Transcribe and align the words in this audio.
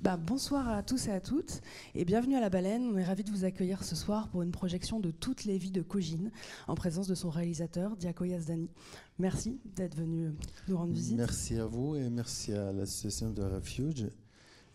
Bah, 0.00 0.16
bonsoir 0.16 0.68
à 0.68 0.84
tous 0.84 1.08
et 1.08 1.10
à 1.10 1.20
toutes 1.20 1.60
et 1.96 2.04
bienvenue 2.04 2.36
à 2.36 2.40
La 2.40 2.50
Baleine. 2.50 2.84
On 2.84 2.96
est 2.96 3.04
ravis 3.04 3.24
de 3.24 3.32
vous 3.32 3.44
accueillir 3.44 3.82
ce 3.82 3.96
soir 3.96 4.28
pour 4.28 4.42
une 4.42 4.52
projection 4.52 5.00
de 5.00 5.10
toutes 5.10 5.44
les 5.44 5.58
vies 5.58 5.72
de 5.72 5.82
Kojin 5.82 6.30
en 6.68 6.76
présence 6.76 7.08
de 7.08 7.16
son 7.16 7.30
réalisateur 7.30 7.96
Diako 7.96 8.24
Yazdani. 8.26 8.70
Merci 9.18 9.58
d'être 9.74 9.96
venu 9.96 10.30
nous 10.68 10.76
rendre 10.76 10.92
visite. 10.92 11.16
Merci 11.16 11.56
à 11.56 11.66
vous 11.66 11.96
et 11.96 12.08
merci 12.10 12.52
à 12.52 12.70
l'association 12.72 13.32
de 13.32 13.42
Refuge. 13.42 14.06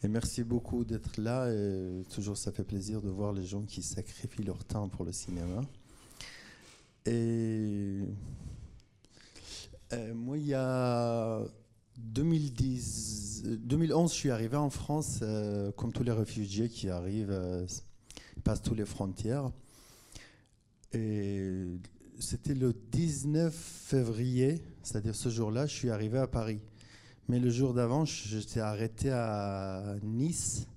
Et 0.04 0.10
merci 0.10 0.44
beaucoup 0.44 0.84
d'être 0.84 1.18
là. 1.18 1.50
Et 1.54 2.04
toujours, 2.10 2.36
ça 2.36 2.52
fait 2.52 2.66
plaisir 2.66 3.02
de 3.02 3.10
voir 3.10 3.32
les 3.32 3.46
gens 3.46 3.64
qui 3.64 3.82
sacrifient 3.82 4.44
leur 4.44 4.66
temps 4.66 4.90
pour 4.90 5.06
le 5.06 5.14
cinéma. 5.14 5.62
Et 7.06 8.02
euh, 9.94 10.14
moi, 10.14 10.38
il 10.38 10.48
y 10.48 10.54
a 10.54 11.40
2010, 11.98 13.44
2011, 13.60 14.12
je 14.12 14.16
suis 14.16 14.32
arrivé 14.32 14.58
en 14.58 14.70
France, 14.70 15.20
euh, 15.22 15.72
comme 15.72 15.92
tous 15.92 16.04
les 16.04 16.12
réfugiés 16.12 16.70
qui 16.70 16.90
arrivent, 16.90 17.32
euh, 17.32 17.66
passent 18.44 18.62
toutes 18.62 18.78
les 18.78 18.86
frontières. 18.86 19.52
Et 20.94 21.66
c'était 22.20 22.54
le 22.54 22.74
19 22.92 23.54
février, 23.54 24.64
c'est-à-dire 24.84 25.16
ce 25.16 25.30
jour-là, 25.30 25.66
je 25.66 25.74
suis 25.74 25.90
arrivé 25.90 26.20
à 26.20 26.28
Paris. 26.28 26.60
Mais 27.28 27.40
le 27.40 27.50
jour 27.50 27.74
d'avant, 27.74 28.06
j'étais 28.06 28.60
arrêté 28.60 29.10
à 29.12 29.96
Nice. 30.04 30.68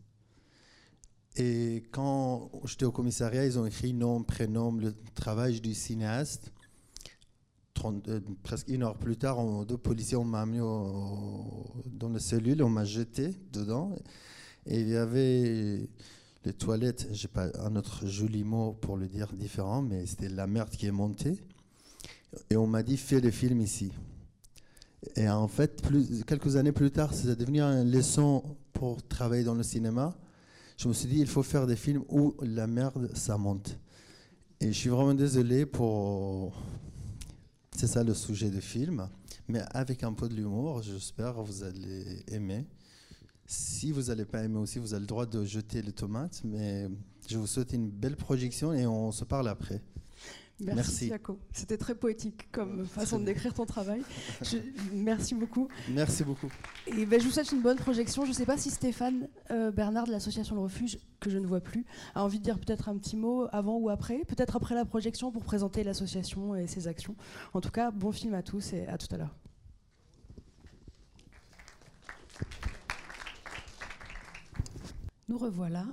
Et 1.37 1.85
quand 1.91 2.51
j'étais 2.65 2.87
au 2.87 2.93
commissariat, 2.93 3.45
ils 3.45 3.59
ont 3.59 3.67
écrit 3.67 3.93
nom, 3.93 4.23
prénom, 4.23 4.73
le 4.73 4.95
travail 5.15 5.61
du 5.61 5.75
cinéaste. 5.75 6.53
Euh, 7.85 8.21
presque 8.43 8.69
une 8.69 8.83
heure 8.83 8.97
plus 8.97 9.17
tard, 9.17 9.65
deux 9.67 9.77
policiers 9.77 10.17
m'ont 10.17 10.35
amené 10.35 10.59
dans 10.59 12.09
la 12.09 12.19
cellule, 12.19 12.63
on 12.63 12.69
m'a 12.69 12.85
jeté 12.85 13.31
dedans. 13.53 13.97
Et 14.67 14.81
il 14.81 14.89
y 14.89 14.97
avait 14.97 15.89
les 16.45 16.53
toilettes, 16.53 17.09
j'ai 17.13 17.29
pas 17.29 17.49
un 17.61 17.77
autre 17.77 18.07
joli 18.07 18.45
mot 18.45 18.73
pour 18.81 18.97
le 18.97 19.07
dire 19.07 19.33
différent, 19.33 19.83
mais 19.83 20.07
c'était 20.07 20.29
la 20.29 20.47
merde 20.47 20.71
qui 20.71 20.87
est 20.87 20.93
montée. 20.93 21.39
Et 22.51 22.57
on 22.57 22.67
m'a 22.67 22.83
dit 22.83 22.97
fais 22.97 23.21
le 23.21 23.31
film 23.31 23.61
ici. 23.61 23.93
Et 25.15 25.29
en 25.29 25.49
fait, 25.49 25.83
quelques 26.27 26.57
années 26.57 26.73
plus 26.73 26.91
tard, 26.91 27.15
c'est 27.15 27.37
devenu 27.37 27.61
une 27.61 27.91
leçon 27.91 28.43
pour 28.73 29.03
travailler 29.07 29.45
dans 29.45 29.55
le 29.55 29.63
cinéma. 29.63 30.17
Je 30.77 30.89
me 30.89 30.93
suis 30.93 31.09
dit 31.09 31.21
il 31.21 31.27
faut 31.27 31.43
faire 31.43 31.67
des 31.67 31.77
films 31.77 32.03
où 32.09 32.35
la 32.43 32.67
merde 32.67 33.11
ça 33.15 33.39
monte. 33.39 33.79
Et 34.61 34.69
je 34.69 34.79
suis 34.79 34.91
vraiment 34.91 35.15
désolé 35.15 35.67
pour 35.67 36.53
c'est 37.77 37.87
ça 37.87 38.03
le 38.03 38.15
sujet 38.15 38.49
du 38.49 38.63
film, 38.63 39.07
mais 39.49 39.61
avec 39.73 40.03
un 40.03 40.15
peu 40.15 40.31
de 40.31 40.35
l'humour, 40.35 40.81
j'espère 40.81 41.35
que 41.35 41.41
vous 41.41 41.63
allez 41.63 42.25
aimer. 42.29 42.67
Si 43.45 43.93
vous 43.93 44.05
n'allez 44.05 44.25
pas 44.25 44.43
aimer 44.43 44.59
aussi, 44.59 44.79
vous 44.79 44.95
avez 44.95 45.03
le 45.03 45.07
droit 45.07 45.27
de 45.27 45.45
jeter 45.45 45.83
les 45.83 45.93
tomates, 45.93 46.41
mais 46.43 46.89
je 47.29 47.37
vous 47.37 47.47
souhaite 47.47 47.75
une 47.75 47.91
belle 47.91 48.17
projection 48.17 48.73
et 48.73 48.87
on 48.87 49.13
se 49.13 49.25
parle 49.25 49.49
après. 49.49 49.83
Merci, 50.61 51.09
Jaco. 51.09 51.39
C'était 51.53 51.77
très 51.77 51.95
poétique 51.95 52.51
comme 52.51 52.87
façon 52.87 53.19
de 53.19 53.25
décrire 53.25 53.53
ton 53.53 53.67
travail. 53.67 54.03
merci 54.93 55.35
beaucoup. 55.35 55.69
Merci 55.91 56.25
beaucoup. 56.25 56.49
Et 56.87 57.05
ben, 57.05 57.21
je 57.21 57.27
vous 57.27 57.31
souhaite 57.31 57.53
une 57.53 57.61
bonne 57.61 57.77
projection. 57.77 58.25
Je 58.25 58.31
ne 58.31 58.35
sais 58.35 58.47
pas 58.47 58.57
si 58.57 58.71
Stéphane 58.71 59.29
euh, 59.51 59.71
Bernard 59.71 60.07
de 60.07 60.13
l'association 60.13 60.55
Le 60.55 60.63
Refuge, 60.63 60.99
que 61.21 61.29
je 61.29 61.37
ne 61.37 61.47
vois 61.47 61.61
plus, 61.61 61.85
a 62.15 62.25
envie 62.25 62.39
de 62.39 62.45
dire 62.45 62.59
peut-être 62.59 62.89
un 62.89 62.97
petit 62.97 63.17
mot 63.17 63.47
avant 63.53 63.77
ou 63.77 63.91
après, 63.91 64.23
peut-être 64.27 64.57
après 64.57 64.75
la 64.75 64.87
projection 64.87 65.31
pour 65.31 65.45
présenter 65.45 65.85
l'association 65.85 66.57
et 66.57 66.67
ses 66.67 66.89
actions. 66.89 67.17
En 67.53 67.61
tout 67.61 67.71
cas, 67.71 67.91
bon 67.91 68.13
film 68.13 68.33
à 68.33 68.43
tous 68.43 68.73
et 68.73 68.87
à 68.87 68.97
tout 68.97 69.15
à 69.15 69.19
l'heure. 69.19 69.37
Nous 75.29 75.37
revoilà. 75.37 75.85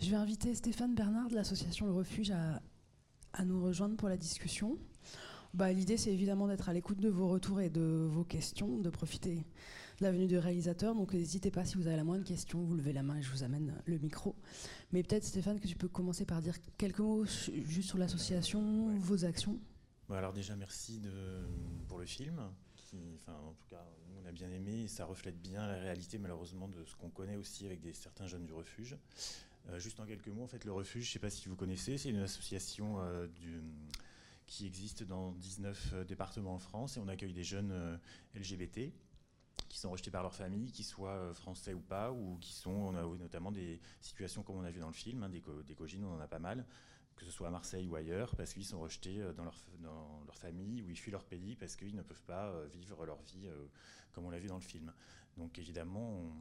Je 0.00 0.10
vais 0.10 0.16
inviter 0.16 0.54
Stéphane 0.54 0.94
Bernard 0.94 1.28
de 1.28 1.34
l'association 1.34 1.86
Le 1.86 1.92
Refuge 1.92 2.30
à 2.30 2.62
à 3.32 3.44
nous 3.44 3.62
rejoindre 3.62 3.96
pour 3.96 4.08
la 4.08 4.16
discussion. 4.16 4.78
Bah, 5.54 5.72
L'idée, 5.72 5.96
c'est 5.96 6.12
évidemment 6.12 6.46
d'être 6.46 6.68
à 6.68 6.72
l'écoute 6.72 7.00
de 7.00 7.08
vos 7.08 7.28
retours 7.28 7.60
et 7.60 7.70
de 7.70 8.06
vos 8.08 8.24
questions, 8.24 8.78
de 8.78 8.90
profiter 8.90 9.44
de 9.98 10.04
la 10.04 10.12
venue 10.12 10.26
du 10.26 10.38
réalisateur. 10.38 10.94
Donc 10.94 11.12
n'hésitez 11.12 11.50
pas, 11.50 11.64
si 11.64 11.76
vous 11.76 11.86
avez 11.86 11.96
la 11.96 12.04
moindre 12.04 12.24
question, 12.24 12.62
vous 12.62 12.76
levez 12.76 12.92
la 12.92 13.02
main 13.02 13.16
et 13.16 13.22
je 13.22 13.30
vous 13.30 13.42
amène 13.42 13.74
le 13.84 13.98
micro. 13.98 14.36
Mais 14.92 15.02
peut-être, 15.02 15.24
Stéphane, 15.24 15.58
que 15.58 15.66
tu 15.66 15.76
peux 15.76 15.88
commencer 15.88 16.24
par 16.24 16.40
dire 16.40 16.54
quelques 16.78 17.00
mots 17.00 17.24
juste 17.24 17.88
sur 17.88 17.98
l'association, 17.98 18.96
vos 18.98 19.24
actions. 19.24 19.58
Bah, 20.08 20.18
alors 20.18 20.32
déjà, 20.32 20.54
merci 20.56 20.98
de, 21.00 21.10
pour 21.88 21.98
le 21.98 22.06
film. 22.06 22.40
Qui, 22.76 22.96
enfin, 23.16 23.38
en 23.38 23.52
tout 23.52 23.66
cas, 23.68 23.84
on 24.20 24.26
a 24.26 24.32
bien 24.32 24.50
aimé 24.50 24.82
et 24.82 24.88
ça 24.88 25.04
reflète 25.04 25.40
bien 25.40 25.66
la 25.66 25.74
réalité, 25.74 26.18
malheureusement, 26.18 26.68
de 26.68 26.84
ce 26.84 26.96
qu'on 26.96 27.10
connaît 27.10 27.36
aussi 27.36 27.66
avec 27.66 27.80
des, 27.80 27.92
certains 27.92 28.26
jeunes 28.26 28.46
du 28.46 28.52
refuge. 28.52 28.96
Euh, 29.68 29.78
juste 29.78 30.00
en 30.00 30.06
quelques 30.06 30.28
mots, 30.28 30.44
en 30.44 30.48
fait, 30.48 30.64
le 30.64 30.72
refuge, 30.72 31.04
je 31.04 31.08
ne 31.10 31.12
sais 31.12 31.18
pas 31.18 31.30
si 31.30 31.48
vous 31.48 31.56
connaissez, 31.56 31.98
c'est 31.98 32.10
une 32.10 32.20
association 32.20 33.00
euh, 33.00 33.26
qui 34.46 34.66
existe 34.66 35.02
dans 35.04 35.32
19 35.32 35.90
euh, 35.92 36.04
départements 36.04 36.54
en 36.54 36.58
France 36.58 36.96
et 36.96 37.00
on 37.00 37.08
accueille 37.08 37.32
des 37.32 37.44
jeunes 37.44 37.98
LGBT 38.34 38.92
qui 39.68 39.78
sont 39.78 39.90
rejetés 39.90 40.10
par 40.10 40.22
leur 40.22 40.34
famille, 40.34 40.72
qu'ils 40.72 40.84
soient 40.84 41.32
français 41.34 41.74
ou 41.74 41.80
pas, 41.80 42.10
ou 42.10 42.38
qui 42.40 42.52
sont, 42.52 42.70
on 42.70 42.96
a 42.96 43.02
notamment 43.18 43.52
des 43.52 43.80
situations 44.00 44.42
comme 44.42 44.56
on 44.56 44.64
a 44.64 44.70
vu 44.70 44.80
dans 44.80 44.88
le 44.88 44.92
film, 44.92 45.22
hein, 45.22 45.28
des, 45.28 45.42
des 45.64 45.74
cogines, 45.74 46.04
on 46.04 46.14
en 46.14 46.20
a 46.20 46.26
pas 46.26 46.40
mal, 46.40 46.66
que 47.14 47.24
ce 47.24 47.30
soit 47.30 47.46
à 47.46 47.50
Marseille 47.52 47.86
ou 47.86 47.94
ailleurs, 47.94 48.34
parce 48.34 48.52
qu'ils 48.52 48.64
sont 48.64 48.80
rejetés 48.80 49.22
dans 49.36 49.44
leur, 49.44 49.56
dans 49.78 50.22
leur 50.26 50.36
famille 50.38 50.82
ou 50.82 50.90
ils 50.90 50.96
fuient 50.96 51.12
leur 51.12 51.24
pays 51.24 51.54
parce 51.54 51.76
qu'ils 51.76 51.94
ne 51.94 52.02
peuvent 52.02 52.24
pas 52.24 52.52
vivre 52.72 53.06
leur 53.06 53.22
vie 53.22 53.48
comme 54.12 54.24
on 54.24 54.30
l'a 54.30 54.40
vu 54.40 54.48
dans 54.48 54.56
le 54.56 54.62
film. 54.62 54.92
Donc 55.36 55.56
évidemment, 55.58 56.18
on, 56.18 56.32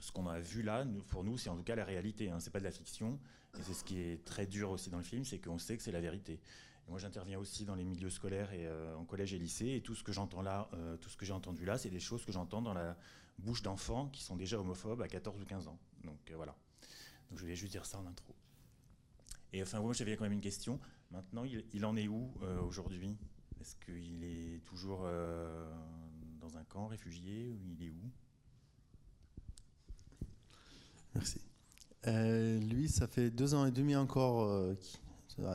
ce 0.00 0.12
qu'on 0.12 0.26
a 0.26 0.38
vu 0.40 0.62
là, 0.62 0.86
pour 1.08 1.24
nous, 1.24 1.38
c'est 1.38 1.50
en 1.50 1.56
tout 1.56 1.64
cas 1.64 1.74
la 1.74 1.84
réalité. 1.84 2.30
Hein. 2.30 2.40
C'est 2.40 2.50
pas 2.50 2.60
de 2.60 2.64
la 2.64 2.70
fiction. 2.70 3.18
Et 3.58 3.62
c'est 3.62 3.74
ce 3.74 3.84
qui 3.84 3.98
est 3.98 4.24
très 4.24 4.46
dur 4.46 4.70
aussi 4.70 4.90
dans 4.90 4.98
le 4.98 5.04
film, 5.04 5.24
c'est 5.24 5.38
qu'on 5.38 5.58
sait 5.58 5.76
que 5.76 5.82
c'est 5.82 5.92
la 5.92 6.00
vérité. 6.00 6.40
Moi, 6.88 6.98
j'interviens 6.98 7.38
aussi 7.38 7.64
dans 7.64 7.74
les 7.74 7.84
milieux 7.84 8.08
scolaires 8.08 8.52
et 8.52 8.66
euh, 8.66 8.96
en 8.96 9.04
collège 9.04 9.34
et 9.34 9.38
lycée. 9.38 9.74
Et 9.74 9.80
tout 9.82 9.94
ce 9.94 10.02
que 10.02 10.12
j'entends 10.12 10.42
là, 10.42 10.70
euh, 10.72 10.96
tout 10.96 11.10
ce 11.10 11.16
que 11.16 11.26
j'ai 11.26 11.34
entendu 11.34 11.64
là, 11.64 11.76
c'est 11.76 11.90
des 11.90 12.00
choses 12.00 12.24
que 12.24 12.32
j'entends 12.32 12.62
dans 12.62 12.72
la 12.72 12.96
bouche 13.38 13.62
d'enfants 13.62 14.08
qui 14.08 14.22
sont 14.22 14.36
déjà 14.36 14.58
homophobes 14.58 15.02
à 15.02 15.08
14 15.08 15.40
ou 15.40 15.44
15 15.44 15.68
ans. 15.68 15.78
Donc 16.04 16.18
euh, 16.30 16.36
voilà. 16.36 16.56
Donc 17.28 17.38
je 17.38 17.46
vais 17.46 17.54
juste 17.54 17.72
dire 17.72 17.84
ça 17.84 17.98
en 17.98 18.06
intro. 18.06 18.34
Et 19.52 19.62
enfin, 19.62 19.80
moi, 19.80 19.92
j'avais 19.92 20.16
quand 20.16 20.24
même 20.24 20.32
une 20.32 20.40
question. 20.40 20.80
Maintenant, 21.10 21.44
il, 21.44 21.86
en 21.86 21.96
est 21.96 22.06
où 22.06 22.34
aujourd'hui? 22.66 23.16
Est-ce 23.60 23.76
qu'il 23.76 24.22
est 24.22 24.62
toujours 24.64 25.06
dans 26.38 26.58
un 26.58 26.64
camp 26.64 26.86
réfugié? 26.86 27.58
Il 27.70 27.82
est 27.82 27.88
où? 27.88 28.10
Merci. 31.18 31.40
Euh, 32.06 32.60
lui, 32.60 32.88
ça 32.88 33.08
fait 33.08 33.28
deux 33.28 33.52
ans 33.54 33.66
et 33.66 33.72
demi 33.72 33.96
encore, 33.96 34.44
euh, 34.44 34.76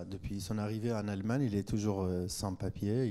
depuis 0.04 0.42
son 0.42 0.58
arrivée 0.58 0.92
en 0.92 1.08
Allemagne, 1.08 1.44
il 1.44 1.56
est 1.56 1.64
toujours 1.64 2.02
euh, 2.02 2.28
sans 2.28 2.54
papier. 2.54 3.06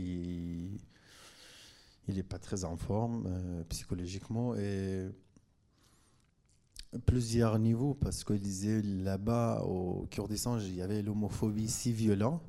Il 2.09 2.15
n'est 2.15 2.23
pas 2.23 2.39
très 2.39 2.65
en 2.65 2.77
forme 2.77 3.27
psychologiquement 3.71 4.55
et 4.55 5.09
plusieurs 7.07 7.59
niveaux 7.59 7.95
parce 7.95 8.23
qu'il 8.23 8.41
disait 8.41 8.83
là-bas 8.83 9.63
au 9.63 10.07
Kurdistan, 10.11 10.59
il 10.59 10.75
y 10.75 10.83
avait 10.83 11.01
l'homophobie 11.01 11.71
si 11.71 11.91
violente. 11.91 12.43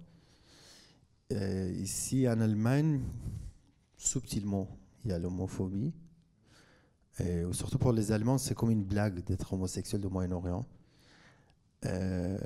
ici 1.31 2.27
en 2.27 2.41
Allemagne, 2.41 2.99
subtilement, 3.95 4.67
il 5.05 5.11
y 5.11 5.13
a 5.13 5.19
l'homophobie. 5.19 5.93
Surtout 7.51 7.77
pour 7.77 7.91
les 7.91 8.11
Allemands, 8.11 8.37
c'est 8.37 8.55
comme 8.55 8.71
une 8.71 8.83
blague 8.83 9.23
d'être 9.23 9.53
homosexuel 9.53 10.05
au 10.05 10.09
Moyen-Orient. 10.09 10.65
Euh, 11.85 12.37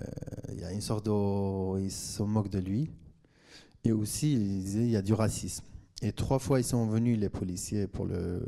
il 0.50 0.60
y 0.60 0.64
a 0.64 0.72
une 0.72 0.82
sorte 0.82 1.06
de. 1.06 1.80
Ils 1.80 1.92
se 1.92 2.24
moquent 2.24 2.50
de 2.50 2.60
lui. 2.60 2.90
Et 3.84 3.92
aussi, 3.92 4.34
il 4.34 4.90
y 4.90 4.96
a 4.96 5.02
du 5.02 5.14
racisme. 5.14 5.64
Et 6.02 6.12
trois 6.12 6.40
fois, 6.40 6.60
ils 6.60 6.64
sont 6.64 6.88
venus, 6.88 7.18
les 7.18 7.30
policiers, 7.30 7.88
pour 7.88 8.08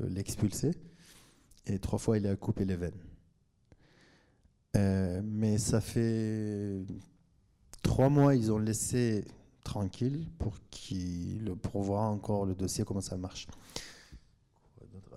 l'expulser. 0.10 0.72
et 1.66 1.80
trois 1.80 2.00
fois, 2.00 2.18
il 2.18 2.28
a 2.28 2.36
coupé 2.36 2.66
les 2.66 2.76
veines. 2.76 2.92
Euh, 4.76 5.22
mais 5.24 5.58
ça 5.58 5.82
fait 5.82 6.84
trois 7.82 8.10
mois, 8.10 8.36
ils 8.36 8.52
ont 8.52 8.60
laissé 8.60 9.26
tranquille 9.64 10.28
pour, 10.38 10.56
qu'il, 10.70 11.54
pour 11.62 11.82
voir 11.82 12.12
encore 12.12 12.46
le 12.46 12.54
dossier, 12.54 12.84
comment 12.84 13.02
ça 13.02 13.18
marche 13.18 13.48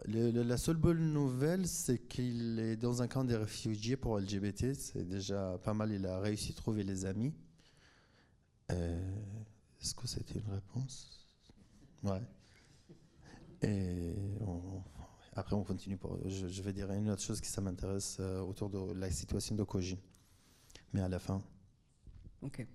la 0.07 0.57
seule 0.57 0.77
bonne 0.77 1.13
nouvelle, 1.13 1.67
c'est 1.67 1.99
qu'il 1.99 2.59
est 2.59 2.77
dans 2.77 3.03
un 3.03 3.09
camp 3.09 3.25
des 3.25 3.37
réfugiés 3.37 3.97
pour 3.97 4.19
LGBT. 4.19 4.75
C'est 4.75 5.07
déjà 5.09 5.59
pas 5.59 5.75
mal. 5.75 5.93
Il 5.93 6.07
a 6.07 6.19
réussi 6.19 6.53
à 6.53 6.55
trouver 6.55 6.85
les 6.85 7.05
amis. 7.05 7.35
Euh, 8.71 9.15
est-ce 9.81 9.95
que 9.95 10.07
c'était 10.07 10.39
une 10.39 10.53
réponse? 10.53 11.27
Ouais. 12.03 12.23
Et 13.63 14.15
après, 15.35 15.55
on 15.55 15.65
continue. 15.65 15.97
Pour, 15.97 16.19
je, 16.29 16.63
vais 16.63 16.73
dire 16.73 16.91
une 16.93 17.11
autre 17.11 17.23
chose 17.23 17.41
qui 17.41 17.49
ça 17.49 17.61
m'intéresse 17.61 18.19
euh, 18.21 18.41
autour 18.41 18.71
de 18.71 18.93
la 18.95 19.11
situation 19.11 19.55
de 19.55 19.63
Koji. 19.63 19.99
Mais 20.93 21.01
à 21.01 21.09
la 21.09 21.19
fin. 21.19 21.43
Ok. 22.43 22.67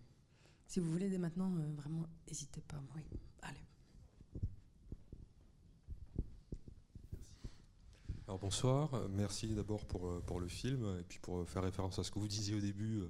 Si 0.66 0.80
vous 0.80 0.92
voulez 0.92 1.10
dès 1.10 1.18
maintenant, 1.18 1.54
euh, 1.58 1.74
vraiment, 1.76 2.06
n'hésitez 2.28 2.62
pas. 2.62 2.82
Oui. 2.96 3.02
Allez. 3.42 3.67
Alors 8.28 8.40
bonsoir, 8.40 8.90
merci 9.10 9.48
d'abord 9.56 9.86
pour, 9.86 10.22
pour 10.24 10.40
le 10.40 10.48
film 10.48 10.86
et 11.00 11.04
puis 11.04 11.20
pour 11.20 11.48
faire 11.48 11.64
référence 11.64 11.98
à 11.98 12.04
ce 12.04 12.12
que 12.12 12.20
vous 12.20 12.28
disiez 12.28 12.56
au 12.56 12.60
début 12.60 13.04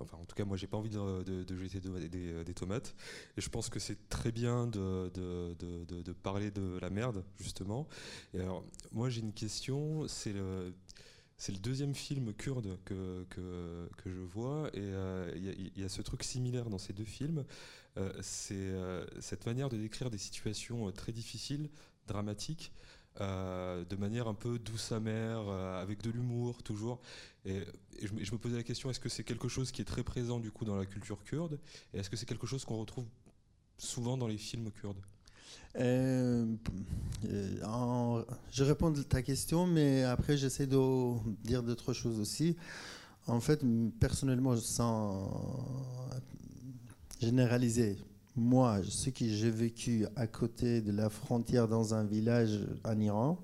enfin, 0.00 0.16
en 0.16 0.24
tout 0.24 0.34
cas, 0.34 0.44
moi, 0.44 0.56
j'ai 0.56 0.66
pas 0.66 0.76
envie 0.76 0.90
de, 0.90 1.56
jeter 1.56 1.80
des, 1.80 2.54
tomates. 2.54 2.94
Et 3.36 3.40
je 3.40 3.48
pense 3.48 3.68
que 3.68 3.78
c'est 3.78 4.08
très 4.08 4.32
bien 4.32 4.66
de, 4.66 6.12
parler 6.22 6.50
de 6.50 6.78
la 6.80 6.90
merde, 6.90 7.24
justement. 7.38 7.86
Et 8.34 8.40
alors, 8.40 8.64
moi, 8.92 9.08
j'ai 9.08 9.20
une 9.20 9.32
question. 9.32 10.06
C'est 10.08 10.32
le, 10.32 10.74
c'est 11.36 11.52
le 11.52 11.58
deuxième 11.58 11.94
film 11.94 12.32
kurde 12.34 12.78
que, 12.84 13.24
que, 13.30 13.88
que 13.96 14.10
je 14.10 14.20
vois. 14.20 14.68
Et 14.74 14.80
euh, 14.80 15.32
il 15.36 15.80
y, 15.80 15.84
a 15.84 15.88
ce 15.88 16.02
truc 16.02 16.22
similaire 16.22 16.70
dans 16.70 16.78
ces 16.78 16.92
deux 16.92 17.04
films. 17.04 17.44
Euh, 17.96 18.12
c'est 18.22 18.54
euh, 18.54 19.04
cette 19.20 19.46
manière 19.46 19.68
de 19.68 19.76
décrire 19.76 20.10
des 20.10 20.18
situations 20.18 20.90
très 20.92 21.12
difficiles, 21.12 21.70
dramatiques. 22.06 22.72
Euh, 23.20 23.84
de 23.84 23.96
manière 23.96 24.28
un 24.28 24.34
peu 24.34 24.60
douce 24.60 24.92
amère, 24.92 25.42
euh, 25.48 25.82
avec 25.82 26.02
de 26.02 26.10
l'humour 26.10 26.62
toujours. 26.62 27.00
Et, 27.44 27.64
je, 28.00 28.12
me 28.32 28.38
posais 28.38 28.56
la 28.56 28.62
question 28.62 28.90
est-ce 28.90 29.00
que 29.00 29.08
c'est 29.08 29.24
quelque 29.24 29.48
chose 29.48 29.72
qui 29.72 29.82
est 29.82 29.84
très 29.84 30.04
présent 30.04 30.38
du 30.38 30.52
coup 30.52 30.64
dans 30.64 30.76
la 30.76 30.86
culture 30.86 31.24
kurde? 31.24 31.58
Et 31.92 31.98
est-ce 31.98 32.10
que 32.10 32.16
c'est 32.16 32.26
quelque 32.26 32.46
chose 32.46 32.64
qu'on 32.64 32.78
retrouve 32.78 33.06
souvent 33.76 34.16
dans 34.16 34.28
les 34.28 34.38
films 34.38 34.70
kurdes? 34.70 35.00
Euh, 35.76 36.46
Je 38.52 38.62
réponds 38.62 38.94
à 38.94 39.04
ta 39.04 39.22
question, 39.22 39.66
mais 39.66 40.04
après 40.04 40.36
j'essaie 40.36 40.68
de 40.68 41.14
dire 41.42 41.64
d'autres 41.64 41.92
choses 41.92 42.20
aussi. 42.20 42.56
En 43.26 43.40
fait, 43.40 43.62
personnellement, 43.98 44.56
sans 44.56 45.28
généraliser, 47.20 47.98
moi, 48.38 48.80
ce 48.88 49.10
que 49.10 49.26
j'ai 49.26 49.50
vécu 49.50 50.06
à 50.16 50.26
côté 50.26 50.80
de 50.80 50.92
la 50.92 51.10
frontière 51.10 51.68
dans 51.68 51.94
un 51.94 52.04
village 52.04 52.60
en 52.84 52.98
Iran, 53.00 53.38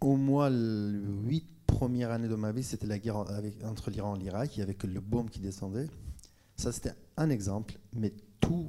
au 0.00 0.16
moins 0.16 0.50
huit 0.50 1.46
premières 1.66 2.10
années 2.10 2.28
de 2.28 2.34
ma 2.34 2.52
vie, 2.52 2.62
c'était 2.62 2.86
la 2.86 2.98
guerre 2.98 3.24
entre 3.64 3.90
l'Iran 3.90 4.16
et 4.16 4.18
l'Irak, 4.18 4.58
avec 4.58 4.82
le 4.82 5.00
bombe 5.00 5.30
qui 5.30 5.40
descendait. 5.40 5.88
Ça, 6.56 6.72
c'était 6.72 6.94
un 7.16 7.30
exemple, 7.30 7.78
mais 7.92 8.12
tout, 8.40 8.68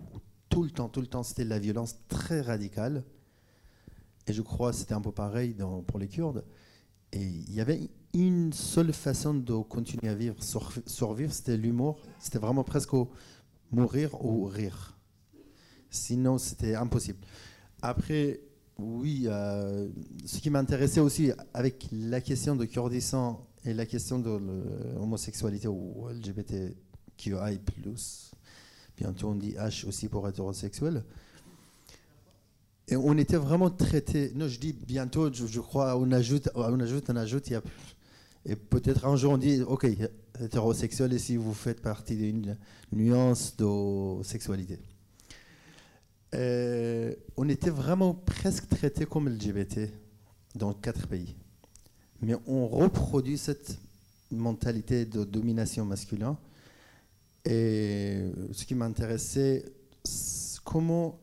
tout 0.50 0.64
le 0.64 0.70
temps, 0.70 0.88
tout 0.88 1.02
le 1.02 1.08
temps, 1.08 1.24
c'était 1.24 1.46
la 1.46 1.60
violence 1.60 1.96
très 2.08 2.42
radicale. 2.42 3.04
Et 4.28 4.34
je 4.34 4.42
crois 4.42 4.72
que 4.72 4.78
c'était 4.78 4.94
un 4.94 5.02
peu 5.02 5.12
pareil 5.12 5.56
pour 5.88 6.00
les 6.00 6.08
Kurdes. 6.08 6.46
Et 7.12 7.24
il 7.24 7.54
y 7.54 7.60
avait 7.60 7.90
une 8.14 8.54
seule 8.54 8.94
façon 8.94 9.34
de 9.34 9.54
continuer 9.64 10.10
à 10.10 10.16
vivre, 10.16 10.36
survivre, 10.86 11.34
c'était 11.34 11.58
l'humour. 11.58 12.00
C'était 12.20 12.40
vraiment 12.40 12.64
presque 12.64 12.94
mourir 13.72 14.24
ou 14.24 14.46
rire. 14.46 14.98
Sinon, 15.90 16.38
c'était 16.38 16.76
impossible. 16.76 17.20
Après, 17.82 18.40
oui, 18.78 19.26
euh, 19.28 19.90
ce 20.26 20.40
qui 20.40 20.50
m'intéressait 20.50 21.00
aussi 21.00 21.32
avec 21.54 21.88
la 21.92 22.22
question 22.22 22.56
de 22.56 22.66
Kurdistan 22.66 23.48
et 23.66 23.74
la 23.74 23.86
question 23.86 24.20
de 24.20 24.30
l'homosexualité 24.96 25.68
ou 25.68 26.08
LGBTQI+, 26.10 27.60
bientôt 28.98 29.30
on 29.30 29.36
dit 29.36 29.52
H 29.54 29.88
aussi 29.88 30.08
pour 30.08 30.28
hétérosexuel, 30.28 31.04
et 32.92 32.98
on 32.98 33.18
était 33.18 33.38
vraiment 33.38 33.70
traité. 33.70 34.34
Non, 34.36 34.50
je 34.50 34.60
dis 34.60 34.74
bientôt, 34.74 35.32
je, 35.32 35.60
crois, 35.62 35.98
on 35.98 36.12
ajoute, 36.12 36.50
on 36.56 36.80
ajoute, 36.80 37.10
on 37.10 37.16
ajoute. 37.16 37.48
Il 37.48 37.54
y 37.54 37.56
a, 37.56 37.62
et 38.46 38.56
peut-être 38.56 39.06
un 39.06 39.16
jour 39.16 39.34
on 39.34 39.38
dit, 39.38 39.62
ok, 39.62 39.88
hétérosexuel, 40.40 41.14
et 41.14 41.20
si 41.20 41.38
vous 41.38 41.54
faites 41.54 41.82
partie 41.82 42.16
d'une 42.16 42.58
nuance 42.92 43.56
de 43.58 44.24
sexualité. 44.24 44.80
Euh, 46.34 47.14
on 47.36 47.50
était 47.50 47.70
vraiment 47.70 48.14
presque 48.14 48.70
traité 48.70 49.06
comme 49.06 49.30
LGBT 49.30 49.90
dans 50.56 50.74
quatre 50.74 51.08
pays. 51.08 51.36
Mais 52.22 52.36
on 52.48 52.68
reproduit 52.68 53.38
cette 53.38 53.78
mentalité 54.32 55.06
de 55.06 55.24
domination 55.24 55.86
masculine. 55.86 56.36
Et 57.44 58.32
ce 58.52 58.66
qui 58.66 58.76
m'intéressait, 58.76 59.66
comment. 60.64 61.20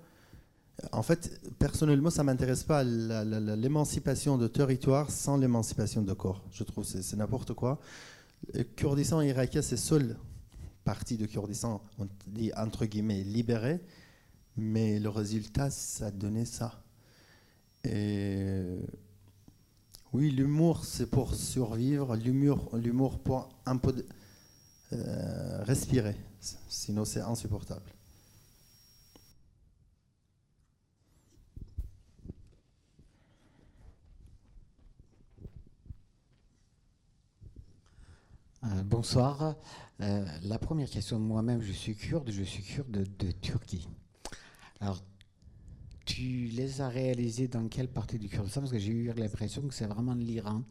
En 0.93 1.03
fait, 1.03 1.41
personnellement, 1.59 2.11
ça 2.11 2.23
ne 2.23 2.27
m'intéresse 2.27 2.63
pas 2.63 2.85
l'émancipation 2.85 4.39
de 4.39 4.47
territoire 4.47 5.11
sans 5.11 5.37
l'émancipation 5.37 6.03
de 6.03 6.13
corps. 6.13 6.45
Je 6.53 6.63
trouve 6.65 6.85
que 6.91 7.03
c'est 7.03 7.17
n'importe 7.17 7.53
quoi. 7.53 7.81
Le 8.55 8.63
Kurdistan 8.63 9.21
irakien, 9.21 9.63
c'est 9.63 9.77
seule 9.77 10.17
partie 10.85 11.17
de 11.17 11.27
Kurdistan, 11.27 11.83
on 11.99 12.07
dit 12.29 12.53
entre 12.57 12.87
guillemets, 12.87 13.23
libérée 13.25 13.81
mais 14.59 14.99
le 14.99 15.09
résultat, 15.09 15.71
ça 15.71 16.11
donnait 16.11 16.45
ça. 16.45 16.83
Et 17.85 18.65
oui, 20.13 20.31
l'humour, 20.31 20.85
c'est 20.85 21.07
pour 21.07 21.35
survivre. 21.35 22.17
L'humour, 22.17 22.77
l'humour 22.77 23.21
pour 23.21 23.49
un 23.65 23.77
peu 23.77 24.05
euh, 24.93 25.63
respirer. 25.63 26.17
Sinon, 26.69 27.05
c'est 27.05 27.21
insupportable. 27.21 27.91
Bonsoir. 38.89 39.55
Euh, 40.01 40.25
la 40.45 40.59
première 40.59 40.89
question, 40.89 41.19
moi-même, 41.19 41.61
je 41.61 41.73
suis 41.73 41.95
kurde, 41.95 42.31
je 42.31 42.43
suis 42.43 42.63
kurde 42.63 43.07
de 43.19 43.31
Turquie. 43.33 43.87
Alors, 44.81 45.03
tu 46.07 46.47
les 46.47 46.81
as 46.81 46.89
réalisés 46.89 47.49
dans 47.49 47.69
quelle 47.69 47.89
partie 47.89 48.19
du 48.19 48.29
Kurdistan? 48.29 48.63
Parce 48.63 48.73
que 48.73 48.79
j'ai 48.79 48.93
eu 48.93 49.13
l'impression 49.15 49.63
que 49.63 49.75
c'est 49.75 49.87
vraiment 49.87 50.15
l'Iran. 50.15 50.63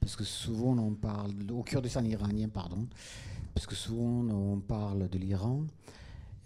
Parce 0.00 0.16
que 0.16 0.24
souvent 0.24 0.76
on 0.76 0.94
parle, 0.94 1.32
au 1.52 1.62
Kurdistan 1.62 2.04
iranien, 2.04 2.48
pardon, 2.48 2.88
parce 3.54 3.66
que 3.66 3.76
souvent 3.76 4.26
on 4.28 4.58
parle 4.58 5.08
de 5.08 5.18
l'Iran. 5.18 5.64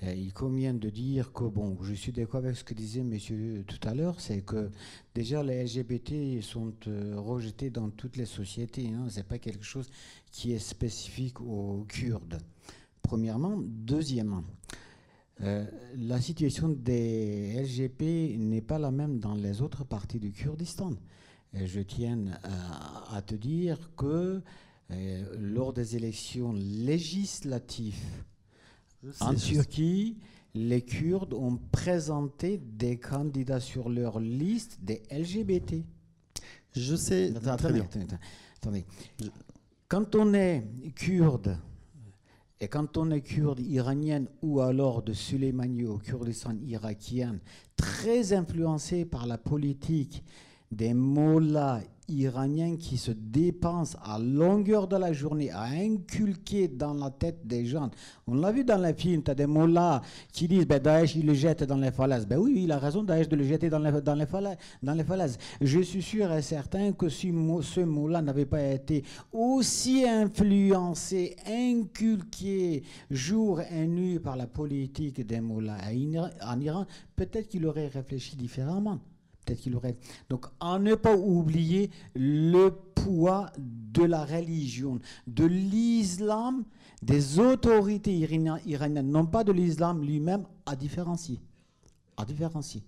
Il 0.03 0.33
convient 0.35 0.75
de 0.75 0.91
dire 0.91 1.33
que, 1.33 1.45
bon, 1.45 1.79
je 1.83 1.95
suis 1.95 2.13
d'accord 2.13 2.45
avec 2.45 2.57
ce 2.57 2.65
que 2.65 2.75
disait 2.75 3.03
monsieur 3.03 3.65
tout 3.67 3.89
à 3.89 3.95
l'heure, 3.95 4.21
c'est 4.21 4.43
que 4.43 4.71
déjà 5.15 5.43
les 5.43 5.65
LGBT 5.65 6.43
sont 6.43 6.75
euh, 6.87 7.15
rejetés 7.17 7.71
dans 7.71 7.89
toutes 7.89 8.17
les 8.17 8.27
sociétés. 8.27 8.89
Hein, 8.89 9.07
Ce 9.09 9.17
n'est 9.17 9.23
pas 9.23 9.39
quelque 9.39 9.65
chose 9.65 9.89
qui 10.31 10.53
est 10.53 10.59
spécifique 10.59 11.41
aux 11.41 11.87
Kurdes. 11.89 12.39
Premièrement. 13.01 13.57
Deuxièmement, 13.59 14.45
euh, 15.41 15.65
la 15.97 16.21
situation 16.21 16.69
des 16.69 17.55
LGP 17.63 18.37
n'est 18.39 18.61
pas 18.61 18.79
la 18.79 18.91
même 18.91 19.19
dans 19.19 19.35
les 19.35 19.63
autres 19.63 19.85
parties 19.85 20.21
du 20.21 20.31
Kurdistan. 20.31 20.91
je 21.55 21.81
tiens 21.81 22.39
à, 23.11 23.23
te 23.23 23.35
dire 23.35 23.91
que 23.97 24.43
euh, 24.91 25.37
lors 25.39 25.73
des 25.73 25.97
élections 25.97 26.53
législatives 26.53 28.05
en 29.21 29.35
Turquie, 29.35 30.17
les 30.55 30.83
Kurdes 30.83 31.35
ont 31.35 31.59
présenté 31.71 32.59
des 32.59 32.99
candidats 32.99 33.61
sur 33.61 33.89
leur 33.89 34.21
liste 34.21 34.79
des 34.83 35.03
LGBT. 35.11 35.85
Je 36.75 36.97
sais. 36.97 37.33
Attendez, 37.47 37.83
attendez. 38.57 38.85
Quand 39.89 40.15
on 40.15 40.35
est 40.35 40.67
kurde 40.95 41.59
et 42.59 42.69
quand 42.69 42.97
on 42.97 43.11
est 43.11 43.21
kurde 43.21 43.61
iranienne 43.61 44.29
ou 44.43 44.61
alors 44.61 45.03
de 45.03 45.13
Suleimani 45.13 45.85
au 45.85 45.99
Kurdistan 45.99 46.57
irakien, 46.65 47.39
très 47.77 48.33
influencé 48.33 49.05
par 49.05 49.27
la 49.27 49.37
politique 49.37 50.25
des 50.71 50.95
mollahs 50.95 51.83
iraniens 52.09 52.77
qui 52.77 52.97
se 52.97 53.11
dépensent 53.11 53.99
à 54.03 54.19
longueur 54.19 54.87
de 54.87 54.97
la 54.97 55.13
journée 55.13 55.51
à 55.51 55.65
inculquer 55.65 56.69
dans 56.69 56.95
la 56.95 57.11
tête 57.11 57.47
des 57.47 57.67
gens. 57.67 57.91
On 58.27 58.35
l'a 58.35 58.53
vu 58.53 58.65
dans 58.65 58.81
les 58.81 58.95
films, 58.95 59.23
tu 59.23 59.31
as 59.31 59.35
des 59.35 59.47
mollahs 59.47 60.03
qui 60.33 60.49
disent 60.49 60.67
ben, 60.67 60.79
Daesh, 60.79 61.17
il 61.17 61.27
le 61.27 61.35
jette 61.35 61.65
dans 61.65 61.77
les 61.77 61.91
falaises. 61.91 62.27
Ben 62.27 62.39
oui, 62.39 62.63
il 62.65 62.73
a 62.73 62.79
raison, 62.79 63.03
Daesh, 63.03 63.29
de 63.29 63.37
le 63.37 63.45
jeter 63.45 63.69
dans 63.69 63.79
les, 63.79 64.01
dans 64.01 64.15
les, 64.15 64.27
falaises, 64.27 64.57
dans 64.83 64.95
les 64.95 65.05
falaises. 65.05 65.39
Je 65.61 65.81
suis 65.81 66.03
sûr 66.03 66.33
et 66.33 66.43
certain 66.43 66.93
que 66.93 67.09
si 67.09 67.33
ce 67.63 67.81
mollah 67.81 68.23
n'avait 68.23 68.47
pas 68.47 68.63
été 68.63 69.05
aussi 69.33 70.05
influencé, 70.07 71.37
inculqué 71.47 72.83
jour 73.11 73.61
et 73.61 73.87
nuit 73.87 74.19
par 74.19 74.37
la 74.37 74.47
politique 74.47 75.27
des 75.27 75.41
mollahs 75.41 75.77
en 76.43 76.61
Iran, 76.61 76.87
peut-être 77.15 77.49
qu'il 77.49 77.67
aurait 77.67 77.89
réfléchi 77.89 78.37
différemment. 78.37 79.01
Peut-être 79.47 79.61
qu'il 79.61 79.77
aurait. 79.77 79.97
Donc, 80.29 80.47
à 80.59 80.79
ne 80.79 80.97
pas 80.97 81.17
oublier 81.17 81.91
le 82.17 82.71
poids 82.95 83.53
de 83.57 84.03
la 84.03 84.25
religion, 84.25 84.99
de 85.29 85.45
l'islam, 85.45 86.65
des 87.01 87.39
autorités 87.39 88.15
iraniennes, 88.17 89.11
non 89.11 89.25
pas 89.25 89.45
de 89.45 89.53
l'islam 89.53 90.03
lui-même, 90.03 90.45
à 90.67 90.75
différencier. 90.75 91.41
À 92.17 92.25
différencier. 92.25 92.83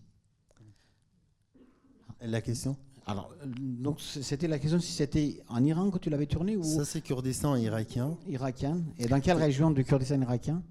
La 2.21 2.41
question? 2.41 2.77
Alors, 3.07 3.33
donc 3.47 4.01
c'était 4.01 4.49
la 4.49 4.59
question 4.59 4.81
si 4.81 4.93
c'était 4.93 5.41
en 5.49 5.65
Iran 5.65 5.91
que 5.91 5.99
tu 5.99 6.11
l'avais 6.11 6.27
tourné 6.27 6.57
ou 6.57 6.65
Ça 6.65 6.85
c'est 6.85 7.01
Kurdistan 7.01 7.55
irakien. 7.57 8.19
Irakien. 8.27 8.83
Et 8.99 9.07
dans 9.07 9.21
quelle 9.21 9.39
région 9.39 9.71
du 9.71 9.85
Kurdistan 9.85 10.21
irakien? 10.21 10.63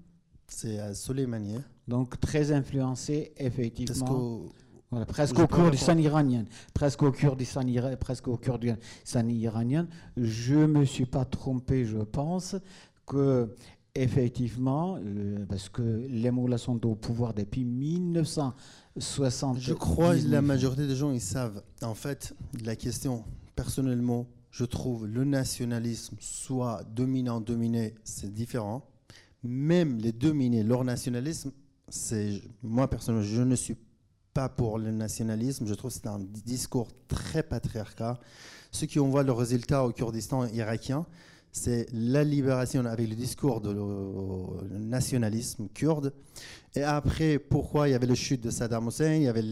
C'est 0.46 0.78
à 0.78 0.94
Soleimani. 0.94 1.56
Donc 1.88 2.20
très 2.20 2.52
influencé 2.52 3.32
effectivement. 3.38 4.42
Voilà, 4.90 5.04
presque 5.06 5.38
au 5.38 5.46
Kurdistan 5.46 5.98
iranien. 5.98 6.44
Presque 6.72 7.02
au 7.02 7.12
Kurdistan, 7.12 7.62
ira- 7.66 7.96
presque 7.96 8.28
au 8.28 8.36
Kurdistan 8.38 9.28
iranien. 9.28 9.86
Je 10.16 10.54
me 10.54 10.84
suis 10.84 11.04
pas 11.06 11.24
trompé, 11.26 11.84
je 11.84 11.98
pense, 11.98 12.56
que 13.06 13.54
effectivement, 13.94 14.98
euh, 15.04 15.44
parce 15.48 15.68
que 15.68 16.06
les 16.08 16.30
Mollahs 16.30 16.58
sont 16.58 16.86
au 16.86 16.94
pouvoir 16.94 17.34
depuis 17.34 17.64
1960. 17.64 19.58
Je 19.58 19.74
crois 19.74 20.16
que 20.16 20.26
la 20.28 20.42
majorité 20.42 20.86
des 20.86 20.96
gens, 20.96 21.10
ils 21.10 21.20
savent. 21.20 21.62
En 21.82 21.94
fait, 21.94 22.34
la 22.64 22.76
question, 22.76 23.24
personnellement, 23.56 24.26
je 24.50 24.64
trouve 24.64 25.06
le 25.06 25.24
nationalisme, 25.24 26.16
soit 26.20 26.82
dominant, 26.94 27.40
dominé, 27.40 27.94
c'est 28.04 28.32
différent. 28.32 28.84
Même 29.42 29.98
les 29.98 30.12
dominés, 30.12 30.62
leur 30.62 30.84
nationalisme, 30.84 31.52
c'est. 31.88 32.40
Moi, 32.62 32.88
personnellement, 32.88 33.26
je 33.26 33.42
ne 33.42 33.54
suis 33.54 33.76
pas 34.38 34.48
pour 34.48 34.78
le 34.78 34.92
nationalisme. 34.92 35.66
Je 35.66 35.74
trouve 35.74 35.90
que 35.90 35.96
c'est 36.00 36.06
un 36.06 36.20
discours 36.20 36.86
très 37.08 37.42
patriarcat. 37.42 38.20
Ceux 38.70 38.86
qui 38.86 39.00
ont 39.00 39.10
vu 39.10 39.24
le 39.24 39.32
résultat 39.32 39.84
au 39.84 39.90
Kurdistan 39.90 40.46
irakien, 40.46 41.06
c'est 41.50 41.88
la 41.92 42.22
libération 42.22 42.84
avec 42.84 43.08
le 43.08 43.16
discours 43.16 43.60
de 43.60 43.74
nationalisme 44.78 45.66
kurde. 45.74 46.12
Et 46.74 46.82
après, 46.82 47.38
pourquoi 47.38 47.88
il 47.88 47.92
y 47.92 47.94
avait 47.94 48.06
le 48.06 48.14
chute 48.14 48.42
de 48.42 48.50
Saddam 48.50 48.88
Hussein, 48.88 49.14
il 49.14 49.22
y 49.22 49.28
avait 49.28 49.42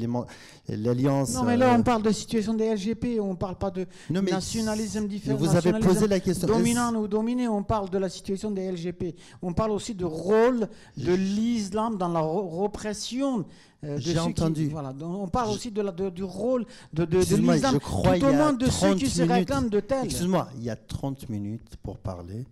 l'alliance. 0.68 1.34
Non, 1.34 1.44
mais 1.44 1.56
là, 1.56 1.72
euh, 1.72 1.78
on 1.78 1.82
parle 1.82 2.02
de 2.02 2.10
situation 2.12 2.54
des 2.54 2.74
LGP, 2.74 3.18
on 3.20 3.30
ne 3.30 3.36
parle 3.36 3.56
pas 3.56 3.70
de 3.70 3.86
non, 4.10 4.20
mais 4.22 4.30
nationalisme 4.32 5.08
différent. 5.08 5.36
Vous 5.38 5.54
avez 5.56 5.72
posé 5.80 6.06
la 6.08 6.20
question. 6.20 6.46
Dominant 6.46 6.94
ou 6.94 7.08
dominé, 7.08 7.48
on 7.48 7.62
parle 7.62 7.88
de 7.90 7.98
la 7.98 8.08
situation 8.08 8.50
des 8.50 8.70
LGP. 8.70 9.16
On 9.42 9.52
parle 9.54 9.70
aussi 9.72 9.94
du 9.94 10.04
rôle 10.04 10.68
de 10.96 11.14
l'islam 11.14 11.96
dans 11.96 12.08
la 12.08 12.20
re- 12.20 12.62
répression. 12.62 13.44
euh, 13.84 13.96
J'ai 13.98 14.12
qui- 14.14 14.18
entendu. 14.18 14.68
voilà, 14.68 14.92
on 15.02 15.28
parle 15.28 15.50
aussi 15.50 15.70
de 15.70 15.80
la- 15.82 15.92
de- 15.92 16.10
du 16.10 16.24
rôle 16.24 16.64
de, 16.92 17.04
de, 17.04 17.18
l'islam 17.18 17.78
tout 17.78 17.98
au 17.98 18.52
de 18.56 18.64
ceux 18.66 18.70
30 18.70 18.98
qui 18.98 19.08
se 19.10 19.22
minutes. 19.22 19.34
réclament 19.36 19.68
de 19.68 19.80
tel. 19.80 20.04
Excuse-moi, 20.04 20.48
il 20.56 20.64
y 20.64 20.70
a 20.70 20.76
30 20.76 21.28
minutes 21.28 21.76
pour 21.82 21.98
parler. 21.98 22.46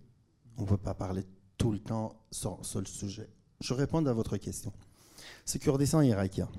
On 0.57 0.61
ne 0.61 0.67
peut 0.67 0.77
pas 0.77 0.93
parler 0.93 1.23
tout 1.57 1.71
le 1.71 1.79
temps 1.79 2.13
sur, 2.31 2.59
sur 2.61 2.79
le 2.79 2.85
sujet. 2.85 3.27
Je 3.61 3.73
réponds 3.73 4.05
à 4.05 4.13
votre 4.13 4.37
question. 4.37 4.71
C'est 5.45 5.59
Kurdistan 5.59 6.01
irakien. 6.01 6.49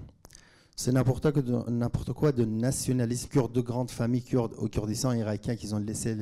C'est 0.74 0.92
n'importe 0.92 2.12
quoi, 2.12 2.32
de- 2.32 2.44
nationalisme 2.44 3.28
kurde, 3.28 3.52
de 3.52 3.60
grandes 3.60 3.90
familles 3.90 4.22
kurdes 4.22 4.54
au 4.58 4.68
Kurdistan 4.68 5.12
irakien 5.12 5.56
qui 5.56 5.72
ont 5.72 5.78
laissé 5.78 6.16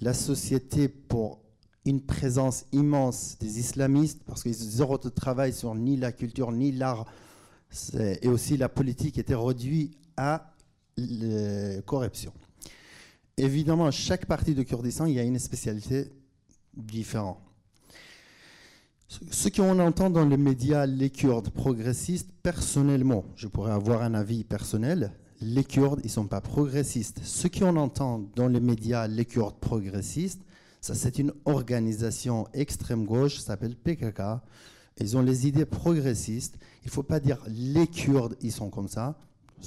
la 0.00 0.12
société 0.12 0.88
pour 0.88 1.40
une 1.86 2.02
présence 2.02 2.66
immense 2.72 3.38
des 3.38 3.58
islamistes 3.58 4.20
parce 4.26 4.42
qu'ils 4.42 4.82
auront 4.82 4.98
de 4.98 5.08
travail 5.08 5.52
sur 5.52 5.74
ni 5.74 5.96
la 5.96 6.12
culture 6.12 6.52
ni 6.52 6.72
l'art 6.72 7.06
et 7.94 8.28
aussi 8.28 8.56
la 8.56 8.68
politique 8.68 9.18
était 9.18 9.34
réduite 9.34 9.96
à 10.16 10.52
la 10.96 11.80
corruption. 11.82 12.32
Évidemment, 13.36 13.90
chaque 13.90 14.26
partie 14.26 14.54
de 14.54 14.62
Kurdistan, 14.62 15.06
il 15.06 15.14
y 15.14 15.20
a 15.20 15.22
une 15.22 15.38
spécialité 15.38 16.10
différente. 16.74 17.38
Ce- 19.08 19.48
qu'on 19.48 19.78
entend 19.78 20.10
dans 20.10 20.24
les 20.26 20.36
médias, 20.36 20.84
les 20.86 21.10
Kurdes 21.10 21.50
progressistes, 21.50 22.30
personnellement, 22.42 23.24
je 23.36 23.46
pourrais 23.46 23.72
avoir 23.72 24.02
un 24.02 24.14
avis 24.14 24.42
personnel, 24.44 25.12
les 25.40 25.64
Kurdes, 25.64 26.00
ils 26.02 26.06
ne 26.08 26.10
sont 26.12 26.26
pas 26.26 26.40
progressistes. 26.40 27.20
Ce 27.22 27.46
qu'on 27.46 27.76
entend 27.76 28.24
dans 28.34 28.48
les 28.48 28.60
médias, 28.60 29.06
les 29.06 29.24
Kurdes 29.24 29.58
progressistes, 29.60 30.40
ça 30.80 30.94
c'est 30.94 31.18
une 31.18 31.32
organisation 31.44 32.48
extrême 32.52 33.04
gauche, 33.04 33.38
s'appelle 33.38 33.76
PKK. 33.76 34.40
Ils 34.98 35.16
ont 35.16 35.22
les 35.22 35.46
idées 35.46 35.66
progressistes. 35.66 36.56
Il 36.82 36.86
ne 36.86 36.90
faut 36.90 37.02
pas 37.02 37.20
dire 37.20 37.38
les 37.48 37.86
Kurdes, 37.86 38.36
ils 38.40 38.52
sont 38.52 38.70
comme 38.70 38.88
ça. 38.88 39.18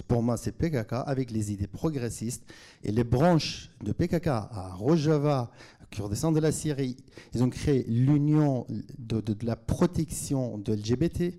Pour 0.08 0.22
moi, 0.24 0.38
c'est 0.38 0.52
PKK 0.52 0.94
avec 1.06 1.30
les 1.32 1.52
idées 1.52 1.68
progressistes. 1.68 2.44
Et 2.84 2.92
les 2.92 3.04
branches 3.04 3.70
de 3.84 3.92
PKK 3.92 4.28
à 4.28 4.74
Rojava, 4.76 5.52
Kurdistan 5.92 6.32
de 6.32 6.40
la 6.40 6.52
Syrie, 6.52 6.98
ils 7.34 7.44
ont 7.44 7.50
créé 7.50 7.84
l'Union 7.88 8.68
de, 8.98 9.22
la 9.42 9.56
protection 9.56 10.58
de 10.58 10.74
LGBT. 10.74 11.36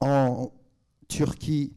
En 0.00 0.52
Turquie, 1.08 1.72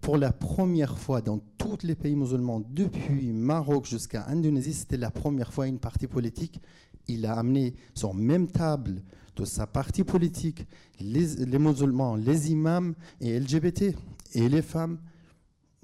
pour 0.00 0.16
la 0.18 0.32
première 0.32 0.98
fois 0.98 1.20
dans 1.20 1.38
tous 1.58 1.78
les 1.82 1.94
pays 1.94 2.16
musulmans, 2.16 2.60
depuis 2.60 3.32
Maroc 3.32 3.86
jusqu'à 3.86 4.26
Indonésie, 4.28 4.74
c'était 4.74 4.96
la 4.96 5.10
première 5.10 5.52
fois 5.52 5.66
une 5.66 5.78
partie 5.78 6.06
politique. 6.06 6.60
Il 7.06 7.26
a 7.26 7.34
amené 7.34 7.74
sur 7.94 8.14
même 8.14 8.48
table 8.48 9.02
de 9.36 9.44
sa 9.44 9.66
partie 9.66 10.04
politique 10.04 10.66
les, 11.00 11.44
les 11.44 11.58
musulmans, 11.58 12.16
les 12.16 12.50
imams 12.52 12.94
et 13.20 13.38
LGBT 13.38 13.96
et 14.34 14.48
les 14.48 14.62
femmes. 14.62 14.98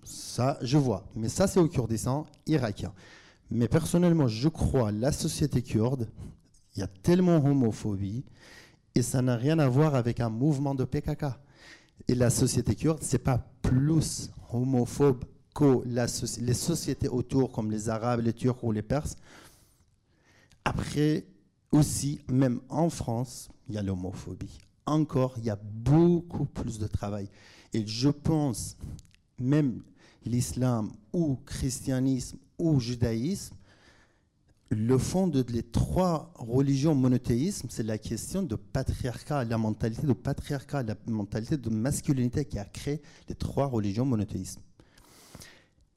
Ça, 0.02 0.58
je 0.62 0.78
vois. 0.78 1.04
Mais 1.14 1.28
ça, 1.28 1.46
c'est 1.46 1.60
au 1.60 1.68
Kurdistan 1.68 2.26
irakien. 2.46 2.92
Mais 3.50 3.68
personnellement, 3.68 4.28
je 4.28 4.48
crois 4.48 4.92
la 4.92 5.12
société 5.12 5.62
kurde, 5.62 6.08
il 6.76 6.80
y 6.80 6.82
a 6.82 6.86
tellement 6.86 7.36
homophobie 7.36 8.24
et 8.94 9.02
ça 9.02 9.22
n'a 9.22 9.36
rien 9.36 9.58
à 9.58 9.68
voir 9.68 9.94
avec 9.94 10.20
un 10.20 10.30
mouvement 10.30 10.74
de 10.74 10.84
PKK. 10.84 11.24
Et 12.08 12.14
la 12.14 12.30
société 12.30 12.74
kurde, 12.74 13.02
c'est 13.02 13.18
pas 13.18 13.50
plus 13.62 14.30
homophobe 14.52 15.24
que 15.54 15.82
les 16.40 16.54
sociétés 16.54 17.08
autour, 17.08 17.52
comme 17.52 17.70
les 17.70 17.88
Arabes, 17.88 18.20
les 18.20 18.32
Turcs 18.32 18.62
ou 18.62 18.72
les 18.72 18.82
Perses. 18.82 19.16
Après, 20.64 21.26
aussi, 21.72 22.20
même 22.28 22.60
en 22.68 22.88
France, 22.88 23.48
il 23.68 23.74
y 23.74 23.78
a 23.78 23.82
l'homophobie. 23.82 24.58
Encore, 24.86 25.34
il 25.38 25.44
y 25.44 25.50
a 25.50 25.58
beaucoup 25.62 26.46
plus 26.46 26.78
de 26.78 26.86
travail. 26.86 27.28
Et 27.72 27.86
je 27.86 28.08
pense, 28.08 28.76
même 29.38 29.82
l'islam 30.24 30.92
ou 31.12 31.36
christianisme 31.46 32.38
ou 32.60 32.78
judaïsme, 32.78 33.54
le 34.70 34.98
fond 34.98 35.26
de 35.26 35.44
les 35.48 35.64
trois 35.64 36.32
religions 36.36 36.94
monothéisme, 36.94 37.66
c'est 37.70 37.82
la 37.82 37.98
question 37.98 38.42
de 38.42 38.54
patriarcat, 38.54 39.44
la 39.44 39.58
mentalité 39.58 40.06
de 40.06 40.12
patriarcat, 40.12 40.84
la 40.84 40.94
mentalité 41.08 41.56
de 41.56 41.70
masculinité 41.70 42.44
qui 42.44 42.58
a 42.58 42.64
créé 42.64 43.02
les 43.28 43.34
trois 43.34 43.66
religions 43.66 44.04
monothéisme. 44.04 44.60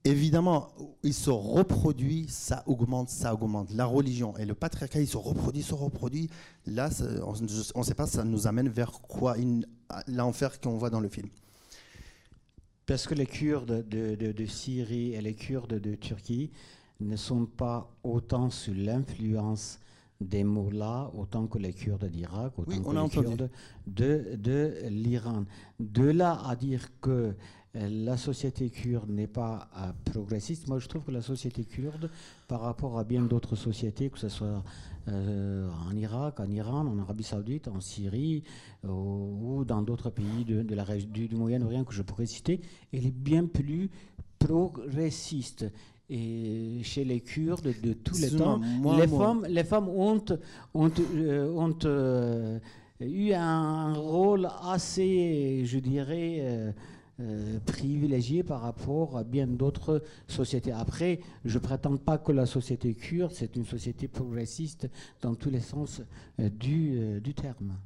Évidemment, 0.05 0.70
il 1.03 1.13
se 1.13 1.29
reproduit, 1.29 2.25
ça 2.27 2.63
augmente, 2.65 3.10
ça 3.10 3.34
augmente. 3.34 3.72
La 3.72 3.86
religion 3.86 4.36
et 4.38 4.46
le 4.46 4.53
patriarcat, 4.55 5.00
il 5.00 5.08
se 5.08 5.17
reproduit, 5.17 5.63
se 5.63 5.75
reproduit. 5.75 6.29
Là, 6.65 6.89
on 7.24 7.34
ne 7.79 7.84
sait 7.84 7.93
pas, 7.93 8.08
ça 8.08 8.24
nous 8.24 8.48
amène 8.48 8.67
vers 8.67 8.91
quoi 8.91 9.36
L'enfer 10.08 10.60
qu'on 10.60 10.77
voit 10.77 10.89
dans 10.89 11.00
le 11.00 11.08
film. 11.08 11.29
Parce 12.93 13.07
que 13.07 13.15
les 13.15 13.25
Kurdes 13.25 13.89
de, 13.89 14.13
de- 14.13 14.33
de 14.33 14.45
Syrie 14.45 15.13
et 15.15 15.21
les 15.21 15.33
Kurdes 15.33 15.79
de 15.79 15.95
Turquie 15.95 16.51
ne 17.00 17.15
sont 17.15 17.47
pas 17.47 17.89
autant 18.03 18.51
sous 18.51 18.75
l'influence 18.75 19.79
des 20.21 20.43
Mollahs, 20.43 21.09
autant 21.17 21.47
que 21.47 21.57
les 21.57 21.73
Kurdes 21.73 22.05
d'Irak, 22.05 22.53
autant 22.59 22.69
Oui, 22.71 22.83
que 22.83 22.91
les. 22.91 23.09
Kurdes 23.09 23.50
de, 23.88 24.35
de 24.35 24.73
l'Iran. 24.89 25.45
De 25.79 26.03
là 26.03 26.39
à 26.47 26.55
dire 26.55 26.88
que 27.01 27.33
euh, 27.75 27.89
la 28.05 28.15
société 28.15 28.69
kurde 28.69 29.09
n'est 29.09 29.25
pas 29.25 29.67
euh, 29.75 29.91
progressiste, 30.12 30.67
moi 30.67 30.77
je 30.77 30.88
trouve 30.88 31.01
que 31.05 31.12
la 31.12 31.23
société 31.23 31.65
kurde, 31.65 32.12
par 32.47 32.62
rapport 32.62 33.00
à 33.00 33.03
bien 33.03 33.23
d'autres 33.23 33.55
sociétés, 33.55 34.12
que 34.12 34.19
ce 34.19 34.29
soit 34.29 34.63
euh, 35.10 35.69
en 35.89 35.95
Irak, 35.95 36.39
en 36.39 36.50
Iran, 36.50 36.86
en 36.88 36.98
Arabie 37.00 37.24
Saoudite, 37.24 37.67
en 37.67 37.79
Syrie 37.81 38.43
euh, 38.86 38.89
ou 38.89 39.65
dans 39.65 39.81
d'autres 39.81 40.10
pays 40.10 40.45
de, 40.45 40.62
de 40.63 40.75
la 40.75 40.83
région 40.83 41.10
du, 41.12 41.27
du 41.27 41.36
Moyen-Orient 41.36 41.83
que 41.83 41.93
je 41.93 42.01
pourrais 42.03 42.25
citer, 42.25 42.62
elle 42.93 43.05
est 43.05 43.12
bien 43.15 43.45
plus 43.45 43.89
progressiste. 44.39 45.65
Et 46.10 46.79
chez 46.83 47.05
les 47.05 47.22
Kurdes 47.22 47.74
de 47.81 47.93
tous 47.93 48.19
les 48.19 48.29
temps, 48.38 48.60
moi, 48.60 49.00
les, 49.00 49.07
moi- 49.07 49.25
femmes, 49.25 49.45
les 49.50 49.63
femmes 49.63 49.88
ont, 49.89 50.24
ont, 50.74 50.91
euh, 51.15 51.51
ont, 51.53 51.75
euh, 51.86 52.60
eu 53.00 53.31
un 53.33 53.93
rôle 53.93 54.48
assez, 54.63 55.63
je 55.65 55.79
dirais, 55.79 56.74
euh, 57.20 57.60
privilégié 57.65 58.43
par 58.43 58.62
rapport 58.62 59.17
à 59.17 59.24
bien 59.24 59.48
d'autres 59.48 60.01
sociétés. 60.27 60.72
Après, 60.72 61.20
je 61.46 61.58
ne 61.58 61.63
prétends 61.63 61.98
pas 61.98 62.17
que 62.17 62.32
la 62.32 62.46
société 62.46 62.96
kurde, 62.96 63.32
c'est 63.34 63.55
une 63.55 63.65
société 63.65 64.08
progressiste 64.08 64.89
dans 65.22 65.36
tous 65.36 65.50
les 65.50 65.60
sens 65.60 66.01
euh, 66.39 66.50
du, 66.50 66.93
euh, 66.96 67.20
du 67.20 67.34
terme. 67.34 67.77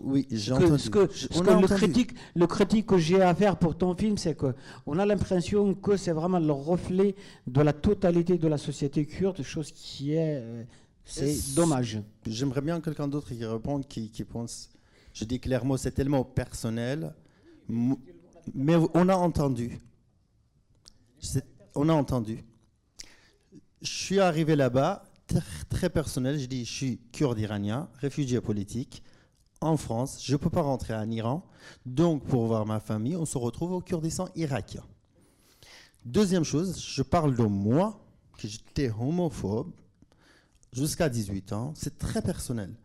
Oui, 0.00 0.26
j'ai 0.30 0.52
entendu. 0.52 0.78
ce 0.78 0.90
que, 0.90 1.08
ce 1.12 1.26
que 1.26 1.60
le, 1.60 1.66
critique, 1.66 2.12
le 2.34 2.46
critique 2.46 2.86
que 2.86 2.98
j'ai 2.98 3.20
à 3.20 3.34
faire 3.34 3.56
pour 3.56 3.76
ton 3.76 3.94
film, 3.94 4.16
c'est 4.16 4.34
que 4.34 4.54
on 4.86 4.98
a 4.98 5.06
l'impression 5.06 5.74
que 5.74 5.96
c'est 5.96 6.12
vraiment 6.12 6.40
le 6.40 6.52
reflet 6.52 7.14
de 7.46 7.60
la 7.60 7.72
totalité 7.72 8.38
de 8.38 8.48
la 8.48 8.58
société 8.58 9.06
kurde, 9.06 9.42
chose 9.42 9.70
qui 9.70 10.12
est, 10.12 10.40
euh, 10.40 10.64
c'est 11.04 11.54
dommage. 11.54 12.00
J'aimerais 12.26 12.60
bien 12.62 12.80
quelqu'un 12.80 13.06
d'autre 13.06 13.28
qui 13.28 13.44
réponde, 13.44 13.86
qui, 13.86 14.10
qui 14.10 14.24
pense. 14.24 14.70
Je 15.12 15.24
dis 15.24 15.38
clairement, 15.38 15.76
c'est 15.76 15.92
tellement 15.92 16.24
personnel. 16.24 17.14
Mais 18.54 18.76
on 18.94 19.08
a 19.08 19.16
entendu. 19.16 19.80
On 21.74 21.88
a 21.88 21.92
entendu. 21.92 22.44
Je 23.82 23.90
suis 23.90 24.20
arrivé 24.20 24.56
là-bas, 24.56 25.04
tr- 25.28 25.42
très 25.68 25.90
personnel. 25.90 26.38
Je 26.38 26.46
dis, 26.46 26.64
je 26.64 26.72
suis 26.72 26.98
kurde 27.12 27.38
iranien, 27.38 27.88
réfugié 28.00 28.40
politique, 28.40 29.02
en 29.60 29.76
France, 29.76 30.22
je 30.22 30.32
ne 30.32 30.36
peux 30.36 30.50
pas 30.50 30.62
rentrer 30.62 30.94
en 30.94 31.10
Iran. 31.10 31.44
Donc, 31.86 32.24
pour 32.24 32.46
voir 32.46 32.66
ma 32.66 32.78
famille, 32.80 33.16
on 33.16 33.24
se 33.24 33.38
retrouve 33.38 33.72
au 33.72 33.80
Kurdistan 33.80 34.28
irakien. 34.36 34.82
Deuxième 36.04 36.44
chose, 36.44 36.78
je 36.80 37.02
parle 37.02 37.34
de 37.34 37.42
moi, 37.42 37.98
que 38.38 38.46
j'étais 38.46 38.90
homophobe 38.90 39.72
jusqu'à 40.72 41.08
18 41.08 41.52
ans. 41.52 41.72
C'est 41.74 41.98
très 41.98 42.20
personnel. 42.22 42.76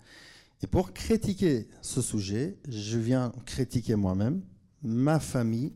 Et 0.64 0.68
pour 0.68 0.94
critiquer 0.94 1.68
ce 1.82 2.02
sujet, 2.02 2.58
je 2.68 2.98
viens 2.98 3.32
critiquer 3.46 3.96
moi-même, 3.96 4.42
ma 4.84 5.20
famille. 5.20 5.74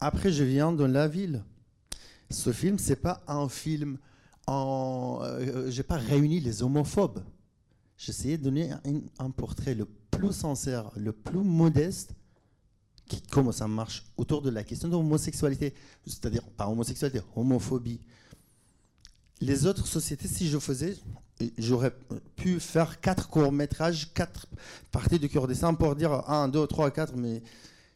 Après, 0.00 0.32
je 0.32 0.44
viens 0.44 0.72
de 0.72 0.84
la 0.84 1.08
ville. 1.08 1.44
Ce 2.30 2.52
film, 2.52 2.78
c'est 2.78 2.96
pas 2.96 3.22
un 3.26 3.48
film 3.48 3.98
en. 4.46 5.20
Euh, 5.22 5.70
j'ai 5.70 5.82
pas 5.82 5.96
réuni 5.96 6.40
les 6.40 6.62
homophobes. 6.62 7.22
J'essayais 7.96 8.36
de 8.36 8.44
donner 8.44 8.70
un, 9.18 9.30
portrait 9.30 9.74
le 9.74 9.86
plus 10.10 10.32
sincère, 10.32 10.90
le 10.96 11.12
plus 11.12 11.42
modeste, 11.42 12.10
qui, 13.08 13.22
comment 13.22 13.52
ça 13.52 13.66
marche 13.68 14.04
autour 14.18 14.42
de 14.42 14.50
la 14.50 14.64
question 14.64 14.88
de 14.88 14.92
l'homosexualité. 14.92 15.72
C'est-à-dire, 16.06 16.42
pas 16.42 16.68
homosexualité, 16.68 17.22
homophobie. 17.34 18.00
Les 19.40 19.66
autres 19.66 19.86
sociétés, 19.86 20.28
si 20.28 20.48
je 20.48 20.58
faisais, 20.58 20.96
j'aurais 21.56 21.94
pu 22.36 22.60
faire 22.60 23.00
quatre 23.00 23.28
courts-métrages, 23.28 24.12
quatre 24.12 24.46
parties 24.90 25.18
de 25.18 25.26
Kurdistan 25.26 25.74
pour 25.74 25.94
dire 25.96 26.28
un, 26.28 26.48
deux, 26.48 26.66
trois, 26.66 26.90
quatre, 26.90 27.14
mais 27.16 27.42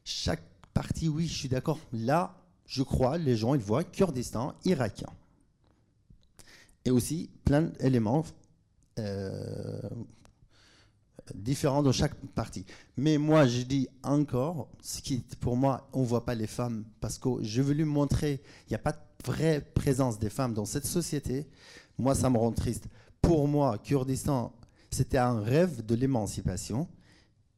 chaque 0.04 0.42
partie, 0.74 1.08
oui, 1.08 1.26
je 1.26 1.34
suis 1.34 1.48
d'accord. 1.48 1.78
Là, 1.92 2.36
je 2.66 2.82
crois, 2.82 3.18
les 3.18 3.36
gens, 3.36 3.54
ils 3.54 3.60
voient 3.60 3.84
Kurdistan 3.84 4.54
irakien. 4.64 5.08
Et 6.84 6.90
aussi 6.90 7.30
plein 7.44 7.62
d'éléments 7.62 8.24
euh, 8.98 9.80
différents 11.34 11.82
dans 11.82 11.92
chaque 11.92 12.14
partie. 12.34 12.64
Mais 12.96 13.18
moi, 13.18 13.46
je 13.46 13.62
dis 13.62 13.88
encore, 14.02 14.68
ce 14.82 15.00
qui, 15.00 15.18
pour 15.40 15.56
moi, 15.56 15.88
on 15.92 16.00
ne 16.00 16.06
voit 16.06 16.24
pas 16.24 16.34
les 16.34 16.46
femmes, 16.46 16.84
parce 17.00 17.18
que 17.18 17.28
je 17.42 17.62
veux 17.62 17.74
lui 17.74 17.84
montrer, 17.84 18.40
il 18.66 18.70
n'y 18.70 18.76
a 18.76 18.80
pas 18.80 18.92
de 18.92 18.98
vraie 19.24 19.60
présence 19.60 20.18
des 20.18 20.30
femmes 20.30 20.54
dans 20.54 20.64
cette 20.64 20.86
société. 20.86 21.46
Moi, 21.98 22.14
ça 22.14 22.30
me 22.30 22.38
rend 22.38 22.52
triste. 22.52 22.88
Pour 23.20 23.46
moi, 23.48 23.78
Kurdistan, 23.78 24.52
c'était 24.90 25.18
un 25.18 25.40
rêve 25.40 25.84
de 25.84 25.94
l'émancipation 25.94 26.88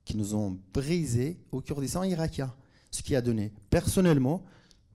qui 0.04 0.16
nous 0.16 0.34
ont 0.34 0.58
brisé 0.74 1.38
au 1.52 1.60
Kurdistan 1.60 2.02
irakien. 2.02 2.52
Ce 2.92 3.02
qui 3.02 3.16
a 3.16 3.20
donné, 3.20 3.52
personnellement, 3.70 4.44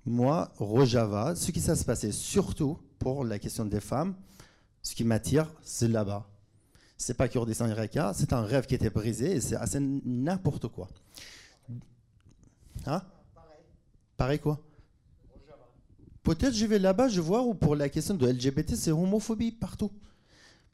moi, 0.05 0.53
Rojava, 0.55 1.35
ce 1.35 1.51
qui 1.51 1.59
s'est 1.59 1.83
passé 1.83 2.13
surtout 2.13 2.77
pour 2.99 3.25
la 3.25 3.39
question 3.39 3.65
des 3.65 3.81
femmes, 3.81 4.15
ce 4.81 4.95
qui 4.95 5.03
m'attire, 5.03 5.53
c'est 5.63 5.89
là-bas. 5.89 6.29
C'est 6.97 7.15
pas 7.15 7.27
Kurdistan 7.27 7.67
irakien, 7.67 8.13
c'est 8.13 8.31
un 8.31 8.41
rêve 8.41 8.65
qui 8.65 8.75
était 8.75 8.89
brisé 8.89 9.33
et 9.33 9.41
c'est 9.41 9.57
assez 9.57 9.79
n'importe 9.81 10.69
quoi. 10.69 10.87
Hein? 12.85 13.01
Pareil 14.15 14.39
quoi? 14.39 14.61
Peut-être 16.23 16.53
je 16.53 16.65
vais 16.65 16.79
là-bas, 16.79 17.07
je 17.09 17.21
vois 17.21 17.43
où 17.43 17.53
pour 17.53 17.75
la 17.75 17.89
question 17.89 18.13
de 18.13 18.27
LGBT, 18.27 18.75
c'est 18.75 18.91
homophobie 18.91 19.51
partout. 19.51 19.91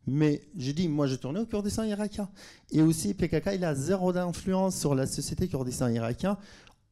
Mais 0.06 0.42
je 0.58 0.72
dis, 0.72 0.88
moi, 0.88 1.08
je 1.08 1.16
tournais 1.16 1.40
au 1.40 1.46
Kurdistan 1.46 1.84
irakien. 1.84 2.30
Et 2.72 2.82
aussi, 2.82 3.14
PKK, 3.14 3.52
il 3.56 3.64
a 3.64 3.74
zéro 3.74 4.12
d'influence 4.12 4.78
sur 4.78 4.96
la 4.96 5.06
société 5.06 5.48
Kurdistan 5.48 5.88
irakien. 5.90 6.38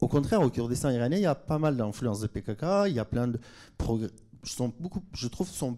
Au 0.02 0.08
contraire, 0.08 0.42
au 0.42 0.50
Kurdistan 0.50 0.90
iranien, 0.90 1.18
il 1.18 1.24
y 1.24 1.28
a 1.28 1.36
pas 1.36 1.60
mal 1.60 1.78
d'influence 1.78 2.20
de 2.20 2.28
PKK. 2.28 2.88
Il 2.88 2.94
y 2.94 3.00
a 3.00 3.06
plein 3.06 3.28
de 3.28 3.40
progrès. 3.78 4.10
Je 4.44 5.28
trouve, 5.28 5.48
sont 5.48 5.78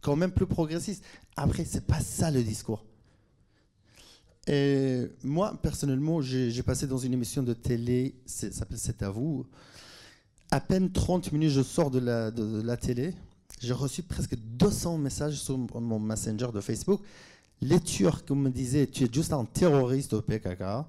quand 0.00 0.16
même 0.16 0.32
plus 0.32 0.46
progressistes. 0.46 1.04
Après, 1.36 1.64
c'est 1.64 1.86
pas 1.86 2.00
ça 2.00 2.30
le 2.30 2.42
discours. 2.42 2.84
Et 4.48 5.06
moi, 5.22 5.56
personnellement, 5.62 6.20
j'ai 6.22 6.62
passé 6.62 6.86
dans 6.86 6.98
une 6.98 7.12
émission 7.12 7.42
de 7.42 7.52
télé, 7.52 8.16
ça 8.26 8.50
s'appelle 8.50 8.78
C'est 8.78 9.02
à 9.02 9.10
vous. 9.10 9.46
À 10.50 10.60
peine 10.60 10.90
30 10.90 11.30
minutes, 11.32 11.50
je 11.50 11.62
sors 11.62 11.90
de 11.90 11.98
la 12.00 12.76
télé 12.76 13.14
j'ai 13.62 13.72
reçu 13.72 14.02
presque 14.02 14.36
200 14.36 14.98
messages 14.98 15.40
sur 15.40 15.56
mon 15.56 16.00
messenger 16.00 16.48
de 16.52 16.60
Facebook. 16.60 17.00
Les 17.60 17.80
Turcs 17.80 18.24
me 18.30 18.50
disaient 18.50 18.88
tu 18.88 19.04
es 19.04 19.08
juste 19.12 19.32
un 19.32 19.44
terroriste 19.44 20.14
au 20.14 20.22
PKK. 20.22 20.84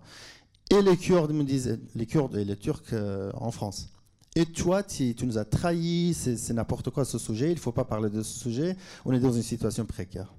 Et 0.70 0.82
les 0.82 0.98
Kurdes 0.98 1.34
me 1.34 1.44
disaient, 1.44 1.80
les 1.96 2.06
Kurdes 2.06 2.36
et 2.36 2.46
les 2.46 2.56
Turcs 2.56 2.94
euh, 2.94 3.32
en 3.36 3.52
France. 3.52 3.90
Et 4.36 4.46
toi, 4.46 4.82
tu, 4.82 5.16
nous 5.24 5.38
as 5.38 5.46
trahis, 5.46 6.14
c'est 6.16 6.54
n'importe 6.54 6.90
quoi 6.90 7.06
ce 7.06 7.20
sujet, 7.20 7.52
il 7.52 7.56
ne 7.56 7.60
faut 7.60 7.72
pas 7.72 7.86
parler 7.86 8.10
de 8.10 8.24
ce 8.24 8.40
sujet, 8.40 8.76
on 9.06 9.14
est 9.14 9.20
dans 9.20 9.32
une 9.32 9.44
situation 9.44 9.86
précaire. 9.86 10.34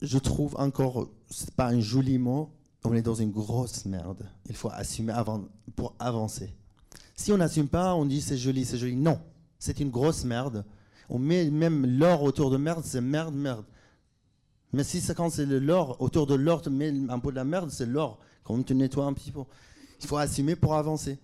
Je 0.00 0.18
trouve 0.18 0.56
encore, 0.56 1.10
ce 1.30 1.44
n'est 1.44 1.52
pas 1.54 1.68
un 1.68 1.80
joli 1.80 2.18
mot, 2.18 2.50
on 2.84 2.94
est 2.94 3.02
dans 3.02 3.14
une 3.14 3.30
grosse 3.30 3.84
merde. 3.84 4.26
Il 4.48 4.56
faut 4.56 4.70
assumer 4.70 5.12
pour 5.76 5.94
avancer. 5.98 6.52
Si 7.14 7.30
on 7.32 7.36
n'assume 7.36 7.68
pas, 7.68 7.94
on 7.94 8.06
dit 8.06 8.20
c'est 8.20 8.38
joli, 8.38 8.64
c'est 8.64 8.78
joli. 8.78 8.96
Non, 8.96 9.20
c'est 9.58 9.78
une 9.78 9.90
grosse 9.90 10.24
merde. 10.24 10.64
On 11.08 11.18
met 11.18 11.50
même 11.50 11.86
l'or 11.86 12.22
autour 12.22 12.50
de 12.50 12.56
merde, 12.56 12.82
c'est 12.84 13.00
merde, 13.02 13.34
merde. 13.34 13.64
Mais 14.72 14.84
si 14.84 15.00
c'est 15.00 15.14
quand 15.14 15.30
c'est 15.30 15.44
l'or, 15.44 16.00
autour 16.00 16.26
de 16.26 16.34
l'or, 16.34 16.62
tu 16.62 16.70
mets 16.70 16.92
un 17.08 17.18
peu 17.18 17.30
de 17.30 17.36
la 17.36 17.44
merde, 17.44 17.70
c'est 17.70 17.86
l'or. 17.86 18.18
Quand 18.42 18.62
tu 18.62 18.74
nettoies 18.74 19.04
un 19.04 19.12
petit 19.12 19.30
peu. 19.30 19.42
Il 20.00 20.06
faut 20.06 20.16
assumer 20.16 20.56
pour 20.56 20.74
avancer. 20.74 21.18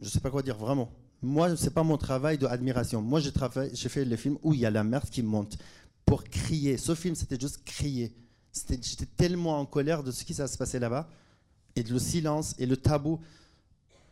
Je 0.00 0.08
sais 0.08 0.20
pas 0.20 0.30
quoi 0.30 0.42
dire, 0.42 0.56
vraiment. 0.56 0.90
Moi, 1.22 1.56
ce 1.56 1.64
n'est 1.64 1.70
pas 1.70 1.82
mon 1.82 1.96
travail 1.96 2.38
d'admiration. 2.38 3.02
Moi, 3.02 3.20
j'ai 3.20 3.88
fait 3.88 4.04
les 4.04 4.16
films 4.16 4.38
où 4.42 4.54
il 4.54 4.60
y 4.60 4.66
a 4.66 4.70
la 4.70 4.84
merde 4.84 5.08
qui 5.10 5.22
monte. 5.22 5.58
Pour 6.04 6.22
crier. 6.24 6.76
Ce 6.76 6.94
film, 6.94 7.14
c'était 7.14 7.38
juste 7.38 7.64
crier. 7.64 8.14
J'étais 8.52 9.06
tellement 9.16 9.58
en 9.58 9.66
colère 9.66 10.04
de 10.04 10.12
ce 10.12 10.24
qui 10.24 10.32
s'est 10.32 10.44
passé 10.56 10.78
là-bas. 10.78 11.08
Et 11.74 11.82
de 11.82 11.92
le 11.92 11.98
silence 11.98 12.54
et 12.58 12.66
le 12.66 12.76
tabou. 12.76 13.20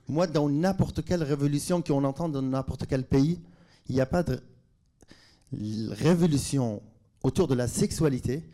Moi, 0.09 0.27
dans 0.27 0.49
n'importe 0.51 1.05
quelle 1.05 1.23
révolution 1.23 1.81
qu'on 1.81 2.05
entend 2.05 2.29
dans 2.29 2.42
n'importe 2.42 2.87
quel 2.87 3.05
pays, 3.05 3.40
il 3.88 3.94
n'y 3.94 4.01
a 4.01 4.07
pas 4.07 4.23
de 4.23 4.42
révolution 5.53 6.83
autour 7.24 7.48
de 7.48 7.54
la 7.54 7.66
sexualité. 7.66 8.44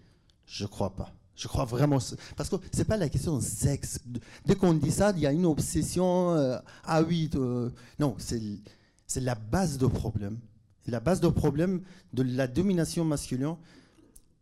Je 0.47 0.65
crois 0.65 0.97
pas. 0.97 1.13
Je 1.37 1.49
crois 1.49 1.65
vraiment. 1.67 1.99
Parce 2.37 2.49
que 2.49 2.57
ce 2.73 2.79
n'est 2.79 2.85
pas 2.85 2.97
la 2.97 3.09
question 3.11 3.37
de 3.37 3.43
sexe. 3.43 3.99
Dès 4.47 4.55
qu'on 4.55 4.73
dit 4.73 4.91
ça, 4.91 5.13
il 5.15 5.21
y 5.21 5.27
a 5.27 5.33
une 5.33 5.45
obsession. 5.45 6.35
Euh, 6.35 6.59
ah 6.85 7.03
oui. 7.03 7.29
Euh, 7.35 7.71
non, 7.99 8.17
c'est 8.19 9.21
la 9.21 9.35
base 9.35 9.77
du 9.77 9.89
problème. 9.89 10.39
La 10.87 11.01
base 11.01 11.21
du 11.21 11.31
problème 11.31 11.83
de 12.13 12.23
la 12.23 12.47
domination 12.47 13.05
masculine. 13.05 13.57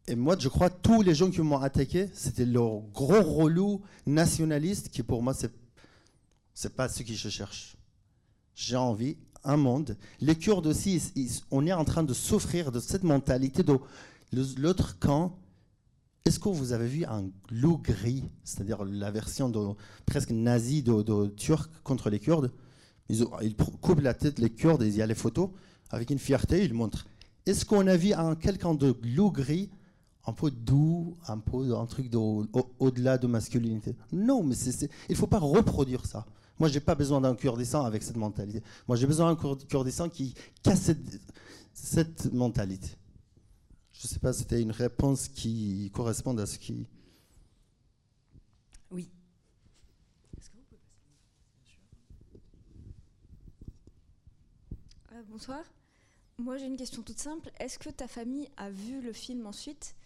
Et 0.06 0.14
moi, 0.14 0.36
je 0.38 0.48
crois 0.48 0.70
tous 0.70 1.02
les 1.02 1.14
gens 1.14 1.30
qui 1.30 1.40
m'ont 1.40 1.60
attaqué, 1.60 2.08
c'était 2.14 2.46
leur 2.46 2.80
gros 2.94 3.22
relou 3.22 3.82
nationaliste 4.06 4.88
qui, 4.88 5.02
pour 5.02 5.22
moi, 5.22 5.34
c'est 5.34 5.52
c'est 6.54 6.74
pas 6.74 6.88
ce 6.88 7.04
que 7.04 7.12
je 7.12 7.28
cherche. 7.28 7.76
J'ai 8.56 8.74
envie 8.74 9.16
un 9.44 9.56
monde. 9.56 9.96
Les 10.20 10.34
Kurdes 10.34 10.66
aussi, 10.66 11.00
on 11.52 11.64
est 11.66 11.72
en 11.72 11.84
train 11.84 12.02
de 12.02 12.12
souffrir 12.12 12.72
de 12.72 12.80
cette 12.80 13.04
mentalité 13.04 13.62
de 13.62 13.78
l'autre 14.32 14.98
camp. 14.98 15.38
Est-ce 16.24 16.38
que 16.38 16.48
vous 16.48 16.72
avez 16.72 16.86
vu 16.86 17.04
un 17.04 17.30
loup 17.50 17.78
gris, 17.78 18.24
c'est-à-dire 18.44 18.84
la 18.84 19.10
version 19.10 19.48
de, 19.48 19.74
presque 20.04 20.30
nazie 20.30 20.82
de, 20.82 21.26
Turcs 21.28 21.70
contre 21.84 22.10
les 22.10 22.20
Kurdes? 22.20 22.52
Ils, 23.08 23.24
coupent 23.80 24.00
la 24.00 24.12
tête 24.12 24.38
les 24.38 24.50
Kurdes 24.50 24.82
et 24.82 24.88
il 24.88 24.96
y 24.96 25.02
a 25.02 25.06
les 25.06 25.14
photos. 25.14 25.50
Avec 25.90 26.10
une 26.10 26.18
fierté, 26.18 26.64
ils 26.64 26.74
montrent. 26.74 27.06
Est-ce 27.46 27.64
qu'on 27.64 27.86
a 27.86 27.96
vu 27.96 28.12
un, 28.12 28.34
quelqu'un 28.34 28.74
de 28.74 28.94
loup 29.02 29.30
gris 29.30 29.70
un 30.26 30.34
peu 30.34 30.50
doux, 30.50 31.16
un 31.26 31.38
peu 31.38 31.74
un 31.74 31.86
truc 31.86 32.12
au-delà 32.78 33.16
de 33.16 33.26
masculinité? 33.26 33.96
Non, 34.12 34.42
mais 34.42 34.54
il 34.54 34.88
ne 35.10 35.14
faut 35.14 35.26
pas 35.26 35.38
reproduire 35.38 36.04
ça. 36.04 36.26
Moi, 36.58 36.68
je 36.68 36.74
n'ai 36.74 36.80
pas 36.80 36.94
besoin 36.94 37.20
d'un 37.20 37.34
Kurdistan 37.34 37.84
avec 37.84 38.02
cette 38.02 38.16
mentalité. 38.16 38.62
Moi, 38.86 38.96
j'ai 38.96 39.06
besoin 39.06 39.32
d'un 39.32 39.56
Kurdistan 39.68 40.08
qui 40.08 40.34
casse 40.62 40.90
cette, 41.72 42.32
mentalité. 42.32 42.88
Je 43.98 44.06
ne 44.06 44.08
sais 44.11 44.20
pas 44.20 44.32
si 44.32 44.40
c'était 44.40 44.62
une 44.62 44.70
réponse 44.70 45.26
qui 45.26 45.90
corresponde 45.92 46.38
à 46.38 46.46
ce 46.46 46.56
qui. 46.56 46.87
Oui. 48.92 49.11
Euh, 55.11 55.22
bonsoir. 55.28 55.64
Moi, 56.38 56.58
j'ai 56.58 56.66
une 56.66 56.76
question 56.76 57.02
toute 57.02 57.18
simple. 57.18 57.50
Est-ce 57.58 57.76
que 57.80 57.90
ta 57.90 58.06
famille 58.06 58.48
a 58.56 58.70
vu 58.70 59.00
le 59.00 59.12
film 59.12 59.46
ensuite? 59.46 59.96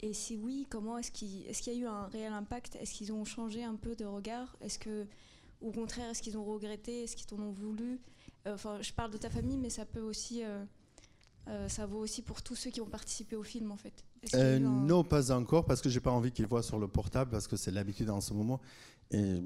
Et 0.00 0.14
si 0.14 0.38
oui, 0.38 0.66
comment 0.70 0.96
est-ce 0.96 1.10
qu'il 1.10 1.46
est 1.46 1.66
y 1.66 1.70
a 1.70 1.74
eu 1.74 1.84
un 1.84 2.06
réel 2.06 2.32
impact? 2.32 2.76
Est-ce 2.76 2.94
qu'ils 2.94 3.12
ont 3.12 3.26
changé 3.26 3.62
un 3.62 3.74
peu 3.76 3.94
de 3.94 4.06
regard? 4.06 4.56
Est-ce 4.62 4.78
que 4.78 5.06
au 5.60 5.72
contraire, 5.72 6.08
est-ce 6.08 6.22
qu'ils 6.22 6.38
ont 6.38 6.44
regretté? 6.44 7.02
Est-ce 7.02 7.14
qu'ils 7.14 7.26
t'en 7.26 7.38
ont 7.40 7.52
voulu? 7.52 8.00
Euh, 8.46 8.54
Enfin, 8.54 8.80
je 8.80 8.94
parle 8.94 9.10
de 9.10 9.18
ta 9.18 9.28
famille, 9.28 9.58
mais 9.58 9.68
ça 9.70 9.84
peut 9.84 10.00
aussi. 10.00 10.42
Euh, 10.42 10.64
euh, 11.48 11.68
ça 11.68 11.86
vaut 11.86 11.98
aussi 11.98 12.22
pour 12.22 12.42
tous 12.42 12.56
ceux 12.56 12.70
qui 12.70 12.80
ont 12.80 12.86
participé 12.86 13.36
au 13.36 13.42
film, 13.42 13.70
en 13.70 13.76
fait. 13.76 14.04
Non, 14.58 15.04
pas 15.04 15.30
encore, 15.30 15.64
parce 15.64 15.80
que 15.80 15.88
j'ai 15.88 16.00
pas 16.00 16.10
envie 16.10 16.32
qu'ils 16.32 16.46
voient 16.46 16.62
sur 16.62 16.78
le 16.78 16.88
portable, 16.88 17.30
parce 17.30 17.46
que 17.46 17.56
c'est 17.56 17.70
l'habitude 17.70 18.10
en 18.10 18.20
ce 18.20 18.34
moment. 18.34 18.60
Et 19.12 19.40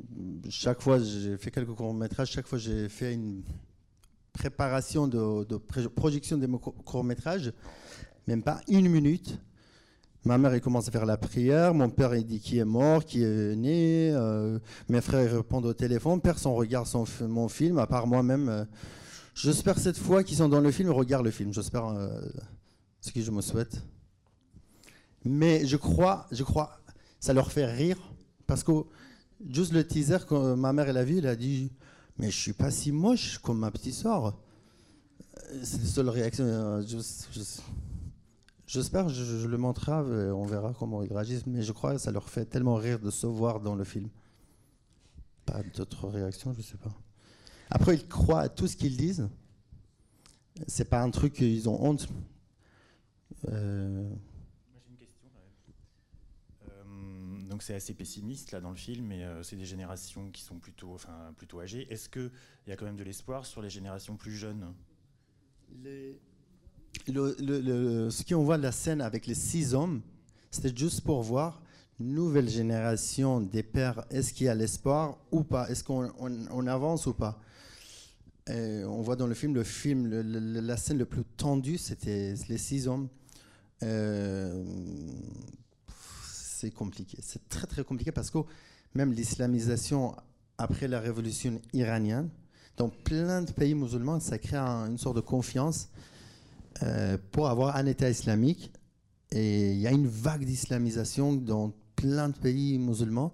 chaque 0.49 0.81
fois, 0.81 0.99
j'ai 0.99 1.37
fait 1.37 1.51
quelques 1.51 1.75
courts-métrages, 1.75 2.31
chaque 2.31 2.47
fois, 2.47 2.59
j'ai 2.59 2.89
fait 2.89 3.13
une 3.13 3.43
préparation 4.33 5.07
de, 5.07 5.45
de 5.45 5.57
projection 5.89 6.39
des 6.39 6.49
courts-métrages, 6.85 7.53
même 8.27 8.43
pas 8.43 8.61
une 8.69 8.89
minute. 8.89 9.39
Ma 10.25 10.37
mère, 10.37 10.53
elle 10.53 10.61
commence 10.61 10.87
à 10.89 10.91
faire 10.91 11.07
la 11.07 11.17
prière. 11.17 11.73
Mon 11.73 11.89
père, 11.89 12.15
il 12.15 12.27
dit 12.27 12.41
qui 12.41 12.59
est 12.59 12.65
mort, 12.65 13.05
qui 13.05 13.23
est 13.23 13.57
né. 13.57 14.11
euh, 14.13 14.59
mes 14.89 15.01
frères, 15.01 15.23
ils 15.23 15.35
répondent 15.35 15.65
au 15.65 15.73
téléphone. 15.73 16.21
Personne 16.21 16.53
regarde 16.53 16.87
son, 16.87 17.05
mon 17.23 17.49
film, 17.49 17.79
à 17.79 17.87
part 17.87 18.07
moi-même. 18.07 18.67
J'espère 19.43 19.79
cette 19.79 19.97
fois 19.99 20.23
qu'ils 20.25 20.37
sont 20.39 20.49
dans 20.49 20.61
le 20.61 20.71
film, 20.71 20.91
regardent 20.91 21.25
le 21.25 21.31
film. 21.31 21.53
J'espère 21.53 21.87
euh, 21.87 22.21
ce 23.01 23.11
que 23.13 23.21
je 23.23 23.31
me 23.31 23.41
souhaite. 23.41 23.83
Mais 25.25 25.67
je 25.67 25.77
crois, 25.77 26.27
je 26.31 26.43
crois, 26.45 26.81
ça 27.21 27.33
leur 27.33 27.51
fait 27.53 27.67
rire. 27.67 27.99
Parce 28.47 28.65
que 28.65 28.73
juste 29.49 29.73
le 29.73 29.87
teaser, 29.87 30.19
quand 30.29 30.57
ma 30.57 30.73
mère 30.73 30.89
elle 30.89 30.97
a 30.97 31.05
vu, 31.05 31.19
elle 31.19 31.27
a 31.27 31.37
dit 31.37 31.73
Mais 32.19 32.31
je 32.31 32.37
suis 32.37 32.53
pas 32.53 32.71
si 32.71 32.93
moche 32.93 33.39
comme 33.39 33.59
ma 33.59 33.71
petite 33.71 33.95
soeur. 33.95 34.27
Euh, 35.53 35.61
C'est 35.63 35.79
la 35.81 35.87
seule 35.87 36.09
réaction. 36.09 36.45
euh, 36.45 36.83
je- 36.87 36.99
je- 37.33 37.61
J'espère, 38.67 39.09
je, 39.09 39.25
je 39.25 39.49
le 39.49 39.59
montrerai, 39.59 40.31
on 40.31 40.45
verra 40.45 40.73
comment 40.79 41.03
ils 41.03 41.13
réagissent. 41.13 41.45
Mais 41.47 41.63
je 41.63 41.73
crois 41.73 41.93
que 41.95 41.99
ça 41.99 42.13
leur 42.13 42.29
fait 42.29 42.45
tellement 42.45 42.77
rire 42.77 43.01
de 43.01 43.11
se 43.11 43.27
voir 43.27 43.59
dans 43.61 43.75
le 43.75 43.83
film. 43.83 44.09
Pas 45.45 45.63
d'autres 45.77 46.07
réactions, 46.09 46.55
je 46.57 46.63
sais 46.63 46.77
pas. 46.77 46.93
Après, 47.71 47.95
ils 47.97 48.07
croient 48.09 48.41
à 48.43 48.49
tout 48.49 48.67
ce 48.67 48.77
qu'ils 48.77 48.97
disent. 48.97 49.29
C'est 50.67 50.89
pas 50.89 51.03
un 51.03 51.11
truc 51.11 51.35
qu'ils 51.35 51.69
ont 51.69 51.83
honte. 51.83 52.09
Euh, 53.49 54.09
Moi, 54.09 54.81
j'ai 54.85 54.91
une 54.91 54.97
question 54.99 55.29
quand 55.33 55.41
même. 55.41 56.73
Euh, 57.43 57.49
donc 57.49 57.63
c'est 57.63 57.75
assez 57.75 57.95
pessimiste 57.95 58.53
là 58.53 58.61
dans 58.61 58.71
le 58.71 58.77
film, 58.77 59.07
mais 59.07 59.25
euh, 59.25 59.43
c'est 59.43 59.57
des 59.57 59.65
générations 59.65 60.31
qui 60.31 60.43
sont 60.43 60.59
plutôt, 60.59 60.95
enfin, 60.95 61.33
plutôt 61.37 61.61
âgées. 61.61 61.87
Est-ce 61.91 62.09
qu'il 62.09 62.31
y 62.67 62.73
a 62.73 62.77
quand 62.77 62.85
même 62.85 62.97
de 62.97 63.05
l'espoir 63.05 63.47
sur 63.47 63.63
les 63.63 63.71
générations 63.71 64.17
plus 64.17 64.35
jeunes? 64.35 64.75
Les- 65.83 66.21
le- 67.07 67.37
le- 67.41 67.61
le- 67.61 68.11
ce 68.11 68.25
qu'on 68.25 68.43
voit 68.43 68.59
de 68.59 68.63
la 68.65 68.73
scène 68.73 69.01
avec 69.01 69.27
les 69.27 69.35
six 69.35 69.75
hommes, 69.75 70.03
c'était 70.51 70.77
juste 70.77 71.03
pour 71.03 71.23
voir 71.23 71.63
nouvelle 72.01 72.49
génération 72.49 73.41
des 73.41 73.63
pères. 73.63 74.05
Est-ce 74.11 74.35
qu'il 74.35 74.47
y 74.47 74.49
a 74.49 74.55
l'espoir 74.55 75.17
ou 75.31 75.45
pas? 75.45 75.71
Est-ce 75.71 75.85
qu'on 75.85 76.11
on- 76.19 76.47
on 76.51 76.67
avance 76.67 77.07
ou 77.07 77.15
pas? 77.15 77.41
Et 78.51 78.85
On 78.85 79.01
voit 79.03 79.17
dans 79.17 79.27
le 79.27 79.35
film, 79.35 79.55
le 79.55 79.65
film, 79.65 80.09
la 80.09 80.77
scène 80.77 80.99
le 80.99 81.05
plus 81.05 81.25
tendue, 81.37 81.79
c'était 81.79 82.35
les 82.49 82.59
six 82.59 82.89
hommes. 82.89 83.09
Euh, 83.83 84.65
c'est 86.33 86.71
compliqué. 86.71 87.19
C'est 87.23 87.49
très 87.49 87.67
très 87.67 87.85
compliqué 87.85 88.13
parce 88.13 88.31
que 88.31 88.39
même 88.95 89.13
l'islamisation 89.13 90.15
après 90.59 90.89
la 90.89 91.01
révolution 91.01 91.61
iranienne, 91.73 92.29
dans 92.77 92.89
plein 92.89 93.43
de 93.43 93.53
pays 93.53 93.75
musulmans, 93.75 94.21
ça 94.21 94.39
crée 94.39 94.57
un- 94.57 94.87
une 94.91 94.99
sorte 94.99 95.17
de 95.17 95.21
confiance 95.23 95.89
euh, 96.83 97.17
pour 97.33 97.49
avoir 97.49 97.77
un 97.77 97.87
État 97.87 98.09
islamique. 98.11 98.73
Et 99.33 99.73
il 99.73 99.79
y 99.79 99.87
a 99.87 99.93
une 99.93 100.07
vague 100.09 100.45
d'islamisation 100.45 101.35
dans 101.35 101.73
plein 101.95 102.29
de 102.31 102.37
pays 102.37 102.79
musulmans. 102.79 103.33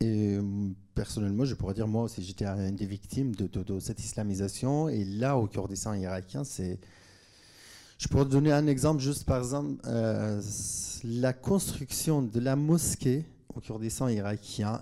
Et 0.00 0.36
euh, 0.36 0.70
personnellement, 0.94 1.44
je 1.44 1.54
pourrais 1.54 1.74
dire, 1.74 1.86
moi 1.86 2.04
aussi, 2.04 2.22
j'étais 2.22 2.46
une 2.46 2.74
des 2.74 2.86
victimes 2.86 3.34
de, 3.34 3.78
cette 3.80 4.00
islamisation. 4.00 4.88
Et 4.88 5.04
là, 5.04 5.36
au 5.36 5.46
Kurdistan 5.46 5.94
irakien, 5.94 6.42
c'est. 6.44 6.78
Je 7.98 8.08
pourrais 8.08 8.24
donner 8.24 8.50
un 8.50 8.66
exemple, 8.66 9.02
juste 9.02 9.24
par 9.24 9.38
exemple, 9.38 9.78
euh, 9.86 10.40
la 11.04 11.34
construction 11.34 12.22
de 12.22 12.40
la 12.40 12.56
mosquée 12.56 13.26
au 13.54 13.60
Kurdistan 13.60 14.08
irakien, 14.08 14.80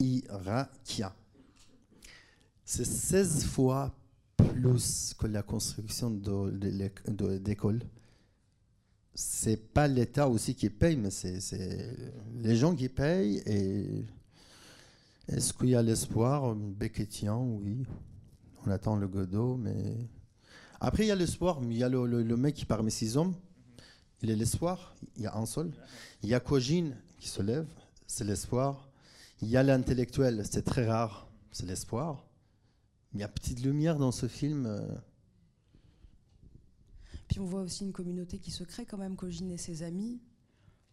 irakien. 0.00 1.12
C'est 2.64 2.86
16 2.86 3.44
fois 3.44 3.94
plus 4.38 5.14
que 5.18 5.26
la 5.26 5.42
construction 5.42 6.10
de- 6.10 7.36
d'écoles. 7.36 7.82
C'est 9.14 9.58
pas 9.74 9.86
l'État 9.86 10.26
aussi 10.26 10.54
qui 10.54 10.70
paye, 10.70 10.96
mais 10.96 11.10
c'est 11.10 11.38
les 12.36 12.56
gens 12.56 12.74
qui 12.74 12.88
payent. 12.88 13.42
Et 13.44 14.06
est-ce 15.28 15.52
qu'il 15.52 15.70
y 15.70 15.74
a 15.74 15.82
l'espoir 15.82 16.54
Becquetien, 16.54 17.36
oui. 17.36 17.84
On 18.66 18.70
attend 18.70 18.96
le 18.96 19.08
Godot, 19.08 19.56
mais 19.56 19.96
après 20.80 21.04
il 21.04 21.08
y 21.08 21.10
a 21.10 21.14
l'espoir. 21.14 21.60
Il 21.62 21.76
y 21.76 21.84
a 21.84 21.88
le 21.88 22.36
mec 22.36 22.54
qui 22.54 22.64
parmi 22.64 22.90
six 22.90 23.16
hommes. 23.16 23.34
Il 24.22 24.30
est 24.30 24.36
l'espoir. 24.36 24.94
Il 25.16 25.22
y 25.22 25.26
a 25.26 25.36
un 25.36 25.44
seul. 25.46 25.72
Il 26.22 26.28
y 26.28 26.34
a 26.34 26.40
Kojin 26.40 26.92
qui 27.18 27.28
se 27.28 27.42
lève. 27.42 27.66
C'est 28.06 28.24
l'espoir. 28.24 28.88
Il 29.42 29.48
y 29.48 29.56
a 29.56 29.62
l'intellectuel. 29.62 30.44
C'est 30.50 30.62
très 30.62 30.86
rare. 30.86 31.28
C'est 31.52 31.66
l'espoir. 31.66 32.26
Il 33.12 33.20
y 33.20 33.22
a 33.22 33.28
petite 33.28 33.60
lumière 33.62 33.98
dans 33.98 34.12
ce 34.12 34.26
film. 34.26 34.66
euh, 34.66 34.80
Puis 37.28 37.38
on 37.40 37.44
voit 37.44 37.60
aussi 37.60 37.84
une 37.84 37.92
communauté 37.92 38.38
qui 38.38 38.50
se 38.50 38.64
crée 38.64 38.86
quand 38.86 38.98
même, 38.98 39.16
Kojin 39.16 39.50
et 39.50 39.58
ses 39.58 39.82
amis. 39.82 40.20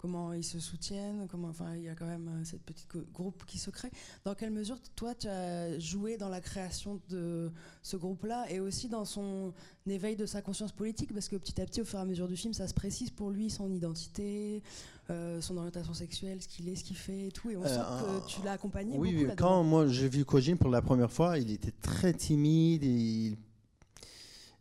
Comment 0.01 0.33
ils 0.33 0.43
se 0.43 0.59
soutiennent, 0.59 1.27
comment, 1.29 1.49
enfin, 1.49 1.75
il 1.75 1.83
y 1.83 1.87
a 1.89 1.93
quand 1.93 2.07
même 2.07 2.27
euh, 2.27 2.43
cette 2.43 2.63
petite 2.63 2.87
groupe 3.13 3.45
qui 3.45 3.59
se 3.59 3.69
crée. 3.69 3.91
Dans 4.25 4.33
quelle 4.33 4.49
mesure, 4.49 4.79
toi, 4.95 5.13
tu 5.13 5.27
as 5.27 5.77
joué 5.77 6.17
dans 6.17 6.27
la 6.29 6.41
création 6.41 6.99
de 7.09 7.51
ce 7.83 7.97
groupe-là 7.97 8.49
et 8.49 8.59
aussi 8.59 8.89
dans 8.89 9.05
son 9.05 9.53
éveil 9.85 10.15
de 10.15 10.25
sa 10.25 10.41
conscience 10.41 10.71
politique? 10.71 11.13
Parce 11.13 11.27
que 11.29 11.35
petit 11.35 11.61
à 11.61 11.65
petit, 11.67 11.81
au 11.81 11.85
fur 11.85 11.99
et 11.99 12.01
à 12.01 12.05
mesure 12.05 12.27
du 12.27 12.35
film, 12.35 12.51
ça 12.51 12.67
se 12.67 12.73
précise 12.73 13.11
pour 13.11 13.29
lui, 13.29 13.51
son 13.51 13.71
identité, 13.71 14.63
euh, 15.11 15.39
son 15.39 15.55
orientation 15.57 15.93
sexuelle, 15.93 16.41
ce 16.41 16.47
qu'il 16.47 16.67
est, 16.67 16.75
ce 16.75 16.83
qu'il 16.83 16.95
fait 16.97 17.27
et 17.27 17.31
tout. 17.31 17.51
Et 17.51 17.55
on 17.57 17.63
Euh, 17.63 17.67
sent 17.67 17.81
que 18.03 18.27
tu 18.27 18.41
l'as 18.43 18.53
accompagné. 18.53 18.97
Oui, 18.97 19.13
beaucoup 19.13 19.29
oui, 19.29 19.35
quand 19.37 19.63
moi 19.63 19.85
j'ai 19.87 20.09
vu 20.09 20.25
Kojin 20.25 20.55
pour 20.55 20.71
la 20.71 20.81
première 20.81 21.11
fois, 21.11 21.37
il 21.37 21.51
était 21.51 21.73
très 21.79 22.11
timide 22.13 22.83
et 22.83 22.87
il, 22.87 23.37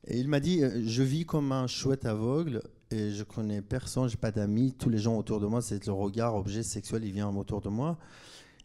et 0.06 0.20
il 0.20 0.28
m'a 0.28 0.40
dit 0.40 0.62
euh, 0.62 0.82
Je 0.84 1.02
vis 1.02 1.24
comme 1.24 1.50
un 1.52 1.66
chouette 1.66 2.04
aveugle 2.04 2.62
et 2.90 3.10
je 3.10 3.22
connais 3.22 3.62
personne, 3.62 4.08
j'ai 4.08 4.16
pas 4.16 4.32
d'amis, 4.32 4.72
tous 4.72 4.88
les 4.88 4.98
gens 4.98 5.16
autour 5.16 5.40
de 5.40 5.46
moi, 5.46 5.62
c'est 5.62 5.86
le 5.86 5.92
regard, 5.92 6.34
objet 6.34 6.62
sexuel, 6.62 7.04
il 7.04 7.12
vient 7.12 7.28
autour 7.28 7.60
de 7.60 7.68
moi. 7.68 7.98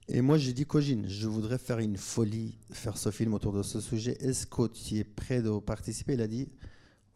Et 0.07 0.21
moi 0.21 0.38
j'ai 0.38 0.53
dit 0.53 0.65
Kojin, 0.65 1.03
je 1.07 1.27
voudrais 1.27 1.57
faire 1.57 1.79
une 1.79 1.97
folie, 1.97 2.57
faire 2.71 2.97
ce 2.97 3.09
film 3.09 3.33
autour 3.33 3.53
de 3.53 3.63
ce 3.63 3.79
sujet. 3.81 4.17
Est-ce 4.19 4.45
que 4.45 4.67
tu 4.67 4.97
es 4.97 5.03
prêt 5.03 5.41
de 5.41 5.57
participer? 5.59 6.13
Il 6.13 6.21
a 6.21 6.27
dit 6.27 6.47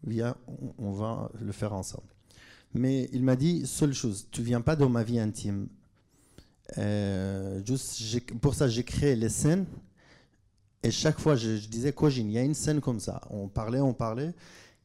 Viens, 0.04 0.36
on- 0.78 0.92
va 0.94 1.30
le 1.42 1.52
faire 1.52 1.74
ensemble. 1.74 2.08
Mais 2.74 3.10
il 3.12 3.24
m'a 3.24 3.36
dit 3.36 3.68
Seule 3.68 3.94
chose, 3.94 4.28
tu 4.32 4.42
viens 4.42 4.62
pas 4.62 4.76
dans 4.76 4.90
ma 4.90 5.04
vie 5.04 5.20
intime. 5.20 5.68
Euh, 6.78 7.62
juste, 7.66 8.34
pour 8.40 8.56
ça, 8.56 8.68
j'ai 8.68 8.84
créé 8.84 9.16
les 9.16 9.30
scènes. 9.30 9.66
Et 10.84 10.92
chaque 10.92 11.20
fois, 11.20 11.36
je, 11.36 11.58
disais, 11.68 11.92
Kojin, 11.92 12.22
il 12.22 12.32
y 12.32 12.38
a 12.38 12.44
une 12.44 12.54
scène 12.54 12.80
comme 12.80 13.00
ça. 13.00 13.22
On 13.30 13.50
parlait, 13.50 13.82
on 13.82 13.94
parlait. 13.94 14.34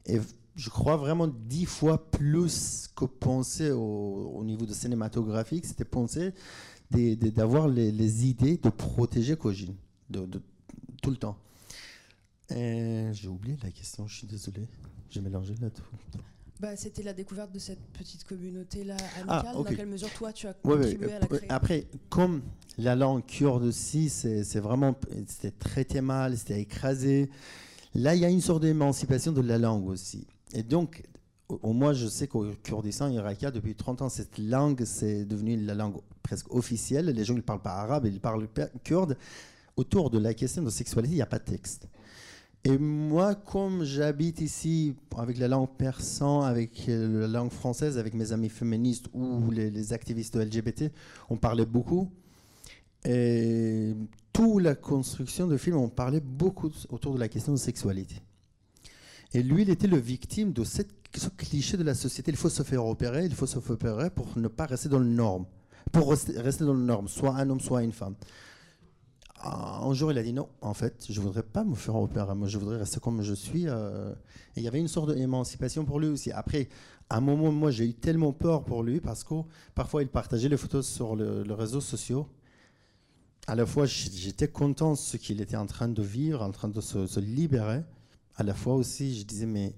Et 0.06 0.18
je 0.56 0.70
crois 0.70 0.96
vraiment 0.96 1.26
dix 1.28 1.66
fois 1.66 2.10
plus 2.10 2.88
que 2.94 3.04
penser 3.04 3.70
au, 3.70 4.32
au 4.36 4.44
niveau 4.44 4.66
de 4.66 4.72
cinématographique, 4.72 5.64
c'était 5.66 5.84
penser 5.84 6.32
d'avoir 6.90 7.66
les, 7.68 7.90
les 7.90 8.26
idées 8.26 8.56
de 8.58 8.68
protéger 8.68 9.36
Kojin 9.36 9.74
de, 10.10 10.26
de- 10.26 10.42
tout 11.02 11.10
le 11.10 11.16
temps. 11.16 11.36
J'ai 12.50 13.28
oublié 13.28 13.56
la 13.62 13.70
question, 13.70 14.06
je 14.06 14.18
suis 14.18 14.26
désolé. 14.26 14.68
J'ai 15.10 15.20
mélangé 15.20 15.54
là 15.60 15.70
tout. 15.70 15.82
Bah, 16.60 16.76
C'était 16.76 17.02
la 17.02 17.12
découverte 17.12 17.52
de 17.52 17.58
cette 17.58 17.80
petite 17.98 18.24
communauté-là 18.24 18.96
amicale. 19.16 19.42
Ah, 19.46 19.52
ok. 19.56 19.70
Dans 19.70 19.76
quelle 19.76 19.88
mesure, 19.88 20.12
toi, 20.12 20.32
tu 20.32 20.46
as 20.46 20.54
Ouais, 20.64 20.74
ouais, 20.74 20.80
contribué 20.82 21.12
à 21.12 21.18
la 21.18 21.26
créer 21.26 21.50
Après, 21.50 21.86
comme 22.08 22.42
la 22.78 22.94
langue 22.94 23.24
kurde 23.26 23.64
aussi, 23.64 24.08
c'est 24.08 24.60
vraiment, 24.60 24.94
c'était 25.26 25.50
traité 25.50 26.00
mal, 26.00 26.36
c'était 26.38 26.60
écrasé. 26.60 27.28
Là, 27.94 28.14
il 28.14 28.20
y 28.20 28.24
a 28.24 28.28
une 28.30 28.40
sorte 28.40 28.62
d'émancipation 28.62 29.32
de 29.32 29.40
la 29.40 29.58
langue 29.58 29.88
aussi. 29.88 30.26
Et 30.54 30.62
donc, 30.62 31.02
au, 31.48 31.72
moins, 31.72 31.92
je 31.92 32.06
sais 32.06 32.28
qu'au 32.28 32.46
Kurdistan 32.62 33.10
irakien, 33.10 33.50
depuis 33.50 33.74
30 33.74 34.02
ans, 34.02 34.08
cette 34.08 34.38
langue, 34.38 34.84
c'est 34.84 35.24
devenu 35.24 35.56
la 35.56 35.74
langue 35.74 35.96
presque 36.22 36.52
officielle. 36.54 37.06
Les 37.06 37.24
gens 37.24 37.34
ne 37.34 37.40
parlent 37.40 37.60
pas 37.60 37.74
arabe, 37.74 38.06
ils 38.06 38.20
parlent 38.20 38.48
kurde. 38.84 39.18
Autour 39.76 40.10
de 40.10 40.18
la 40.18 40.32
question 40.32 40.62
de 40.62 40.70
sexualité, 40.70 41.14
il 41.14 41.16
n'y 41.16 41.22
a 41.22 41.26
pas 41.26 41.40
de 41.40 41.44
texte. 41.44 41.88
Et 42.62 42.78
moi, 42.78 43.34
comme 43.34 43.84
j'habite 43.84 44.40
ici 44.40 44.94
avec 45.18 45.36
la 45.36 45.48
langue 45.48 45.68
persan, 45.76 46.42
avec 46.42 46.88
euh, 46.88 47.22
la 47.22 47.26
langue 47.26 47.50
française, 47.50 47.98
avec 47.98 48.14
mes 48.14 48.32
amis 48.32 48.48
féministes 48.48 49.08
ou 49.12 49.50
les, 49.50 49.70
les 49.70 49.92
activistes 49.92 50.36
LGBT, 50.36 50.84
on 51.28 51.36
parlait 51.36 51.66
beaucoup. 51.66 52.08
Et 53.04 53.92
toute 54.32 54.62
la 54.62 54.74
construction 54.74 55.46
de 55.46 55.58
film, 55.58 55.76
on 55.76 55.90
parlait 55.90 56.20
beaucoup 56.20 56.70
autour 56.88 57.14
de 57.14 57.20
la 57.20 57.28
question 57.28 57.52
de 57.52 57.58
sexualité. 57.58 58.22
Et 59.34 59.42
lui, 59.42 59.62
il 59.62 59.70
était 59.70 59.88
le 59.88 59.98
victime 59.98 60.52
de 60.52 60.62
ce 60.62 60.82
cliché 61.36 61.76
de 61.76 61.82
la 61.82 61.94
société. 61.94 62.30
Il 62.30 62.36
faut 62.36 62.48
se 62.48 62.62
faire 62.62 62.86
opérer, 62.86 63.24
il 63.24 63.34
faut 63.34 63.46
se 63.46 63.58
faire 63.58 63.72
opérer 63.72 64.08
pour 64.10 64.38
ne 64.38 64.46
pas 64.46 64.66
rester 64.66 64.88
dans 64.88 65.00
le 65.00 65.04
norme. 65.06 65.44
Pour 65.92 66.08
rester, 66.10 66.64
dans 66.64 66.72
le 66.72 66.80
norme, 66.80 67.08
soit 67.08 67.34
un 67.36 67.50
homme, 67.50 67.60
soit 67.60 67.82
une 67.82 67.92
femme. 67.92 68.14
Un 69.42 69.92
jour, 69.92 70.10
il 70.12 70.18
a 70.18 70.22
dit 70.22 70.32
non, 70.32 70.48
en 70.62 70.72
fait, 70.72 71.04
je 71.10 71.20
voudrais 71.20 71.42
pas 71.42 71.64
me 71.64 71.74
faire 71.74 71.96
opérer, 71.96 72.34
moi, 72.34 72.48
je 72.48 72.56
voudrais 72.58 72.78
rester 72.78 72.98
comme 73.00 73.20
je 73.22 73.34
suis. 73.34 73.68
euh. 73.68 74.12
Et 74.56 74.60
il 74.60 74.62
y 74.62 74.68
avait 74.68 74.78
une 74.80 74.88
sorte 74.88 75.12
d'émancipation 75.12 75.84
pour 75.84 76.00
lui 76.00 76.08
aussi. 76.08 76.30
Après, 76.32 76.68
à 77.10 77.18
un 77.18 77.20
moment, 77.20 77.52
moi, 77.52 77.70
j'ai 77.70 77.86
eu 77.86 77.94
tellement 77.94 78.32
peur 78.32 78.64
pour 78.64 78.82
lui 78.82 79.00
parce 79.00 79.24
que 79.24 79.34
parfois, 79.74 80.02
il 80.02 80.08
partageait 80.08 80.48
les 80.48 80.56
photos 80.56 80.86
sur 80.86 81.16
le, 81.16 81.42
les 81.42 81.54
réseaux 81.54 81.82
sociaux. 81.82 82.26
À 83.46 83.54
la 83.54 83.66
fois, 83.66 83.84
j'étais 83.84 84.48
content 84.48 84.92
de 84.92 84.96
ce 84.96 85.16
qu'il 85.18 85.40
était 85.42 85.56
en 85.56 85.66
train 85.66 85.88
de 85.88 86.02
vivre, 86.02 86.40
en 86.40 86.50
train 86.50 86.68
de 86.68 86.80
se 86.80 87.20
libérer. 87.20 87.82
À 88.36 88.42
la 88.42 88.54
fois 88.54 88.74
aussi, 88.74 89.18
je 89.18 89.24
disais, 89.24 89.46
mais 89.46 89.74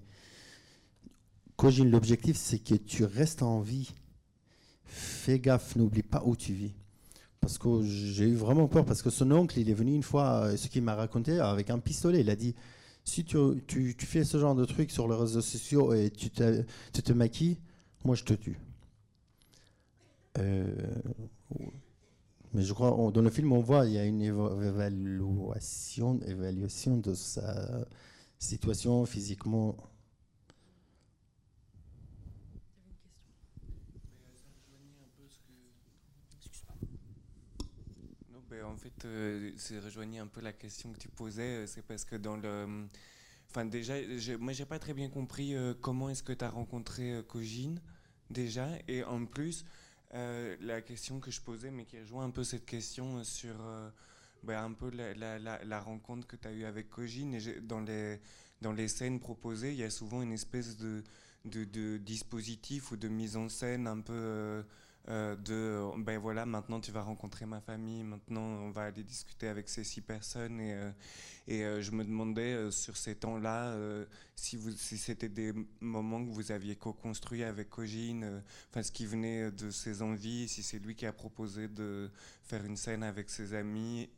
Kojin, 1.57 1.85
l'objectif, 1.85 2.37
c'est 2.37 2.59
que 2.59 2.75
tu 2.75 3.05
restes 3.05 3.42
en 3.42 3.61
vie. 3.61 3.92
fais 4.85 5.38
gaffe, 5.40 5.77
n'oublie 5.77 6.03
pas 6.03 6.23
où 6.25 6.37
tu 6.37 6.53
vis. 6.53 6.75
Parce 7.40 7.59
que 7.59 7.83
j'ai 7.83 8.25
eu 8.25 8.35
vraiment 8.35 8.69
peur, 8.69 8.85
parce 8.85 9.03
que 9.03 9.11
son 9.11 9.31
oncle, 9.31 9.59
il 9.59 9.71
est 9.71 9.75
venu 9.75 9.95
une 9.95 10.03
fois, 10.03 10.47
euh, 10.47 10.57
ce 10.57 10.69
qu'il 10.69 10.83
m'a 10.83 10.95
raconté, 10.95 11.38
avec 11.38 11.71
un 11.71 11.79
pistolet. 11.79 12.21
Il 12.21 12.31
a 12.31 12.37
dit, 12.37 12.55
si 13.05 13.25
tu, 13.25 13.37
fais 13.99 14.25
ce 14.25 14.38
genre 14.38 14.55
de 14.55 14.64
truc 14.64 14.90
sur 14.90 15.09
les 15.09 15.14
réseaux 15.14 15.40
sociaux 15.40 15.95
et 15.95 16.11
tu 16.11 16.31
te, 16.31 17.12
maquilles, 17.12 17.59
moi 18.05 18.14
je 18.16 18.25
te 18.25 18.35
tue. 18.35 18.59
Euh, 20.38 20.75
mais 22.53 22.62
je 22.62 22.73
crois, 22.73 22.90
dans 23.12 23.23
le 23.23 23.31
film, 23.31 23.53
on 23.53 23.61
voit, 23.61 23.87
il 23.87 23.92
y 23.92 23.99
a 23.99 24.05
une 24.05 24.23
éva- 24.23 24.62
évaluation, 24.62 26.21
évaluation 26.27 26.97
de 26.99 27.14
sa 27.14 27.87
situation 28.38 29.05
physiquement. 29.07 29.77
Non, 38.33 38.40
ben, 38.49 38.64
en 38.64 38.77
fait, 38.77 39.05
euh, 39.05 39.53
c'est 39.57 39.79
rejoignait 39.81 40.18
un 40.18 40.27
peu 40.27 40.40
la 40.40 40.53
question 40.53 40.92
que 40.92 40.99
tu 40.99 41.09
posais. 41.09 41.64
euh, 41.64 41.66
C'est 41.66 41.83
parce 41.83 42.05
que 42.05 42.16
dans 42.16 42.37
le. 42.37 42.87
Enfin, 43.51 43.64
déjà, 43.64 43.94
j'ai- 44.18 44.37
moi, 44.37 44.53
j'ai 44.53 44.66
pas 44.66 44.79
très 44.79 44.94
bien 44.94 45.09
compris 45.09 45.55
euh, 45.55 45.75
comment 45.81 46.11
est-ce 46.11 46.22
que 46.22 46.33
tu 46.33 46.44
as 46.44 46.51
rencontré 46.51 47.12
euh, 47.14 47.22
Cogine, 47.22 47.81
déjà. 48.31 48.68
Et 48.88 49.05
en 49.05 49.25
plus, 49.27 49.64
la 50.12 50.81
question 50.83 51.20
que 51.20 51.31
je 51.31 51.40
posais, 51.40 51.70
mais 51.70 51.85
qui 51.85 51.99
rejoint 52.01 52.25
un 52.25 52.31
peu 52.31 52.44
cette 52.44 52.64
question 52.64 53.22
sur 53.25 53.55
euh, 54.44 54.46
ben, 54.46 54.62
un 54.64 54.72
peu 54.72 54.90
la, 54.90 55.14
la- 55.14 55.38
la- 55.38 55.64
rencontre 55.81 56.27
que 56.27 56.37
tu 56.37 56.49
as 56.49 56.53
eue 56.53 56.64
avec 56.64 56.88
j'ai- 57.40 57.61
dans, 57.61 57.81
les, 57.81 58.20
dans 58.62 58.72
les 58.72 58.88
scènes 58.88 59.20
proposées, 59.20 59.72
il 59.72 59.79
y 59.79 59.85
a 59.85 59.90
souvent 59.90 60.22
une 60.22 60.33
espèce 60.33 60.77
de, 60.77 61.03
de, 61.44 61.64
de 61.64 61.96
dispositif 61.99 62.90
ou 62.92 62.96
de 62.96 63.09
mise 63.09 63.37
en 63.37 63.49
scène 63.49 63.87
un 63.87 64.01
peu. 64.01 64.64
Euh, 65.09 65.37
de 65.37 65.55
euh, 65.55 65.90
ben 65.99 66.19
voilà 66.19 66.47
maintenant 66.47 66.81
tu 66.81 66.90
vas 66.90 67.03
rencontrer 67.03 67.47
ma 67.47 67.61
famille 67.61 68.03
maintenant 68.03 68.42
on 68.42 68.71
va 68.71 68.83
aller 68.83 69.05
discuter 69.05 69.47
avec 69.47 69.69
ces 69.69 69.85
six 69.85 70.01
personnes 70.01 70.61
et, 70.61 70.75
euh, 70.75 70.90
et 71.47 71.64
euh, 71.64 71.81
je 71.81 71.92
me 71.92 72.05
demandais 72.05 72.73
sur 72.73 72.97
ces 72.97 73.14
temps-là 73.14 73.77
si 74.35 74.57
vous 74.57 74.73
si 74.73 74.99
c'était 74.99 75.29
des 75.29 75.53
moments 75.81 76.25
que 76.25 76.31
vous 76.31 76.51
aviez 76.51 76.75
co-construit 76.75 77.45
avec 77.45 77.71
Cogine 77.71 78.42
enfin 78.71 78.83
ce 78.83 78.90
qui 78.90 79.07
venait 79.07 79.53
de 79.53 79.71
ses 79.71 80.03
envies 80.03 80.49
si 80.49 80.64
c'est 80.64 80.81
lui 80.81 80.97
qui 80.97 81.07
a 81.07 81.12
proposé 81.12 81.69
de 81.69 82.11
faire 82.42 82.64
une 82.64 82.77
scène 82.77 83.05
avec 83.05 83.31
ses 83.31 83.55
amis 83.55 84.11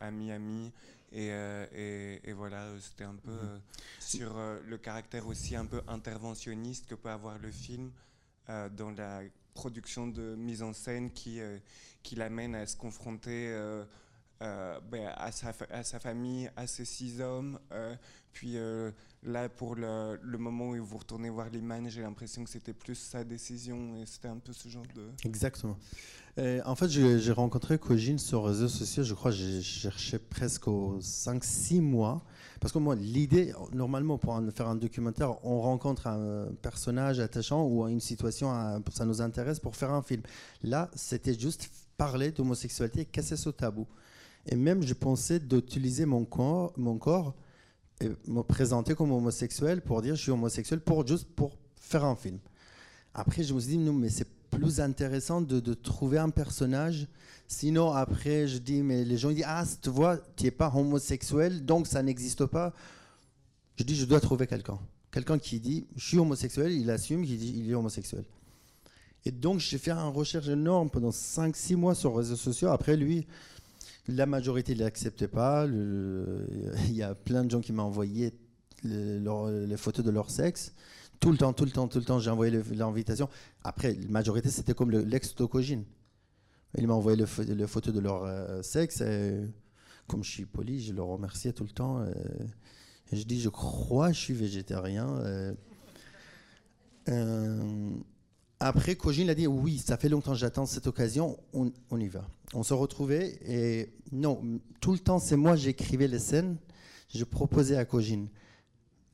amis 0.00 0.32
amis 0.32 0.72
et, 1.12 1.28
et, 1.28 2.20
et 2.28 2.32
voilà 2.32 2.68
c'était 2.80 3.04
un 3.04 3.14
peu 3.14 3.30
euh, 3.30 3.58
sur 4.00 4.36
le 4.66 4.76
caractère 4.76 5.28
aussi 5.28 5.54
un 5.54 5.66
peu 5.66 5.82
interventionniste 5.86 6.86
que 6.86 6.96
peut 6.96 7.10
avoir 7.10 7.38
le 7.38 7.52
film 7.52 7.92
dans 8.48 8.90
la 8.90 9.22
production 9.56 10.06
de 10.06 10.36
mise 10.36 10.62
en 10.62 10.72
scène 10.72 11.10
qui, 11.10 11.40
euh, 11.40 11.58
qui 12.02 12.14
l'amène 12.14 12.54
à 12.54 12.66
se 12.66 12.76
confronter 12.76 13.48
euh, 13.48 13.84
euh, 14.42 14.78
ben, 14.80 15.10
à, 15.16 15.32
sa, 15.32 15.52
à 15.70 15.82
sa 15.82 15.98
famille, 15.98 16.50
à 16.54 16.66
ses 16.66 16.84
six 16.84 17.20
hommes. 17.20 17.58
puis 18.32 18.56
là, 19.22 19.48
pour 19.48 19.74
le, 19.74 20.20
le 20.22 20.38
moment 20.38 20.68
où 20.68 20.84
vous 20.84 20.98
retournez 20.98 21.30
voir 21.30 21.48
Liman, 21.48 21.88
j'ai 21.88 22.02
l'impression 22.02 22.44
que 22.44 22.50
c'était 22.50 22.74
plus 22.74 22.96
sa 22.96 23.24
décision 23.24 23.96
et 23.96 24.06
c'était 24.06 24.28
un 24.28 24.38
peu 24.38 24.52
ce 24.52 24.68
genre 24.68 24.86
de... 24.94 25.10
Exactement. 25.24 25.78
Euh, 26.38 26.60
en 26.66 26.74
fait, 26.74 26.90
j'ai 26.90 27.32
rencontré 27.32 27.78
Cogine 27.78 28.18
sur 28.18 28.42
les 28.42 28.48
réseaux 28.48 28.68
sociaux, 28.68 29.02
je 29.02 29.14
crois 29.14 29.30
j'ai 29.30 29.62
cherché 29.62 30.18
presque 30.18 30.68
aux 30.68 30.98
5-6 31.00 31.80
mois. 31.80 32.22
Parce 32.60 32.72
que 32.72 32.78
moi, 32.78 32.94
l'idée, 32.94 33.54
normalement, 33.72 34.18
pour 34.18 34.38
faire 34.54 34.68
un 34.68 34.76
documentaire, 34.76 35.44
on 35.44 35.60
rencontre 35.60 36.06
un 36.06 36.48
personnage 36.60 37.20
attachant 37.20 37.66
ou 37.66 37.86
une 37.88 38.00
situation, 38.00 38.52
euh, 38.54 38.78
ça 38.92 39.06
nous 39.06 39.22
intéresse 39.22 39.60
pour 39.60 39.76
faire 39.76 39.92
un 39.92 40.02
film. 40.02 40.22
Là, 40.62 40.90
c'était 40.94 41.38
juste 41.38 41.70
parler 41.96 42.32
d'homosexualité, 42.32 43.06
casser 43.06 43.36
ce 43.36 43.48
tabou. 43.48 43.86
Et 44.46 44.56
même, 44.56 44.82
je 44.82 44.94
pensais 44.94 45.40
d'utiliser 45.40 46.04
mon 46.04 46.24
corps, 46.24 46.72
mon 46.76 46.98
corps 46.98 47.34
et 48.00 48.10
me 48.26 48.42
présenter 48.42 48.94
comme 48.94 49.10
homosexuel 49.10 49.80
pour 49.80 50.02
dire 50.02 50.14
je 50.14 50.22
suis 50.22 50.30
homosexuel, 50.30 50.80
pour, 50.80 51.06
juste 51.06 51.26
pour 51.34 51.56
faire 51.76 52.04
un 52.04 52.16
film. 52.16 52.38
Après, 53.14 53.42
je 53.42 53.54
me 53.54 53.60
suis 53.60 53.70
dit, 53.70 53.78
non, 53.78 53.94
mais 53.94 54.10
c'est 54.10 54.28
plus 54.50 54.80
intéressant 54.80 55.40
de, 55.40 55.74
trouver 55.74 56.18
un 56.18 56.30
personnage. 56.30 57.06
Sinon, 57.48 57.92
après, 57.92 58.48
je 58.48 58.58
dis, 58.58 58.82
mais 58.82 59.04
les 59.04 59.16
gens 59.16 59.30
disent, 59.30 59.44
ah, 59.46 59.64
tu 59.80 59.90
vois, 59.90 60.18
tu 60.36 60.44
n'es 60.44 60.50
pas 60.50 60.72
homosexuel, 60.74 61.64
donc 61.64 61.86
ça 61.86 62.02
n'existe 62.02 62.46
pas. 62.46 62.72
Je 63.76 63.84
dis, 63.84 63.94
je 63.94 64.04
dois 64.04 64.20
trouver 64.20 64.46
quelqu'un. 64.46 64.78
Quelqu'un 65.10 65.38
qui 65.38 65.60
dit, 65.60 65.86
je 65.96 66.06
suis 66.06 66.18
homosexuel, 66.18 66.72
il 66.72 66.90
assume 66.90 67.24
qu'il 67.24 67.70
est 67.70 67.74
homosexuel. 67.74 68.24
Et 69.24 69.30
donc, 69.30 69.60
j'ai 69.60 69.78
fait 69.78 69.90
une 69.90 70.12
recherche 70.14 70.48
énorme 70.48 70.90
pendant 70.90 71.10
5-6 71.10 71.76
mois 71.76 71.94
sur 71.94 72.10
les 72.10 72.18
réseaux 72.18 72.36
sociaux. 72.36 72.68
Après, 72.68 72.96
lui, 72.96 73.26
la 74.08 74.26
majorité 74.26 74.74
ne 74.74 74.80
l'acceptait 74.80 75.28
pas. 75.28 75.66
Il 76.88 76.94
y 76.94 77.02
a 77.02 77.14
plein 77.14 77.44
de 77.44 77.50
gens 77.50 77.60
qui 77.60 77.72
m'ont 77.72 77.84
envoyé 77.84 78.32
les 78.84 79.76
photos 79.76 80.04
de 80.04 80.10
leur 80.10 80.30
sexe. 80.30 80.72
Tout 81.20 81.32
le 81.32 81.38
temps, 81.38 81.52
tout 81.52 81.64
le 81.64 81.70
temps, 81.70 81.88
tout 81.88 81.98
le 81.98 82.04
temps, 82.04 82.18
j'ai 82.18 82.30
envoyé 82.30 82.60
l'invitation. 82.74 83.28
Après, 83.64 83.94
la 83.94 84.08
majorité, 84.08 84.48
c'était 84.50 84.74
comme 84.74 84.90
le- 84.90 85.02
l'ex-tocogine. 85.02 85.84
Il 86.78 86.86
m'a 86.86 86.94
envoyé 86.94 87.16
le, 87.16 87.26
le 87.54 87.92
de 87.92 88.00
leur 88.00 88.24
euh, 88.24 88.62
sexe. 88.62 89.02
comme 90.06 90.22
je 90.22 90.30
suis 90.30 90.44
poli, 90.44 90.82
je 90.82 90.92
le 90.92 91.02
remerciais 91.02 91.52
tout 91.52 91.64
le 91.64 91.70
temps. 91.70 92.00
euh, 92.00 92.12
je 93.12 93.22
dis, 93.22 93.40
je 93.40 93.48
crois 93.48 94.12
je 94.12 94.20
suis 94.20 94.34
végétarien. 94.34 95.08
euh. 97.08 97.90
Après, 98.58 98.96
Cogine 98.96 99.28
a 99.30 99.34
dit, 99.34 99.46
oui, 99.46 99.78
ça 99.78 99.96
fait 99.96 100.08
longtemps 100.08 100.32
que 100.32 100.38
j'attends 100.38 100.64
cette 100.66 100.86
occasion, 100.86 101.38
on, 101.52 101.70
on 101.90 102.00
y 102.00 102.08
va. 102.08 102.26
On 102.54 102.62
se 102.62 102.72
retrouvait 102.72 103.38
et 103.46 103.92
non, 104.12 104.40
tout 104.80 104.92
le 104.92 104.98
temps, 104.98 105.18
c'est 105.18 105.36
moi, 105.36 105.56
j'écrivais 105.56 106.08
les 106.08 106.18
scènes, 106.18 106.56
je 107.14 107.24
proposais 107.24 107.76
à 107.76 107.84
Cogine. 107.84 108.28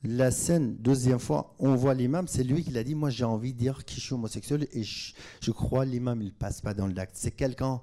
La 0.05 0.31
scène, 0.31 0.75
deuxième 0.75 1.19
fois, 1.19 1.55
on 1.59 1.75
voit 1.75 1.93
l'imam, 1.93 2.27
c'est 2.27 2.43
lui 2.43 2.63
qui 2.63 2.71
l'a 2.71 2.83
dit, 2.83 2.93
moi 2.93 3.09
j'ai 3.09 3.23
envie 3.23 3.53
de 3.53 3.59
dire 3.59 3.85
que 3.85 3.93
je 3.93 4.01
suis 4.01 4.13
homosexuel 4.13 4.67
et 4.73 4.83
je, 4.83 5.13
je 5.39 5.51
crois 5.51 5.85
l'imam, 5.85 6.21
il 6.21 6.33
passe 6.33 6.59
pas 6.59 6.73
dans 6.73 6.87
l'acte. 6.87 7.15
C'est 7.15 7.31
quelqu'un, 7.31 7.79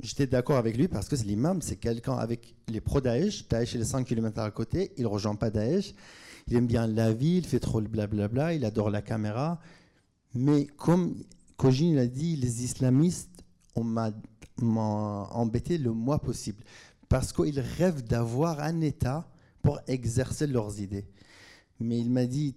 j'étais 0.00 0.28
d'accord 0.28 0.56
avec 0.56 0.76
lui 0.76 0.86
parce 0.86 1.08
que 1.08 1.16
l'imam, 1.16 1.60
c'est 1.60 1.76
quelqu'un 1.76 2.14
avec 2.14 2.54
les 2.68 2.80
pro-Daesh, 2.80 3.48
Daesh 3.48 3.74
est 3.74 3.78
les 3.78 3.84
5 3.84 4.06
km 4.06 4.38
à 4.40 4.50
côté, 4.52 4.92
il 4.98 5.06
rejoint 5.08 5.34
pas 5.34 5.50
Daesh, 5.50 5.94
il 6.46 6.54
aime 6.54 6.68
bien 6.68 6.86
la 6.86 7.12
vie, 7.12 7.38
il 7.38 7.46
fait 7.46 7.58
trop 7.58 7.80
le 7.80 7.88
blablabla, 7.88 8.54
il 8.54 8.64
adore 8.64 8.90
la 8.90 9.02
caméra. 9.02 9.58
Mais 10.34 10.66
comme 10.66 11.16
Kojin 11.56 11.96
a 11.96 12.06
dit, 12.06 12.36
les 12.36 12.62
islamistes, 12.62 13.42
on 13.74 13.82
m'a 13.82 14.12
embêté 14.62 15.76
le 15.76 15.92
moins 15.92 16.18
possible. 16.18 16.62
Parce 17.08 17.32
qu'ils 17.32 17.58
rêvent 17.58 18.04
d'avoir 18.04 18.60
un 18.60 18.80
État 18.80 19.28
pour 19.60 19.80
exercer 19.88 20.46
leurs 20.46 20.80
idées. 20.80 21.06
Mais 21.80 21.98
il 21.98 22.10
m'a 22.10 22.26
dit, 22.26 22.54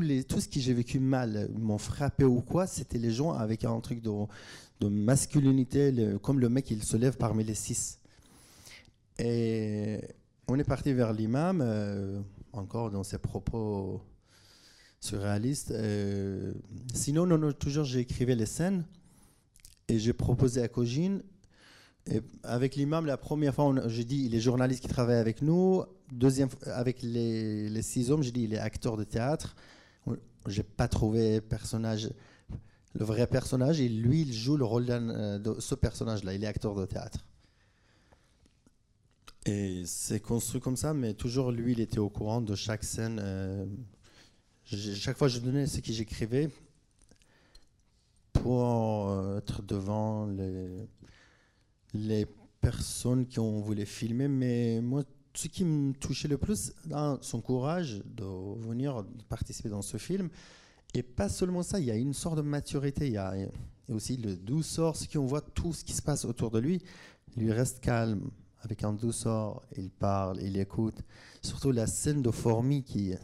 les, 0.00 0.24
tout 0.24 0.40
ce 0.40 0.48
que 0.48 0.60
j'ai 0.60 0.74
vécu 0.74 0.98
mal, 0.98 1.48
m'ont 1.58 1.78
frappé 1.78 2.24
ou 2.24 2.40
quoi, 2.40 2.66
c'était 2.66 2.98
les 2.98 3.10
gens 3.10 3.32
avec 3.32 3.64
un 3.64 3.78
truc 3.80 4.02
de, 4.02 4.88
masculinité, 4.88 5.94
comme 6.22 6.40
le 6.40 6.48
mec, 6.48 6.70
il 6.70 6.82
se 6.82 6.96
lève 6.96 7.16
parmi 7.16 7.44
les 7.44 7.54
six. 7.54 7.98
Et 9.18 10.00
on 10.48 10.58
est 10.58 10.64
parti 10.64 10.92
vers 10.92 11.12
l'imam, 11.12 11.60
euh, 11.62 12.20
encore 12.52 12.90
dans 12.90 13.04
ses 13.04 13.18
propos 13.18 14.02
surréalistes. 15.00 15.70
euh, 15.70 16.52
sinon, 16.94 17.26
non, 17.26 17.38
non, 17.38 17.52
toujours, 17.52 17.86
écrivé 18.00 18.34
les 18.34 18.46
scènes 18.46 18.84
et 19.88 19.98
j'ai 19.98 20.12
proposé 20.12 20.62
à. 20.62 21.22
Et 22.06 22.20
avec 22.42 22.74
l'imam, 22.74 23.06
la 23.06 23.16
première 23.16 23.54
fois, 23.54 23.72
j'ai 23.86 24.04
dit, 24.04 24.24
il 24.24 24.34
est 24.34 24.40
journaliste 24.40 24.82
qui 24.82 24.88
travaille 24.88 25.18
avec 25.18 25.42
nous. 25.42 25.84
Deuxième, 26.12 26.50
avec 26.66 27.02
les, 27.02 27.70
les 27.70 27.82
six 27.82 28.10
hommes, 28.10 28.22
j'ai 28.22 28.32
dit, 28.32 28.42
il 28.42 28.52
est 28.52 28.58
acteur 28.58 28.98
de 28.98 29.04
théâtre. 29.04 29.56
J'ai 30.46 30.62
pas 30.62 30.86
trouvé 30.86 31.40
personnage, 31.40 32.10
le 32.94 33.04
vrai 33.04 33.26
personnage, 33.26 33.80
et 33.80 33.88
lui, 33.88 34.22
il 34.22 34.32
joue 34.32 34.58
le 34.58 34.64
rôle 34.64 34.86
euh, 34.90 35.38
de 35.38 35.58
ce 35.58 35.74
personnage-là. 35.74 36.34
Il 36.34 36.44
est 36.44 36.46
acteur 36.46 36.74
de 36.74 36.84
théâtre. 36.84 37.24
Et 39.46 39.84
c'est 39.86 40.20
construit 40.20 40.60
comme 40.60 40.76
ça, 40.76 40.92
mais 40.92 41.14
toujours 41.14 41.50
lui, 41.50 41.72
il 41.72 41.80
était 41.80 41.98
au 41.98 42.10
courant 42.10 42.42
de 42.42 42.54
chaque 42.54 42.84
scène. 42.84 43.18
euh, 43.22 43.64
chaque 44.64 45.16
fois, 45.16 45.28
je 45.28 45.38
donnais 45.38 45.66
ce 45.66 45.80
que 45.80 45.92
j'écrivais 45.92 46.50
pour 48.34 49.08
euh, 49.08 49.38
être 49.38 49.62
devant 49.62 50.26
les, 50.26 50.86
les 51.94 52.26
personnes 52.60 53.26
qui 53.26 53.40
ont 53.40 53.60
voulu 53.60 53.86
filmer. 53.86 54.28
Mais 54.28 54.80
moi, 54.82 55.04
ce 55.34 55.48
qui 55.48 55.64
me 55.64 55.92
touchait 55.94 56.28
le 56.28 56.38
plus, 56.38 56.72
son 57.20 57.40
courage 57.40 58.02
de 58.04 58.24
venir 58.66 59.04
participer 59.28 59.68
dans 59.68 59.82
ce 59.82 59.96
film. 59.96 60.28
Et 60.94 61.02
pas 61.02 61.28
seulement 61.28 61.62
ça, 61.62 61.80
il 61.80 61.86
y 61.86 61.90
a 61.90 61.96
une 61.96 62.12
sorte 62.12 62.36
de 62.36 62.42
maturité. 62.42 63.06
Il 63.06 63.14
y 63.14 63.16
a, 63.16 63.34
aussi 63.88 64.16
le 64.16 64.36
douceur, 64.36 64.96
ce 64.96 65.08
qu'on 65.08 65.26
voit 65.26 65.40
tout 65.40 65.72
ce 65.72 65.84
qui 65.84 65.92
se 65.92 66.02
passe 66.02 66.24
autour 66.24 66.50
de 66.50 66.58
lui. 66.58 66.82
Il 67.36 67.50
reste 67.50 67.80
calme, 67.80 68.30
avec 68.60 68.84
un 68.84 68.92
douceur. 68.92 69.62
Il 69.76 69.90
parle, 69.90 70.40
il 70.42 70.58
écoute. 70.58 70.98
Surtout 71.42 71.72
la 71.72 71.86
scène 71.86 72.20
de 72.20 72.30
fourmis 72.30 72.82
qui, 72.84 73.14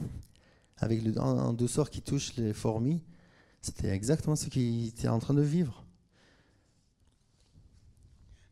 avec 0.78 1.02
le, 1.02 1.18
un, 1.20 1.38
un 1.38 1.52
douceur 1.52 1.90
qui 1.90 2.00
touche 2.00 2.36
les 2.36 2.54
fourmis, 2.54 3.02
c'était 3.60 3.90
exactement 3.90 4.36
ce 4.36 4.46
qu'il 4.46 4.88
était 4.88 5.08
en 5.08 5.18
train 5.18 5.34
de 5.34 5.42
vivre. 5.42 5.84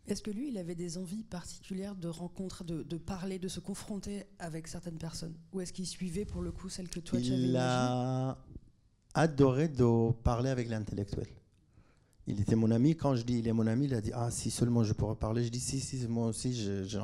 Est-ce 0.09 0.23
que 0.23 0.31
lui, 0.31 0.49
il 0.51 0.59
avait 0.59 0.75
des 0.77 0.99
envies 0.99 1.25
particulières 1.25 1.97
de 1.97 2.07
rencontre, 2.09 2.63
de, 2.63 2.83
de 2.85 2.97
parler, 2.97 3.39
de 3.41 3.49
se 3.49 3.59
confronter 3.59 4.25
avec 4.39 4.69
certaines 4.69 4.99
personnes? 4.99 5.35
Ou 5.53 5.61
est-ce 5.61 5.73
qu'il 5.73 5.87
suivait 5.87 6.25
pour 6.25 6.43
le 6.43 6.53
coup 6.53 6.69
celle 6.69 6.89
que 6.89 7.01
toi 7.01 7.21
tu 7.21 7.33
avais 7.33 7.43
Il 7.43 7.57
a 7.57 8.39
adoré 9.15 9.69
de 9.69 10.13
parler 10.23 10.51
avec 10.51 10.69
l'intellectuel. 10.69 11.27
Il 12.29 12.41
était 12.41 12.55
mon 12.55 12.71
ami. 12.71 12.97
Quand 12.97 13.17
je 13.17 13.23
dis 13.23 13.39
il 13.41 13.49
est 13.49 13.53
mon 13.53 13.67
ami, 13.67 13.87
il 13.87 13.95
a 13.95 14.01
dit 14.01 14.13
Ah, 14.15 14.31
si 14.31 14.51
seulement 14.51 14.85
je 14.85 14.93
pourrais 14.93 15.17
parler. 15.17 15.43
Je 15.45 15.49
dis 15.49 15.61
Si, 15.61 15.81
si, 15.81 16.07
moi 16.07 16.29
aussi, 16.29 16.55
je, 16.55 16.85
je- 16.85 16.99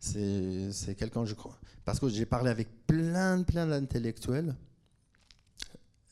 c'est, 0.00 0.72
c'est 0.72 0.94
quelqu'un, 0.96 1.24
je 1.24 1.34
crois. 1.34 1.56
Parce 1.84 2.00
que 2.00 2.08
j'ai 2.08 2.26
parlé 2.26 2.50
avec 2.50 2.68
plein, 2.88 3.42
plein 3.44 3.66
d'intellectuels. 3.68 4.56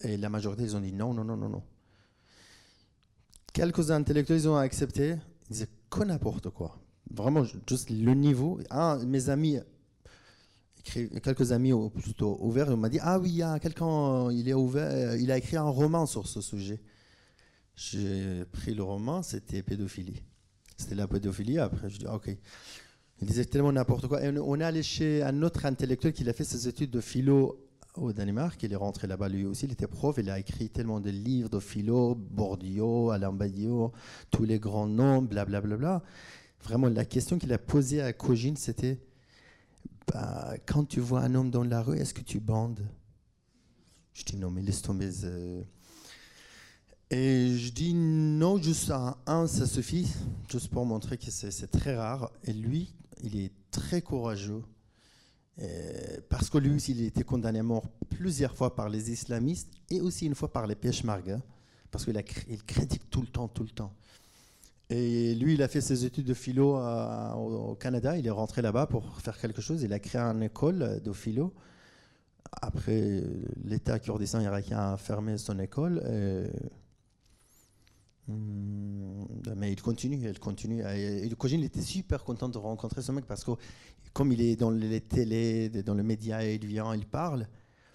Et 0.02 0.16
la 0.16 0.28
majorité, 0.28 0.62
ils 0.62 0.76
ont 0.76 0.80
dit 0.80 0.92
non, 0.92 1.12
non, 1.12 1.24
non, 1.24 1.36
non, 1.36 1.48
non. 1.48 1.62
Quelques 3.52 3.90
intellectuels, 3.90 4.38
ils 4.38 4.48
ont 4.48 4.56
accepté. 4.56 5.16
Ils 5.48 5.52
disaient 5.52 5.68
que 5.90 6.04
n'importe 6.04 6.50
quoi. 6.50 6.78
Vraiment, 7.10 7.44
juste 7.44 7.90
le 7.90 8.14
niveau. 8.14 8.60
Un 8.70 9.04
mes 9.04 9.28
amis, 9.28 9.58
quelques 10.84 11.52
amis 11.52 11.72
plutôt 11.94 12.38
ouverts, 12.40 12.76
m'ont 12.76 12.88
dit 12.88 13.00
Ah 13.02 13.18
oui, 13.18 13.30
il 13.30 13.36
y 13.36 13.42
a 13.42 13.58
quelqu'un, 13.58 14.30
il 14.30 14.48
est 14.48 14.54
ouvert, 14.54 14.90
euh, 14.90 15.18
il 15.18 15.30
a 15.30 15.38
écrit 15.38 15.56
un 15.56 15.68
roman 15.68 16.06
sur 16.06 16.26
ce 16.28 16.40
sujet. 16.40 16.80
J'ai 17.74 18.44
pris 18.52 18.74
le 18.74 18.82
roman, 18.82 19.22
c'était 19.22 19.62
pédophilie. 19.62 20.22
C'était 20.76 20.94
la 20.94 21.08
pédophilie. 21.08 21.58
Après, 21.58 21.90
je 21.90 21.98
dis 21.98 22.06
Ok. 22.06 22.36
Il 23.22 23.26
disait 23.26 23.44
tellement 23.44 23.72
n'importe 23.72 24.06
quoi. 24.06 24.24
Et 24.24 24.38
on 24.38 24.58
est 24.60 24.64
allé 24.64 24.82
chez 24.82 25.22
un 25.22 25.42
autre 25.42 25.66
intellectuel 25.66 26.14
qui 26.14 26.26
a 26.28 26.32
fait 26.32 26.44
ses 26.44 26.68
études 26.68 26.90
de 26.90 27.02
philo 27.02 27.69
au 28.02 28.12
Danemark. 28.12 28.62
Il 28.62 28.72
est 28.72 28.76
rentré 28.76 29.06
là-bas 29.06 29.28
lui 29.28 29.44
aussi. 29.46 29.66
Il 29.66 29.72
était 29.72 29.86
prof. 29.86 30.16
Il 30.18 30.30
a 30.30 30.38
écrit 30.38 30.68
tellement 30.70 31.00
de 31.00 31.10
livres 31.10 31.48
de 31.48 31.60
philo, 31.60 32.14
Bourdieu, 32.14 33.10
Alain 33.10 33.32
Badiou, 33.32 33.92
tous 34.30 34.44
les 34.44 34.58
grands 34.58 34.86
noms, 34.86 35.22
blablabla. 35.22 35.60
Bla, 35.60 35.76
bla, 35.76 35.76
bla. 35.76 36.02
Vraiment, 36.62 36.88
la 36.88 37.04
question 37.04 37.38
qu'il 37.38 37.52
a 37.52 37.58
posée 37.58 38.02
à 38.02 38.12
Cogine, 38.12 38.56
c'était 38.56 38.98
bah, 40.12 40.54
quand 40.66 40.84
tu 40.84 41.00
vois 41.00 41.20
un 41.20 41.34
homme 41.34 41.50
dans 41.50 41.64
la 41.64 41.82
rue, 41.82 41.98
est-ce 41.98 42.14
que 42.14 42.20
tu 42.20 42.40
bandes? 42.40 42.80
Je 44.12 44.24
dis 44.24 44.36
non, 44.36 44.50
mais 44.50 44.62
laisse 44.62 44.82
tomber. 44.82 45.10
euh. 45.24 45.62
Et 47.10 47.56
je 47.56 47.72
dis 47.72 47.94
non, 47.94 48.60
juste 48.60 48.90
un, 48.90 49.16
un, 49.26 49.46
ça 49.46 49.66
suffit, 49.66 50.08
juste 50.50 50.68
pour 50.68 50.84
montrer 50.84 51.16
que 51.16 51.30
c'est 51.30 51.70
très 51.70 51.96
rare. 51.96 52.30
Et 52.44 52.52
lui, 52.52 52.94
il 53.22 53.38
est 53.38 53.52
très 53.70 54.02
courageux. 54.02 54.62
Euh, 55.58 56.18
parce 56.28 56.48
que 56.48 56.58
lui 56.58 56.74
aussi, 56.74 56.92
il 56.92 57.04
a 57.04 57.06
été 57.06 57.24
condamné 57.24 57.58
à 57.58 57.62
mort 57.62 57.88
plusieurs 58.08 58.54
fois 58.54 58.74
par 58.74 58.88
les 58.88 59.10
islamistes 59.10 59.68
et 59.90 60.00
aussi 60.00 60.26
une 60.26 60.34
fois 60.34 60.52
par 60.52 60.66
les 60.66 60.74
Peshmerga, 60.74 61.40
parce 61.90 62.04
qu'il 62.04 62.22
il 62.48 62.64
critique 62.64 63.10
tout 63.10 63.20
le 63.20 63.26
temps, 63.26 63.48
tout 63.48 63.64
le 63.64 63.70
temps. 63.70 63.92
Et 64.88 65.34
lui, 65.36 65.54
il 65.54 65.62
a 65.62 65.68
fait 65.68 65.80
ses 65.80 66.04
études 66.04 66.26
de 66.26 66.34
philo 66.34 66.76
au, 66.76 67.76
Canada. 67.76 68.18
Il 68.18 68.26
est 68.26 68.30
rentré 68.30 68.60
là-bas 68.60 68.86
pour 68.86 69.20
faire 69.20 69.38
quelque 69.38 69.62
chose. 69.62 69.82
Il 69.82 69.92
a 69.92 70.00
créé 70.00 70.20
une 70.20 70.42
école 70.42 71.00
de 71.02 71.12
philo. 71.12 71.54
Après, 72.60 73.00
euh, 73.00 73.44
l'État 73.64 74.00
kurdistan 74.00 74.40
irakien 74.40 74.94
a 74.94 74.96
fermé 74.96 75.38
son 75.38 75.60
école. 75.60 76.00
Hmm, 76.00 76.48
mais 79.56 79.72
il 79.72 79.80
continue, 79.82 80.18
il 80.28 80.38
continue. 80.38 80.82
Et, 80.94 81.28
Kojin 81.38 81.62
était 81.62 81.82
super 81.82 82.24
content 82.24 82.48
de 82.48 82.58
rencontrer 82.58 83.02
ce 83.02 83.12
mec 83.12 83.26
parce 83.26 83.44
que 83.44 83.52
comme 84.12 84.32
il 84.32 84.40
est 84.40 84.56
dans 84.56 84.70
les 84.70 85.00
télés, 85.00 85.68
dans 85.68 85.94
les 85.94 86.02
médias, 86.02 86.42
il 86.42 86.64
vient, 86.66 86.94
il 86.94 87.06
parle. 87.06 87.46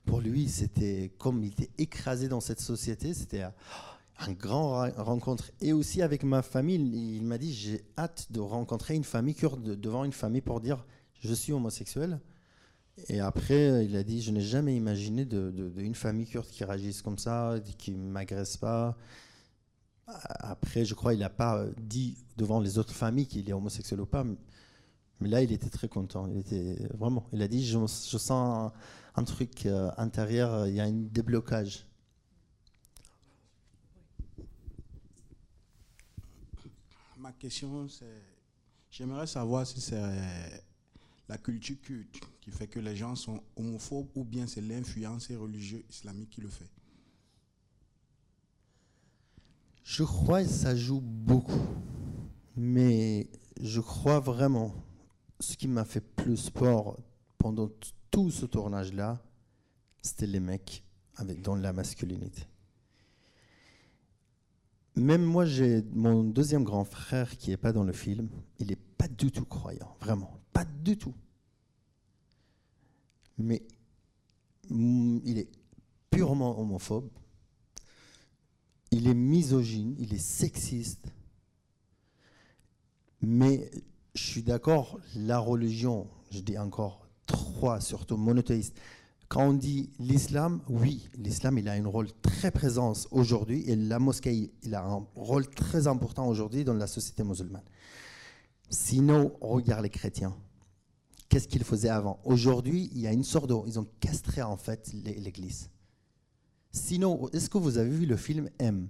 Pour 0.05 0.21
lui, 0.21 0.47
c'était 0.47 1.11
comme 1.17 1.43
il 1.43 1.51
était 1.51 1.69
écrasé 1.77 2.27
dans 2.27 2.39
cette 2.39 2.59
société. 2.61 3.13
C'était 3.13 3.41
un- 3.41 3.53
grand 4.39 4.69
ra- 4.71 4.91
rencontre. 4.97 5.51
Et 5.61 5.73
aussi 5.73 6.01
avec 6.01 6.23
ma 6.23 6.41
famille, 6.41 6.75
il, 7.17 7.23
m'a 7.23 7.37
dit 7.37 7.53
j'ai 7.53 7.83
hâte 7.97 8.27
de 8.31 8.39
rencontrer 8.39 8.95
une 8.95 9.03
famille 9.03 9.35
kurde 9.35 9.79
devant 9.79 10.05
une 10.05 10.13
famille 10.13 10.41
pour 10.41 10.61
dire 10.61 10.85
je 11.19 11.33
suis 11.33 11.51
homosexuel. 11.53 12.19
Et 13.09 13.19
après, 13.19 13.85
il 13.85 13.95
a 13.97 14.03
dit 14.03 14.21
je 14.21 14.31
n'ai 14.31 14.39
jamais 14.41 14.73
imaginé 14.75 15.25
de, 15.25 15.51
de- 15.51 15.69
de 15.69 15.81
une 15.81 15.95
famille 15.95 16.27
kurde 16.27 16.47
qui 16.47 16.63
réagisse 16.63 17.01
comme 17.01 17.17
ça, 17.17 17.55
qui 17.77 17.91
m'agresse 17.91 18.55
pas. 18.57 18.95
Après, 20.07 20.85
je 20.85 20.93
crois 20.93 21.11
qu'il 21.13 21.21
n'a 21.21 21.29
pas 21.29 21.65
dit 21.77 22.17
devant 22.37 22.59
les 22.59 22.77
autres 22.77 22.93
familles 22.93 23.27
qu'il 23.27 23.49
est 23.49 23.53
homosexuel 23.53 24.01
ou 24.01 24.05
pas. 24.05 24.23
Mais 25.19 25.29
là, 25.29 25.41
il 25.41 25.51
était 25.51 25.69
très 25.69 25.87
content. 25.87 26.27
Il 26.27 26.37
était 26.37 26.77
vraiment. 26.93 27.27
Il 27.33 27.41
a 27.41 27.47
dit 27.47 27.65
je, 27.65 27.77
sens 28.17 28.71
un, 29.15 29.23
truc 29.23 29.65
euh, 29.65 29.91
intérieur. 29.97 30.67
Il 30.67 30.75
y 30.75 30.79
a 30.79 30.83
un 30.83 30.91
déblocage. 30.91 31.85
Ma 37.17 37.31
question, 37.31 37.87
c'est 37.87 38.05
j'aimerais 38.91 39.27
savoir 39.27 39.65
si 39.65 39.81
c'est 39.81 39.97
euh, 39.97 40.57
la 41.27 41.37
culture 41.37 41.75
culte 41.81 42.21
qui 42.39 42.51
fait 42.51 42.67
que 42.67 42.79
les 42.79 42.95
gens 42.95 43.15
sont 43.15 43.41
homophobes 43.55 44.09
ou 44.15 44.23
bien 44.23 44.47
c'est 44.47 44.61
l'influence 44.61 45.31
religieuse 45.31 45.83
islamique 45.89 46.29
qui 46.29 46.41
le 46.41 46.49
fait. 46.49 46.69
Je 49.85 50.03
crois 50.03 50.43
que 50.43 50.49
ça 50.49 50.75
joue 50.75 50.99
beaucoup. 50.99 51.61
Mais 52.57 53.29
je 53.61 53.79
crois 53.79 54.19
vraiment, 54.19 54.73
ce 55.39 55.55
qui 55.55 55.67
m'a 55.67 55.85
fait 55.85 56.01
plus 56.01 56.49
peur 56.49 56.97
pendant 57.37 57.69
tout 58.09 58.31
ce 58.31 58.47
tournage-là, 58.47 59.21
c'était 60.01 60.25
les 60.25 60.39
mecs 60.39 60.83
avec, 61.17 61.41
dans 61.41 61.55
la 61.55 61.71
masculinité. 61.71 62.47
Même 64.95 65.23
moi, 65.23 65.45
j'ai 65.45 65.83
mon 65.93 66.23
deuxième 66.23 66.63
grand 66.63 66.85
frère 66.85 67.37
qui 67.37 67.51
n'est 67.51 67.57
pas 67.57 67.71
dans 67.71 67.83
le 67.83 67.93
film, 67.93 68.29
il 68.59 68.67
n'est 68.67 68.75
pas 68.75 69.07
du 69.07 69.31
tout 69.31 69.45
croyant, 69.45 69.95
vraiment, 69.99 70.39
pas 70.51 70.65
du 70.65 70.97
tout. 70.97 71.13
Mais 73.37 73.61
mm, 74.69 75.19
il 75.25 75.37
est 75.37 75.49
purement 76.09 76.59
homophobe, 76.59 77.09
il 78.95 79.07
est 79.07 79.13
misogyne, 79.13 79.93
il 79.99 80.13
est 80.13 80.17
sexiste. 80.17 81.07
Mais 83.21 83.69
je 84.13 84.23
suis 84.23 84.43
d'accord, 84.43 84.99
la 85.15 85.39
religion, 85.39 86.07
je 86.31 86.39
dis 86.39 86.57
encore 86.57 87.05
trois, 87.25 87.81
surtout 87.81 88.15
monothéiste. 88.15 88.77
Quand 89.27 89.49
on 89.49 89.53
dit 89.53 89.89
l'islam, 89.99 90.61
oui, 90.69 91.09
l'islam, 91.17 91.57
il 91.57 91.67
a 91.67 91.73
un 91.73 91.87
rôle 91.87 92.07
très 92.21 92.51
présent 92.51 92.93
aujourd'hui 93.11 93.63
et 93.69 93.75
la 93.75 93.99
mosquée, 93.99 94.51
il 94.63 94.75
a 94.75 94.85
un 94.85 95.05
rôle 95.15 95.47
très 95.49 95.87
important 95.87 96.27
aujourd'hui 96.27 96.63
dans 96.63 96.73
la 96.73 96.87
société 96.87 97.23
musulmane. 97.23 97.63
Sinon, 98.69 99.35
on 99.41 99.49
regarde 99.49 99.83
les 99.83 99.89
chrétiens. 99.89 100.35
Qu'est-ce 101.27 101.47
qu'ils 101.47 101.63
faisaient 101.63 101.89
avant? 101.89 102.19
Aujourd'hui, 102.23 102.89
il 102.93 103.01
y 103.01 103.07
a 103.07 103.11
une 103.11 103.23
sorte 103.23 103.49
de... 103.49 103.55
Ils 103.67 103.79
ont 103.79 103.87
castré 103.99 104.41
en 104.41 104.57
fait 104.57 104.93
l'é- 104.93 105.19
l'Église. 105.19 105.69
Sinon, 106.75 107.29
est-ce 107.29 107.49
que 107.49 107.57
vous 107.57 107.77
avez 107.77 107.89
vu 107.89 108.05
le 108.05 108.17
film 108.17 108.49
M? 108.59 108.89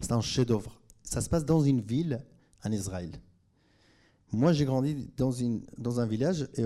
C'est 0.00 0.12
un 0.12 0.20
chef-d'œuvre. 0.20 0.80
Ça 1.02 1.20
se 1.20 1.28
passe 1.28 1.44
dans 1.44 1.60
une 1.60 1.80
ville 1.80 2.24
en 2.62 2.70
Israël. 2.70 3.10
Moi, 4.30 4.52
j'ai 4.52 4.64
grandi 4.64 5.10
dans, 5.16 5.32
une, 5.32 5.66
dans 5.76 5.98
un 5.98 6.06
village 6.06 6.48
et 6.54 6.62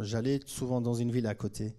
j'allais 0.00 0.40
souvent 0.44 0.82
dans 0.82 0.92
une 0.92 1.10
ville 1.10 1.26
à 1.26 1.34
côté. 1.34 1.74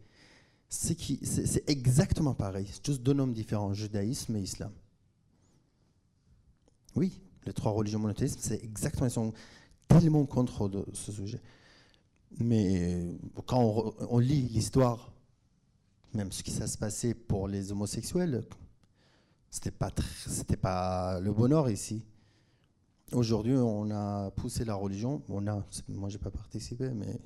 C'est 0.67 1.63
exactement 1.69 2.33
pareil. 2.33 2.67
C'est 2.67 2.83
juste 2.83 3.03
deux 3.03 3.13
noms 3.13 3.27
différents, 3.27 3.71
judaïsme 3.73 4.35
et 4.37 4.41
islam. 4.41 4.71
Oui, 6.95 7.21
les 7.45 7.53
trois 7.53 7.73
religions 7.73 7.99
monothéistes, 7.99 8.39
c'est 8.41 8.63
exactement, 8.63 9.05
ils 9.05 9.11
sont 9.11 9.33
tellement 9.87 10.25
contre 10.25 10.67
de 10.67 10.83
ce 10.93 11.11
sujet. 11.11 11.41
Mais 12.39 12.95
euh, 12.95 13.13
quand 13.45 13.93
on 14.09 14.17
lit 14.17 14.41
l'histoire, 14.49 15.13
même 16.17 16.31
ce 16.31 16.41
qui 16.41 16.51
s'est 16.51 16.77
passé 16.77 17.13
pour 17.13 17.47
les 17.47 17.71
homosexuels, 17.71 18.43
c'était 19.51 19.71
pas, 19.71 19.91
c'était 20.25 20.57
pas 20.57 21.19
le 21.19 21.31
bonheur 21.31 21.69
ici. 21.69 22.03
Aujourd'hui, 23.11 23.53
on 23.53 23.89
a 23.91 24.31
poussé 24.31 24.65
la 24.65 24.73
religion. 24.73 25.21
On 25.29 25.47
a, 25.47 25.63
moi, 25.87 26.09
j'ai 26.09 26.17
pas 26.17 26.31
participé, 26.31 26.89
mais 26.89 27.19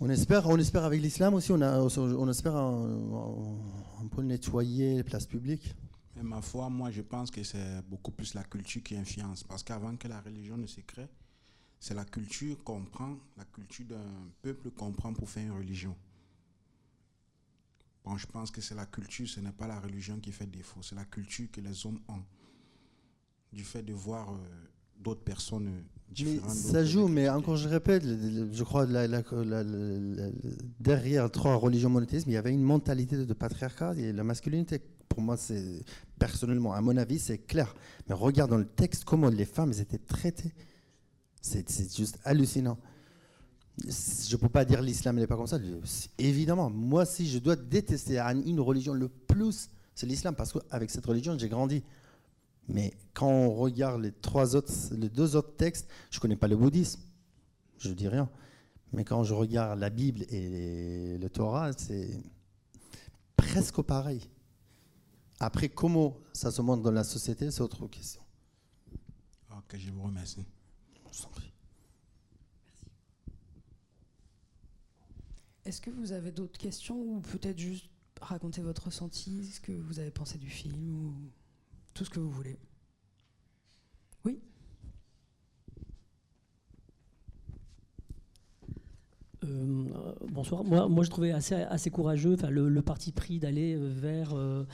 on 0.00 0.08
espère, 0.08 0.46
on 0.46 0.56
espère 0.58 0.84
avec 0.84 1.02
l'islam 1.02 1.34
aussi. 1.34 1.50
On, 1.52 1.60
a, 1.60 1.80
on 1.80 2.28
espère 2.30 2.56
un 2.56 4.06
peu 4.10 4.22
nettoyer 4.22 4.94
les 4.94 5.04
places 5.04 5.26
publiques. 5.26 5.74
Mais 6.16 6.22
ma 6.22 6.40
foi, 6.40 6.70
moi, 6.70 6.90
je 6.92 7.02
pense 7.02 7.32
que 7.32 7.42
c'est 7.42 7.82
beaucoup 7.88 8.12
plus 8.12 8.32
la 8.34 8.44
culture 8.44 8.82
qui 8.82 8.96
influence. 8.96 9.42
Parce 9.42 9.64
qu'avant 9.64 9.96
que 9.96 10.06
la 10.06 10.20
religion 10.20 10.56
ne 10.56 10.66
se 10.66 10.80
crée, 10.82 11.08
c'est 11.80 11.94
la 11.94 12.04
culture 12.04 12.62
qu'on 12.62 12.84
prend, 12.84 13.16
la 13.36 13.44
culture 13.44 13.86
d'un 13.86 14.30
peuple 14.40 14.70
qu'on 14.70 14.92
prend 14.92 15.12
pour 15.12 15.28
faire 15.28 15.44
une 15.44 15.58
religion. 15.58 15.94
Bon, 18.08 18.16
je 18.16 18.26
pense 18.26 18.50
que 18.50 18.62
c'est 18.62 18.74
la 18.74 18.86
culture, 18.86 19.28
ce 19.28 19.38
n'est 19.40 19.52
pas 19.52 19.66
la 19.66 19.78
religion 19.78 20.18
qui 20.18 20.32
fait 20.32 20.46
défaut, 20.46 20.80
c'est 20.82 20.94
la 20.94 21.04
culture 21.04 21.46
que 21.52 21.60
les 21.60 21.84
hommes 21.84 22.00
ont. 22.08 22.22
Du 23.52 23.64
fait 23.64 23.82
de 23.82 23.92
voir 23.92 24.30
euh, 24.32 24.38
d'autres 24.98 25.22
personnes 25.22 25.66
euh, 25.68 25.80
Mais 26.08 26.14
différentes. 26.14 26.50
ça 26.50 26.84
joue, 26.86 27.06
mais 27.08 27.28
encore 27.28 27.56
je 27.56 27.68
répète, 27.68 28.02
je 28.04 28.64
crois 28.64 28.86
la, 28.86 29.06
derrière 30.80 31.30
trois 31.30 31.54
religions 31.56 31.90
monothéistes, 31.90 32.26
il 32.26 32.32
y 32.32 32.38
avait 32.38 32.52
une 32.52 32.62
mentalité 32.62 33.26
de 33.26 33.34
patriarcat 33.34 33.94
et 33.96 34.12
la 34.12 34.24
masculinité. 34.24 34.78
Pour 34.78 35.18
pour 35.18 35.24
moi, 35.24 35.36
c'est 35.36 35.82
personnellement, 36.18 36.72
à 36.74 36.80
mon 36.80 36.96
avis, 36.96 37.18
c'est 37.18 37.38
clair. 37.38 37.74
Mais 38.08 38.14
regarde 38.14 38.50
dans 38.50 38.56
le 38.56 38.68
texte 38.68 39.04
comment 39.04 39.28
les 39.28 39.44
femmes 39.44 39.72
étaient 39.72 39.98
traitées. 39.98 40.54
C'est 41.40 41.68
juste 41.96 42.20
hallucinant. 42.24 42.78
Je 43.84 44.34
ne 44.34 44.40
peux 44.40 44.48
pas 44.48 44.64
dire 44.64 44.82
l'islam 44.82 45.16
n'est 45.16 45.26
pas 45.26 45.36
comme 45.36 45.46
ça. 45.46 45.58
Évidemment, 46.18 46.70
moi, 46.70 47.04
si 47.04 47.28
je 47.28 47.38
dois 47.38 47.56
détester 47.56 48.18
une 48.18 48.60
religion 48.60 48.92
le 48.92 49.08
plus, 49.08 49.68
c'est 49.94 50.06
l'islam, 50.06 50.34
parce 50.34 50.52
qu'avec 50.52 50.90
cette 50.90 51.06
religion, 51.06 51.38
j'ai 51.38 51.48
grandi. 51.48 51.82
Mais 52.68 52.92
quand 53.14 53.28
on 53.28 53.54
regarde 53.54 54.02
les, 54.02 54.12
trois 54.12 54.54
autres, 54.54 54.72
les 54.92 55.08
deux 55.08 55.36
autres 55.36 55.56
textes, 55.56 55.88
je 56.10 56.18
ne 56.18 56.20
connais 56.20 56.36
pas 56.36 56.48
le 56.48 56.56
bouddhisme, 56.56 57.00
je 57.78 57.90
dis 57.90 58.08
rien. 58.08 58.28
Mais 58.92 59.04
quand 59.04 59.24
je 59.24 59.34
regarde 59.34 59.78
la 59.78 59.90
Bible 59.90 60.24
et 60.30 61.18
le 61.18 61.28
Torah, 61.28 61.72
c'est 61.72 62.20
presque 63.36 63.80
pareil. 63.82 64.28
Après, 65.40 65.68
comment 65.68 66.16
ça 66.32 66.50
se 66.50 66.60
montre 66.62 66.82
dans 66.82 66.90
la 66.90 67.04
société, 67.04 67.50
c'est 67.50 67.60
autre 67.60 67.86
question. 67.86 68.22
Ok, 69.50 69.76
je 69.78 69.90
vous 69.90 70.02
remercie. 70.02 70.44
Est-ce 75.68 75.82
que 75.82 75.90
vous 75.90 76.12
avez 76.12 76.32
d'autres 76.32 76.56
questions 76.56 76.96
ou 76.98 77.20
peut-être 77.20 77.58
juste 77.58 77.90
raconter 78.22 78.62
votre 78.62 78.86
ressenti, 78.86 79.44
ce 79.44 79.60
que 79.60 79.72
vous 79.72 80.00
avez 80.00 80.10
pensé 80.10 80.38
du 80.38 80.48
film 80.48 80.96
ou 80.96 81.14
tout 81.92 82.06
ce 82.06 82.10
que 82.10 82.18
vous 82.18 82.30
voulez? 82.30 82.58
Oui? 84.24 84.40
Euh, 89.44 90.14
bonsoir. 90.30 90.64
Moi, 90.64 91.04
je 91.04 91.10
trouvais 91.10 91.32
assez, 91.32 91.90
courageux 91.90 92.38
le, 92.48 92.70
le, 92.70 92.82
parti 92.82 93.12
pris 93.12 93.38
d'aller 93.38 93.74
euh, 93.74 93.88
vers 93.90 94.34
euh, 94.34 94.64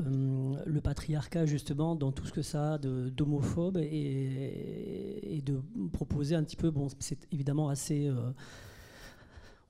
le 0.00 0.80
patriarcat, 0.80 1.46
justement, 1.46 1.94
dans 1.94 2.10
tout 2.10 2.26
ce 2.26 2.32
que 2.32 2.42
ça 2.42 2.74
a 2.74 2.78
d'homophobe 2.78 3.76
et, 3.76 5.36
et, 5.36 5.40
de 5.40 5.62
proposer 5.92 6.34
un 6.34 6.42
petit 6.42 6.56
peu. 6.56 6.72
Bon, 6.72 6.88
c'est 6.98 7.32
évidemment 7.32 7.68
assez 7.68 8.10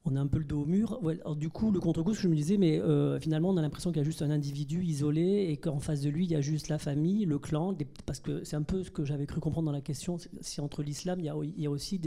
on 0.07 0.16
a 0.16 0.20
un 0.20 0.26
peu 0.26 0.38
le 0.38 0.44
dos 0.44 0.62
au 0.62 0.66
mur. 0.66 1.00
du 1.36 1.48
coup, 1.48 1.70
le 1.70 1.80
contre-coup, 1.80 2.14
je 2.14 2.28
me 2.28 2.34
disais, 2.34 2.57
mais 2.57 2.80
finalement, 3.20 3.50
on 3.50 3.57
a 3.57 3.62
l'impression 3.62 3.90
qu'il 3.90 3.98
y 3.98 4.00
a 4.00 4.04
juste 4.04 4.22
un 4.22 4.30
individu 4.30 4.82
isolé 4.82 5.46
et 5.50 5.57
qu'en 5.57 5.80
face 5.80 6.00
de 6.00 6.11
lui, 6.11 6.24
il 6.24 6.30
y 6.30 6.36
a 6.36 6.40
juste 6.40 6.68
la 6.68 6.78
famille, 6.78 7.24
le 7.24 7.38
clan, 7.38 7.76
parce 8.07 8.20
que 8.20 8.44
c'est 8.44 8.57
un 8.57 8.62
peu 8.62 8.82
ce 8.82 8.90
que 8.90 9.04
j'avais 9.04 9.26
cru 9.26 9.40
comprendre 9.40 9.66
dans 9.66 9.72
la 9.72 9.80
question. 9.80 10.16
Si 10.40 10.61
entre 10.61 10.82
l'islam, 10.82 11.20
il, 11.20 11.26
y 11.57 11.66
a 11.66 11.70
aussi 11.70 12.00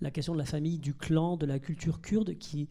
la 0.00 0.10
question 0.10 0.32
de 0.34 0.38
la 0.38 0.44
famille, 0.44 0.78
du 0.78 0.94
clan, 0.94 1.36
de 1.36 1.46
la 1.46 1.58
culture 1.58 2.00
kurde, 2.00 2.36
qui, 2.38 2.68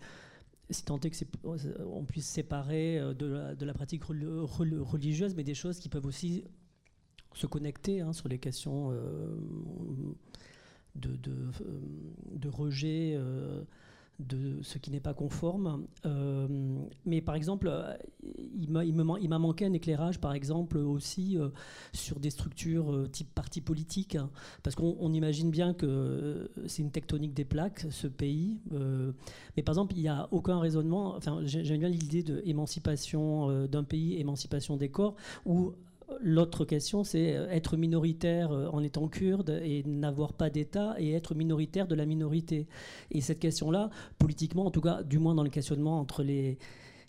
si 0.72 0.84
tant 0.86 1.00
est 1.00 1.42
qu'on 1.42 2.06
puisse 2.06 2.28
séparer 2.28 3.00
euh, 3.00 3.14
de 3.14 3.66
la, 3.66 3.74
pratique 3.74 4.04
religieuse, 4.06 5.36
mais 5.36 5.44
des 5.44 5.54
choses 5.54 5.80
qui 5.80 5.90
peuvent 5.90 6.06
aussi 6.06 6.44
se 7.34 7.48
connecter 7.48 8.02
hein, 8.02 8.14
sur 8.14 8.28
les 8.28 8.40
questions 8.40 8.92
euh, 8.92 9.38
de, 10.96 12.50
rejet. 12.50 13.14
Euh, 13.16 13.64
de 14.28 14.62
ce 14.62 14.78
qui 14.78 14.92
n'est 14.92 15.00
pas 15.00 15.14
conforme. 15.14 15.86
Euh, 16.06 16.48
mais 17.06 17.22
par 17.22 17.36
exemple, 17.36 17.68
euh, 17.70 17.94
il 18.56 18.70
m'a 18.70 19.40
manqué 19.40 19.66
un 19.66 19.74
éclairage, 19.74 20.20
par 20.20 20.34
exemple, 20.34 20.78
aussi 20.78 21.38
euh, 21.38 21.50
sur 21.94 22.20
des 22.20 22.30
structures 22.30 23.08
type 23.12 23.34
parti 23.34 23.62
politique, 23.62 24.16
hein. 24.16 24.30
parce 24.64 24.76
qu'on 24.76 25.14
imagine 25.14 25.52
bien 25.52 25.74
que 25.74 26.50
c'est 26.68 26.82
une 26.82 26.92
tectonique 26.92 27.34
des 27.34 27.46
plaques, 27.46 27.86
ce 27.90 28.08
pays. 28.08 28.60
mais 29.56 29.64
par 29.64 29.74
exemple, 29.74 29.94
il 29.96 30.02
n'y 30.02 30.08
a 30.08 30.28
aucun 30.32 30.60
raisonnement, 30.60 31.16
enfin, 31.16 31.42
j'aime 31.44 31.80
bien 31.80 31.90
l'idée 31.90 32.24
d'émancipation 32.24 33.68
d'un 33.68 33.84
pays, 33.84 34.20
émancipation 34.20 34.78
des 34.78 34.90
corps, 34.90 35.16
où 35.46 35.74
L'autre 36.20 36.66
question, 36.66 37.04
c'est 37.04 37.36
euh, 37.36 37.50
être 37.50 37.78
minoritaire 37.78 38.52
euh, 38.52 38.68
en 38.72 38.84
étant 38.84 39.08
kurde 39.08 39.62
et 39.64 39.84
n'avoir 39.86 40.34
pas 40.34 40.50
d'État 40.50 40.96
et 40.98 41.14
être 41.14 41.36
minoritaire 41.36 41.88
de 41.88 41.96
la 41.96 42.06
minorité. 42.06 42.68
Et 43.12 43.22
cette 43.22 43.40
question-là, 43.40 43.90
politiquement, 44.18 44.66
en 44.66 44.72
tout 44.72 44.82
cas, 44.82 45.04
du 45.04 45.20
moins 45.20 45.36
dans 45.36 45.44
le 45.44 45.50
questionnement 45.50 46.00
entre 46.00 46.24
les, 46.24 46.58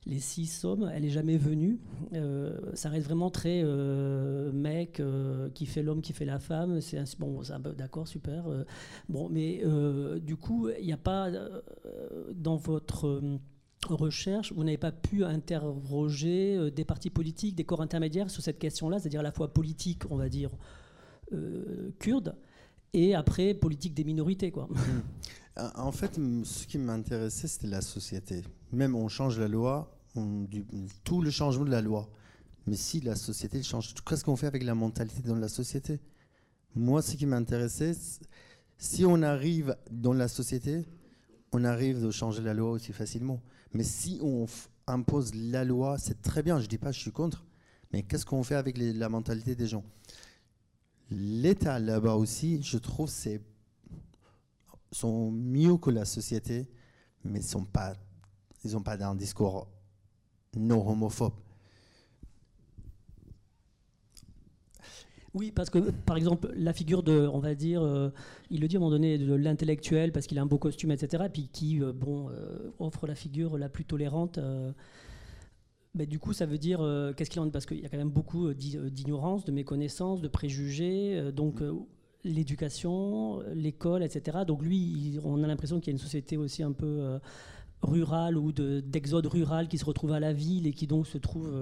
les 0.07 0.19
six 0.19 0.65
hommes, 0.65 0.91
elle 0.95 1.03
n'est 1.03 1.11
jamais 1.11 1.37
venue. 1.37 1.79
Euh, 2.15 2.59
ça 2.75 2.89
reste 2.89 3.07
vraiment 3.07 3.31
très 3.31 3.63
mec 4.53 5.03
qui 5.55 5.67
fait 5.67 5.83
l'homme, 5.83 6.01
qui 6.01 6.13
fait 6.13 6.25
la 6.25 6.39
femme. 6.39 6.81
C'est 6.81 7.03
bon, 7.19 7.43
d'accord, 7.77 8.09
super. 8.09 8.45
bon, 9.09 9.29
mais 9.29 9.63
du 10.21 10.37
coup, 10.37 10.69
il 10.79 10.87
n'y 10.87 10.93
a 10.93 10.97
pas 10.99 11.31
dans 12.35 12.57
votre 12.57 13.21
recherche, 13.87 14.53
vous 14.53 14.65
n'avez 14.65 14.79
pas 14.79 14.93
pu 14.93 15.25
interroger 15.25 16.57
euh, 16.57 16.71
des 16.71 16.85
partis 16.85 17.11
politiques, 17.11 17.55
des 17.55 17.65
corps 17.65 17.83
intermédiaires 17.83 18.31
sur 18.31 18.43
cette 18.43 18.59
question-là, 18.59 18.99
c'est-à-dire 18.99 19.21
à 19.21 19.25
la 19.25 19.33
fois 19.33 19.53
politique, 19.53 20.03
on 20.11 20.17
va 20.17 20.29
dire, 20.29 20.51
euh, 21.33 21.91
kurde, 21.99 22.37
et 22.93 23.15
après 23.15 23.55
politique 23.55 23.95
des 23.95 24.05
minorités. 24.05 24.51
Quoi. 24.51 24.69
Euh, 25.59 25.69
en 25.75 25.93
fait, 25.93 26.19
ce 26.45 26.67
qui 26.67 26.79
m'intéressait, 26.79 27.47
c'était 27.47 27.67
la 27.67 27.83
société. 27.83 28.43
Même 28.73 28.95
on 28.95 29.09
change 29.09 29.39
la 29.39 29.49
loi, 29.49 29.95
tout 31.05 31.21
le 31.21 31.31
changement 31.31 31.67
de 31.67 31.71
la 31.71 31.83
loi. 31.83 32.09
Mais 32.67 32.77
si 32.77 33.01
la 33.01 33.17
société 33.17 33.63
change, 33.63 33.93
qu'est-ce 34.09 34.25
qu'on 34.25 34.37
fait 34.37 34.47
avec 34.47 34.63
la 34.63 34.75
mentalité 34.75 35.21
dans 35.21 35.37
la 35.37 35.49
société? 35.49 36.01
Moi, 36.75 37.03
ce 37.03 37.17
qui 37.17 37.27
m'intéressait, 37.27 37.93
si 38.79 39.05
on 39.05 39.21
arrive 39.23 39.77
dans 39.91 40.15
la 40.15 40.27
société, 40.27 40.87
on 41.53 41.65
arrive 41.65 42.03
de 42.03 42.11
changer 42.11 42.43
la 42.43 42.55
loi 42.55 42.71
aussi 42.71 42.93
facilement. 42.93 43.43
Mais 43.75 43.85
si 43.85 44.19
on 44.23 44.47
impose 44.87 45.35
la 45.35 45.65
loi, 45.65 45.99
c'est 45.99 46.21
très 46.23 46.43
bien, 46.43 46.59
je 46.59 46.65
ne 46.65 46.69
dis 46.69 46.79
pas 46.79 46.93
je 46.93 47.01
suis 47.01 47.13
contre, 47.13 47.45
mais 47.93 48.03
qu'est-ce 48.03 48.27
qu'on 48.27 48.43
fait 48.43 48.55
avec 48.55 48.77
la 48.79 49.09
mentalité 49.09 49.55
des 49.55 49.67
gens? 49.67 49.85
L'État 51.11 51.79
là-bas 51.79 52.15
aussi, 52.15 52.63
je 52.63 52.79
trouve, 52.79 53.09
c'est 53.09 53.41
sont 54.93 55.31
mieux 55.31 55.77
que 55.79 55.91
la 55.91 56.05
société, 56.05 56.69
mais 57.25 57.41
ils 57.43 57.57
n'ont 57.57 57.65
pas 57.65 57.97
un 59.05 59.15
discours 59.15 59.69
non 60.55 60.87
homophobe. 60.87 61.33
Oui, 65.35 65.51
parce 65.51 65.71
que 65.71 65.79
par 65.79 66.17
exemple, 66.17 66.53
la 66.55 66.75
figure 66.75 67.03
de, 67.03 67.27
on 67.33 67.39
va 67.39 67.55
dire, 67.55 67.83
euh, 67.83 68.11
il 68.51 68.61
le 68.61 68.69
dit 68.69 68.77
à 68.77 68.79
un 68.79 68.81
moment 68.81 68.91
donné, 68.91 69.17
de 69.17 69.35
l'intellectuel, 69.35 70.13
parce 70.13 70.27
qu'il 70.27 70.39
a 70.39 70.43
un 70.43 70.47
beau 70.47 70.59
costume, 70.59 70.91
etc., 70.91 71.25
puis 71.33 71.49
qui, 71.51 71.83
euh, 71.83 71.93
bon, 71.93 72.29
euh, 72.29 72.71
offre 72.79 73.07
la 73.07 73.15
figure 73.15 73.57
la 73.57 73.71
plus 73.71 73.85
tolérante. 73.85 74.39
Mais 75.95 76.07
du 76.07 76.19
coup, 76.19 76.33
ça 76.33 76.47
veut 76.47 76.57
dire, 76.57 76.81
qu'est-ce 77.17 77.29
qu'il 77.29 77.41
en 77.41 77.47
est? 77.47 77.51
Parce 77.51 77.67
qu'il 77.67 77.81
y 77.81 77.85
a 77.85 77.89
quand 77.91 77.99
même 77.99 78.11
beaucoup 78.11 78.55
d'ignorance, 78.55 79.45
de 79.45 79.53
méconnaissance, 79.53 80.23
de 80.23 80.29
préjugés. 80.29 81.31
donc, 81.33 81.63
l'éducation, 82.25 83.41
l'école, 83.55 84.03
etc. 84.03 84.39
Donc, 84.47 84.63
lui, 84.63 85.19
on 85.23 85.43
a 85.43 85.47
l'impression 85.47 85.81
qu'il 85.81 85.89
y 85.89 85.91
a 85.91 85.97
une 85.97 85.99
société 85.99 86.39
aussi 86.39 86.63
un 86.63 86.73
peu 86.73 87.19
rurale 87.83 88.39
ou 88.39 88.53
d'exode 88.53 89.27
rural 89.27 89.69
qui 89.69 89.79
se 89.79 89.85
retrouve 89.85 90.13
à 90.13 90.21
la 90.21 90.33
ville 90.33 90.67
et 90.67 90.73
qui 90.73 90.87
donc 90.87 91.07
se 91.07 91.19
trouve 91.19 91.53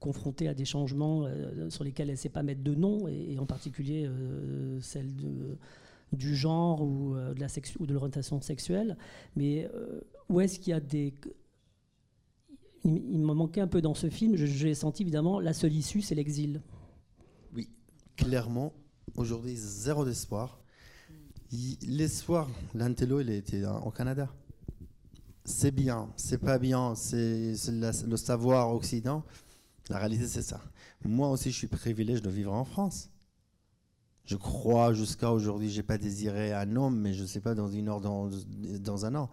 confrontée 0.00 0.48
à 0.48 0.54
des 0.54 0.64
changements 0.64 1.24
euh, 1.24 1.70
sur 1.70 1.84
lesquels 1.84 2.08
elle 2.08 2.14
ne 2.14 2.18
sait 2.18 2.30
pas 2.30 2.42
mettre 2.42 2.62
de 2.62 2.74
nom, 2.74 3.06
et, 3.06 3.38
en 3.38 3.46
particulier 3.46 4.06
euh, 4.06 4.80
celle 4.80 5.14
de, 5.14 5.58
du 6.12 6.34
genre 6.34 6.82
ou, 6.82 7.14
euh, 7.14 7.34
de 7.34 7.40
la 7.40 7.46
de 7.46 7.92
l'orientation 7.92 8.40
sexuelle. 8.40 8.96
Mais 9.36 9.70
où 10.28 10.40
est-ce 10.40 10.58
qu'il 10.58 10.70
y 10.70 10.74
a 10.74 10.80
des... 10.80 11.14
Il, 12.82 12.96
il 13.12 13.18
me 13.18 13.34
manquait 13.34 13.60
un 13.60 13.68
peu 13.68 13.82
dans 13.82 13.94
ce 13.94 14.08
film, 14.08 14.36
j'ai 14.36 14.74
senti 14.74 15.02
évidemment 15.02 15.38
la 15.38 15.52
seule 15.52 15.74
issue, 15.74 16.00
c'est 16.00 16.14
l'exil. 16.14 16.62
Oui, 17.54 17.68
clairement, 18.16 18.72
aujourd'hui, 19.16 19.54
zéro 19.54 20.04
d'espoir. 20.04 20.58
L'espoir, 21.82 22.48
l'intello, 22.74 23.20
il 23.20 23.28
était 23.30 23.64
au 23.66 23.90
Canada. 23.90 24.32
C'est 25.50 25.72
bien, 25.72 26.08
c'est 26.16 26.38
pas 26.38 26.58
bien, 26.58 26.94
c'est 26.94 27.54
le 27.72 28.16
savoir 28.16 28.72
occident. 28.72 29.24
La 29.88 29.98
réalité, 29.98 30.26
c'est 30.28 30.42
ça. 30.42 30.60
Moi 31.04 31.28
aussi, 31.28 31.50
je 31.50 31.56
suis 31.56 31.66
privilégié 31.66 32.20
de 32.20 32.30
vivre 32.30 32.52
en 32.52 32.64
France. 32.64 33.10
Je 34.24 34.36
crois 34.36 34.94
jusqu'à 34.94 35.32
aujourd'hui, 35.32 35.68
je 35.68 35.78
n'ai 35.78 35.82
pas 35.82 35.98
désiré 35.98 36.52
un 36.52 36.76
homme, 36.76 36.98
mais 37.00 37.14
je 37.14 37.22
ne 37.22 37.26
sais 37.26 37.40
pas, 37.40 37.54
dans 37.54 37.68
une 37.68 37.88
heure, 37.88 38.00
dans, 38.00 39.04
un 39.04 39.14
an. 39.16 39.28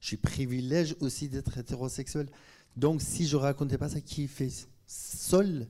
Je 0.00 0.08
suis 0.08 0.16
privilégié 0.16 0.96
aussi 1.00 1.28
d'être 1.28 1.56
hétérosexuel. 1.56 2.28
Donc, 2.76 3.00
si 3.00 3.26
je 3.28 3.36
racontais 3.36 3.78
pas 3.78 3.88
ça, 3.88 4.00
qui 4.00 4.26
fait 4.26 4.50
Seule 4.86 5.68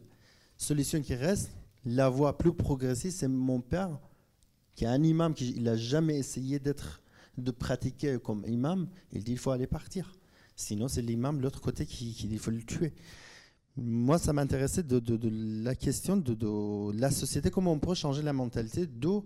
solution 0.57 1.03
qui 1.03 1.15
reste, 1.15 1.51
la 1.85 2.09
voie 2.09 2.39
plus 2.39 2.55
progressive, 2.55 3.13
c'est 3.13 3.29
mon 3.29 3.61
père, 3.61 4.01
qui 4.75 4.85
est 4.85 4.89
un 4.89 5.03
imam, 5.03 5.35
qui 5.35 5.51
il 5.51 5.65
n'a 5.65 5.77
jamais 5.77 6.17
essayé 6.17 6.59
d'être, 6.59 7.03
de 7.41 7.51
pratiquer 7.51 8.19
comme 8.23 8.45
imam. 8.47 8.89
Il 9.13 9.25
dit 9.25 9.33
il 9.33 9.39
faut 9.39 9.51
aller 9.51 9.67
partir. 9.67 10.13
Sinon, 10.57 10.89
c'est 10.89 11.03
l'imam 11.03 11.39
de 11.39 11.43
l'autre 11.43 11.61
côté 11.61 11.87
qui, 11.87 12.13
dit 12.13 12.29
il 12.31 12.39
faut 12.39 12.51
le 12.51 12.63
tuer. 12.63 12.93
Moi, 13.77 14.19
ça 14.19 14.33
m'intéressait 14.33 14.83
de, 14.83 15.01
la 15.65 15.75
question 15.75 16.17
de, 16.17 16.93
la 16.99 17.11
société, 17.11 17.51
comment 17.51 17.73
on 17.73 17.79
peut 17.79 17.95
changer 17.95 18.23
la 18.23 18.33
mentalité 18.33 18.87
d'où 18.87 19.25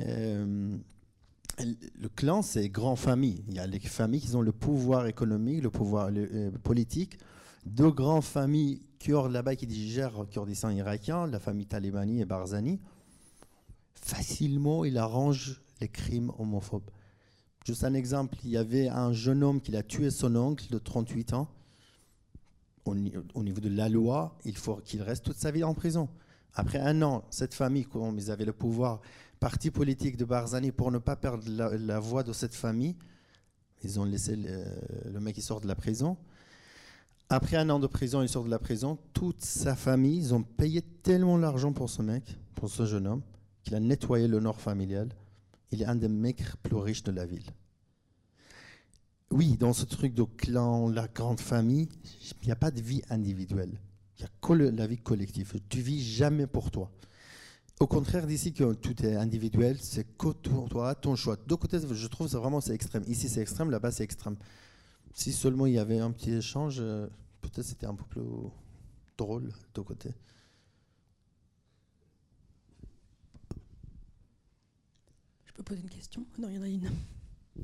euh, 0.00 0.76
le 1.58 2.08
clan, 2.08 2.42
c'est 2.42 2.68
grand 2.68 2.96
famille. 2.96 3.44
Il 3.48 3.54
y 3.54 3.58
a 3.58 3.66
les 3.66 3.80
familles 3.80 4.20
qui 4.20 4.34
ont 4.34 4.42
le 4.42 4.52
pouvoir 4.52 5.06
économique, 5.06 5.62
le 5.62 5.70
pouvoir 5.70 6.10
euh, 6.14 6.50
politique. 6.62 7.18
deux 7.64 7.90
grandes 7.90 8.24
familles 8.24 8.82
kurdes 8.98 9.32
là-bas 9.32 9.56
qui 9.56 9.66
digèrent 9.66 10.26
Kurdistan 10.30 10.70
irakien, 10.70 11.26
la 11.26 11.38
famille 11.38 11.66
Talibani 11.66 12.20
et 12.20 12.24
Barzani, 12.24 12.80
facilement 13.94 14.84
il 14.84 14.98
arrange 14.98 15.60
les 15.80 15.88
crimes 15.88 16.30
homophobes. 16.38 16.90
Juste 17.66 17.82
un 17.82 17.94
exemple, 17.94 18.36
il 18.44 18.50
y 18.50 18.56
avait 18.56 18.86
un 18.86 19.12
jeune 19.12 19.42
homme 19.42 19.60
qui 19.60 19.76
a 19.76 19.82
tué 19.82 20.12
son 20.12 20.36
oncle 20.36 20.70
de 20.70 20.78
38 20.78 21.32
ans. 21.32 21.48
Au, 22.84 22.94
niveau 22.94 23.60
de 23.60 23.68
la 23.68 23.88
loi, 23.88 24.38
il 24.44 24.56
faut 24.56 24.76
qu'il 24.76 25.02
reste 25.02 25.24
toute 25.24 25.36
sa 25.36 25.50
vie 25.50 25.64
en 25.64 25.74
prison. 25.74 26.08
Après 26.54 26.78
un 26.78 27.02
an, 27.02 27.24
cette 27.28 27.54
famille, 27.54 27.84
comme 27.84 28.16
ils 28.18 28.30
avaient 28.30 28.44
le 28.44 28.52
pouvoir, 28.52 29.00
parti 29.40 29.72
politique 29.72 30.16
de 30.16 30.24
Barzani, 30.24 30.70
pour 30.70 30.92
ne 30.92 30.98
pas 30.98 31.16
perdre 31.16 31.42
la, 31.48 31.98
voix 31.98 32.22
de 32.22 32.32
cette 32.32 32.54
famille, 32.54 32.94
ils 33.82 33.98
ont 33.98 34.04
laissé 34.04 34.36
le, 34.36 35.18
mec 35.18 35.34
qui 35.34 35.42
sort 35.42 35.60
de 35.60 35.66
la 35.66 35.74
prison. 35.74 36.16
Après 37.30 37.56
un 37.56 37.68
an 37.68 37.80
de 37.80 37.88
prison, 37.88 38.22
il 38.22 38.28
sort 38.28 38.44
de 38.44 38.50
la 38.50 38.60
prison. 38.60 38.96
Toute 39.12 39.44
sa 39.44 39.74
famille, 39.74 40.18
ils 40.18 40.34
ont 40.34 40.44
payé 40.44 40.82
tellement 40.82 41.36
d'argent 41.36 41.72
pour 41.72 41.90
ce 41.90 42.00
mec, 42.00 42.38
pour 42.54 42.70
ce 42.70 42.86
jeune 42.86 43.08
homme, 43.08 43.22
qu'il 43.64 43.74
a 43.74 43.80
nettoyé 43.80 44.28
nord 44.28 44.60
familial. 44.60 45.08
Il 45.72 45.82
est 45.82 45.86
un 45.86 45.96
des 45.96 46.08
mecs 46.08 46.44
plus 46.62 46.76
riches 46.76 47.02
de 47.02 47.12
la 47.12 47.26
ville. 47.26 47.50
Oui, 49.30 49.56
dans 49.56 49.72
ce 49.72 49.84
truc 49.84 50.14
de 50.14 50.22
clan, 50.22 50.88
la 50.88 51.08
grande 51.08 51.40
famille, 51.40 51.88
il 52.42 52.46
n'y 52.46 52.52
a 52.52 52.56
pas 52.56 52.70
de 52.70 52.80
vie 52.80 53.02
individuelle. 53.10 53.80
Il 54.18 54.22
y 54.22 54.24
a 54.24 54.28
que 54.40 54.52
la 54.52 54.86
vie 54.86 54.98
collective. 54.98 55.60
Tu 55.68 55.80
vis 55.80 56.02
jamais 56.02 56.46
pour 56.46 56.70
toi. 56.70 56.90
Au 57.78 57.86
contraire, 57.86 58.26
d'ici 58.26 58.54
que 58.54 58.72
tout 58.72 59.04
est 59.04 59.16
individuel, 59.16 59.76
c'est 59.80 60.16
que 60.16 60.32
toi, 60.32 60.94
ton 60.94 61.14
choix. 61.14 61.36
De 61.46 61.54
côté, 61.56 61.78
je 61.78 62.06
trouve 62.06 62.30
que 62.30 62.36
vraiment 62.36 62.60
c'est 62.60 62.72
extrême. 62.72 63.02
Ici, 63.06 63.28
c'est 63.28 63.42
extrême, 63.42 63.70
là-bas, 63.70 63.90
c'est 63.90 64.04
extrême. 64.04 64.36
Si 65.12 65.32
seulement 65.32 65.66
il 65.66 65.74
y 65.74 65.78
avait 65.78 65.98
un 65.98 66.10
petit 66.10 66.32
échange, 66.32 66.76
euh, 66.80 67.06
peut-être 67.42 67.66
c'était 67.66 67.86
un 67.86 67.94
peu 67.94 68.04
plus 68.04 68.22
drôle 69.18 69.52
de 69.74 69.80
côté. 69.80 70.10
Peux 75.56 75.62
poser 75.62 75.80
une 75.80 75.90
question 75.90 76.24
Non, 76.38 76.48
il 76.50 76.56
y 76.56 76.58
en 76.58 76.62
a 76.62 76.68
une. 76.68 76.90
Je 77.56 77.62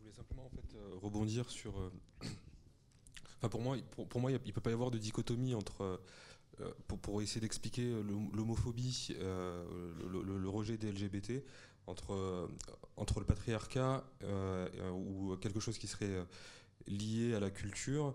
voulais 0.00 0.12
simplement 0.12 0.46
en 0.46 0.50
fait, 0.50 0.74
euh, 0.74 0.96
rebondir 1.00 1.48
sur. 1.48 1.78
Euh, 1.78 1.90
enfin, 3.36 3.48
pour 3.48 3.60
moi, 3.60 3.76
pour, 4.08 4.20
moi, 4.20 4.32
il 4.32 4.34
ne 4.34 4.52
peut 4.52 4.60
pas 4.60 4.70
y 4.70 4.74
avoir 4.74 4.90
de 4.90 4.98
dichotomie 4.98 5.54
entre. 5.54 5.82
Euh, 6.60 6.70
pour, 6.86 6.98
pour, 6.98 7.22
essayer 7.22 7.40
d'expliquer 7.40 7.90
l'homophobie, 8.34 9.16
le, 9.18 10.22
le, 10.22 10.48
rejet 10.50 10.76
des 10.76 10.92
LGBT, 10.92 11.42
entre, 11.86 12.48
entre 12.96 13.20
le 13.20 13.26
patriarcat 13.26 14.04
ou 14.92 15.34
quelque 15.38 15.60
chose 15.60 15.78
qui 15.78 15.86
serait 15.86 16.26
lié 16.86 17.34
à 17.34 17.40
la 17.40 17.50
culture 17.50 18.14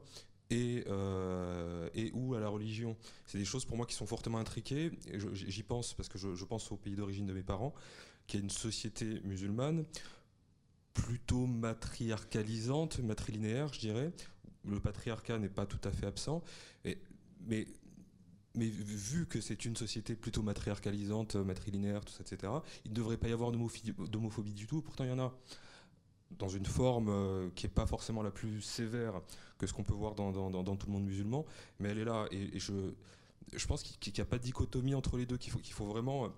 et, 0.50 0.84
euh, 0.88 1.90
ou 2.14 2.36
à 2.36 2.40
la 2.40 2.48
religion. 2.48 2.96
C'est 3.26 3.38
des 3.38 3.46
choses 3.46 3.66
pour 3.66 3.78
moi 3.78 3.86
qui 3.86 3.96
sont 3.96 4.06
fortement 4.06 4.38
intriquées. 4.38 4.92
J'y 5.34 5.64
pense 5.64 5.94
parce 5.94 6.10
que 6.10 6.18
je, 6.18 6.46
pense 6.46 6.72
au 6.72 6.78
pays 6.78 6.96
d'origine 6.96 7.26
de 7.26 7.34
mes 7.34 7.44
parents, 7.44 7.74
qui 8.28 8.38
est 8.38 8.40
une 8.40 8.50
société 8.50 9.22
musulmane 9.24 9.86
plutôt 10.94 11.46
matriarcalisante, 11.46 13.00
matrilinéaire, 13.00 13.72
je 13.74 13.80
dirais. 13.80 14.12
Le 14.66 14.80
patriarcat 14.80 15.38
n'est 15.38 15.50
pas 15.50 15.66
tout 15.66 15.80
à 15.84 15.92
fait 15.92 16.06
absent. 16.06 16.44
Mais, 17.46 17.68
vu 18.56 19.28
que 19.28 19.40
c'est 19.40 19.66
une 19.66 19.76
société 19.76 20.16
plutôt 20.16 20.42
matriarcalisante, 20.42 21.36
matrilinéaire, 21.36 22.02
etc., 22.20 22.52
il 22.86 22.92
ne 22.92 22.96
devrait 22.96 23.18
pas 23.18 23.28
y 23.28 23.34
avoir 23.34 23.52
d'homophobie 23.52 24.54
du 24.54 24.66
tout. 24.66 24.82
Pourtant, 24.82 25.04
il 25.04 25.12
y 25.12 25.14
en 25.14 25.20
a 25.20 25.38
dans 26.32 26.50
une 26.50 26.66
forme 26.66 27.10
euh, 27.10 27.50
qui 27.56 27.66
n'est 27.66 27.72
pas 27.72 27.86
forcément 27.86 28.22
la 28.22 28.32
plus 28.32 28.62
sévère 28.62 29.22
que 29.58 29.66
ce 29.66 29.74
qu'on 29.74 29.84
peut 29.84 29.94
voir 29.94 30.16
dans, 30.16 30.32
tout 30.76 30.88
le 30.88 30.94
monde 30.94 31.06
musulman, 31.06 31.46
mais 31.80 31.90
elle 31.90 32.00
est 32.00 32.06
là. 32.06 32.28
Et, 32.32 32.60
je, 32.60 32.74
je 33.56 33.68
pense 33.68 33.84
qu'il 33.84 34.14
n'y 34.14 34.22
a 34.22 34.26
pas 34.26 34.38
de 34.38 34.44
dichotomie 34.44 34.94
entre 34.94 35.18
les 35.18 35.26
deux, 35.26 35.38
qu'il 35.38 35.52
faut, 35.52 35.60
faut 35.72 35.88
vraiment. 35.88 36.26
Euh, 36.26 36.30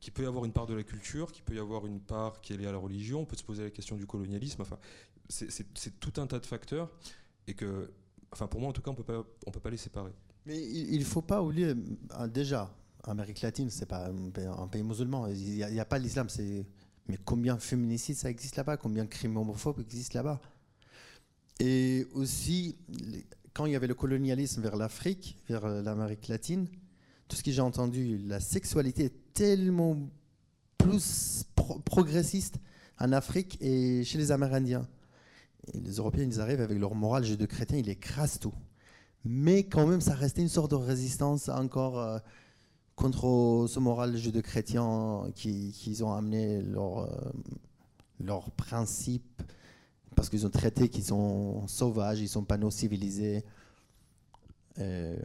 qu'il 0.00 0.12
peut 0.12 0.24
y 0.24 0.26
avoir 0.26 0.44
une 0.44 0.52
part 0.52 0.66
de 0.66 0.74
la 0.74 0.82
culture, 0.82 1.32
qu'il 1.32 1.42
peut 1.42 1.54
y 1.54 1.58
avoir 1.58 1.86
une 1.86 2.00
part 2.00 2.42
qui 2.42 2.52
est 2.52 2.56
liée 2.58 2.66
à 2.66 2.72
la 2.72 2.78
religion, 2.78 3.20
on 3.20 3.24
peut 3.24 3.36
se 3.36 3.42
poser 3.42 3.64
la 3.64 3.70
question 3.70 3.96
du 3.96 4.06
colonialisme, 4.06 4.60
enfin, 4.60 4.78
c'est 5.28 5.98
tout 5.98 6.20
un 6.20 6.26
tas 6.26 6.38
de 6.38 6.44
facteurs, 6.44 6.90
et 7.46 7.54
que, 7.54 7.90
enfin, 8.30 8.46
pour 8.46 8.60
moi 8.60 8.68
en 8.68 8.72
tout 8.74 8.82
cas, 8.82 8.90
on 8.90 9.24
on 9.46 9.50
peut 9.50 9.60
pas 9.60 9.70
les 9.70 9.78
séparer. 9.78 10.12
Mais 10.44 10.62
il 10.62 10.98
ne 10.98 11.04
faut 11.04 11.22
pas 11.22 11.42
oublier, 11.42 11.72
euh, 12.20 12.26
déjà, 12.28 12.70
Amérique 13.04 13.40
latine, 13.40 13.70
c'est 13.70 13.86
pas 13.86 14.08
un 14.08 14.68
pays, 14.68 14.82
musulman, 14.82 15.28
il 15.28 15.56
n'y 15.56 15.80
a, 15.80 15.84
pas 15.84 15.98
l'islam, 15.98 16.28
c'est 16.28 16.66
mais 17.08 17.18
combien 17.24 17.54
de 17.54 17.60
féminicides 17.60 18.16
ça 18.16 18.30
existe 18.30 18.56
là-bas? 18.56 18.76
Combien 18.76 19.04
de 19.04 19.08
crimes 19.08 19.36
homophobes 19.36 19.80
existent 19.80 20.18
là-bas? 20.18 20.40
Et 21.60 22.06
aussi, 22.12 22.76
quand 23.54 23.66
il 23.66 23.72
y 23.72 23.76
avait 23.76 23.86
le 23.86 23.94
colonialisme 23.94 24.62
vers 24.62 24.76
l'Afrique, 24.76 25.38
vers 25.48 25.64
euh, 25.64 25.82
l'Amérique 25.82 26.28
latine, 26.28 26.68
tout 27.28 27.36
ce 27.36 27.42
que 27.42 27.50
j'ai 27.50 27.60
entendu, 27.62 28.18
la 28.18 28.40
sexualité 28.40 29.04
est 29.04 29.32
tellement 29.32 29.96
plus 30.78 31.44
progressiste 31.84 32.56
en 32.98 33.12
Afrique 33.12 33.58
et 33.60 34.04
chez 34.04 34.18
les 34.18 34.30
Amérindiens. 34.30 34.86
Les 35.74 35.96
Européens, 35.96 36.24
ils 36.24 36.40
arrivent 36.40 36.60
avec 36.60 36.78
leur 36.78 36.94
morale 36.94 37.36
de 37.36 37.46
chrétien, 37.46 37.78
ils 37.78 37.88
écrasent 37.88 38.38
tout. 38.38 38.54
Mais 39.24 39.64
quand 39.64 39.86
même, 39.86 40.00
ça 40.00 40.14
restait 40.14 40.42
une 40.42 40.48
sorte 40.48 40.70
de 40.70 40.76
résistance 40.76 41.48
encore. 41.48 41.98
Euh, 41.98 42.18
contre 42.96 43.66
ce 43.68 43.78
moral 43.78 44.16
jeu 44.16 44.32
de 44.32 44.40
chrétiens 44.40 45.26
qui, 45.34 45.70
qui 45.72 46.02
ont 46.02 46.12
amené 46.12 46.62
leurs 46.62 47.08
leur 48.18 48.48
euh, 48.48 48.50
principes 48.56 49.42
parce 50.16 50.30
qu'ils 50.30 50.46
ont 50.46 50.50
traité 50.50 50.88
qu'ils 50.88 51.04
sont 51.04 51.68
sauvages, 51.68 52.20
ils 52.20 52.28
sont 52.28 52.44
pas 52.44 52.56
non 52.56 52.70
civilisés. 52.70 53.44
Euh, 54.78 55.16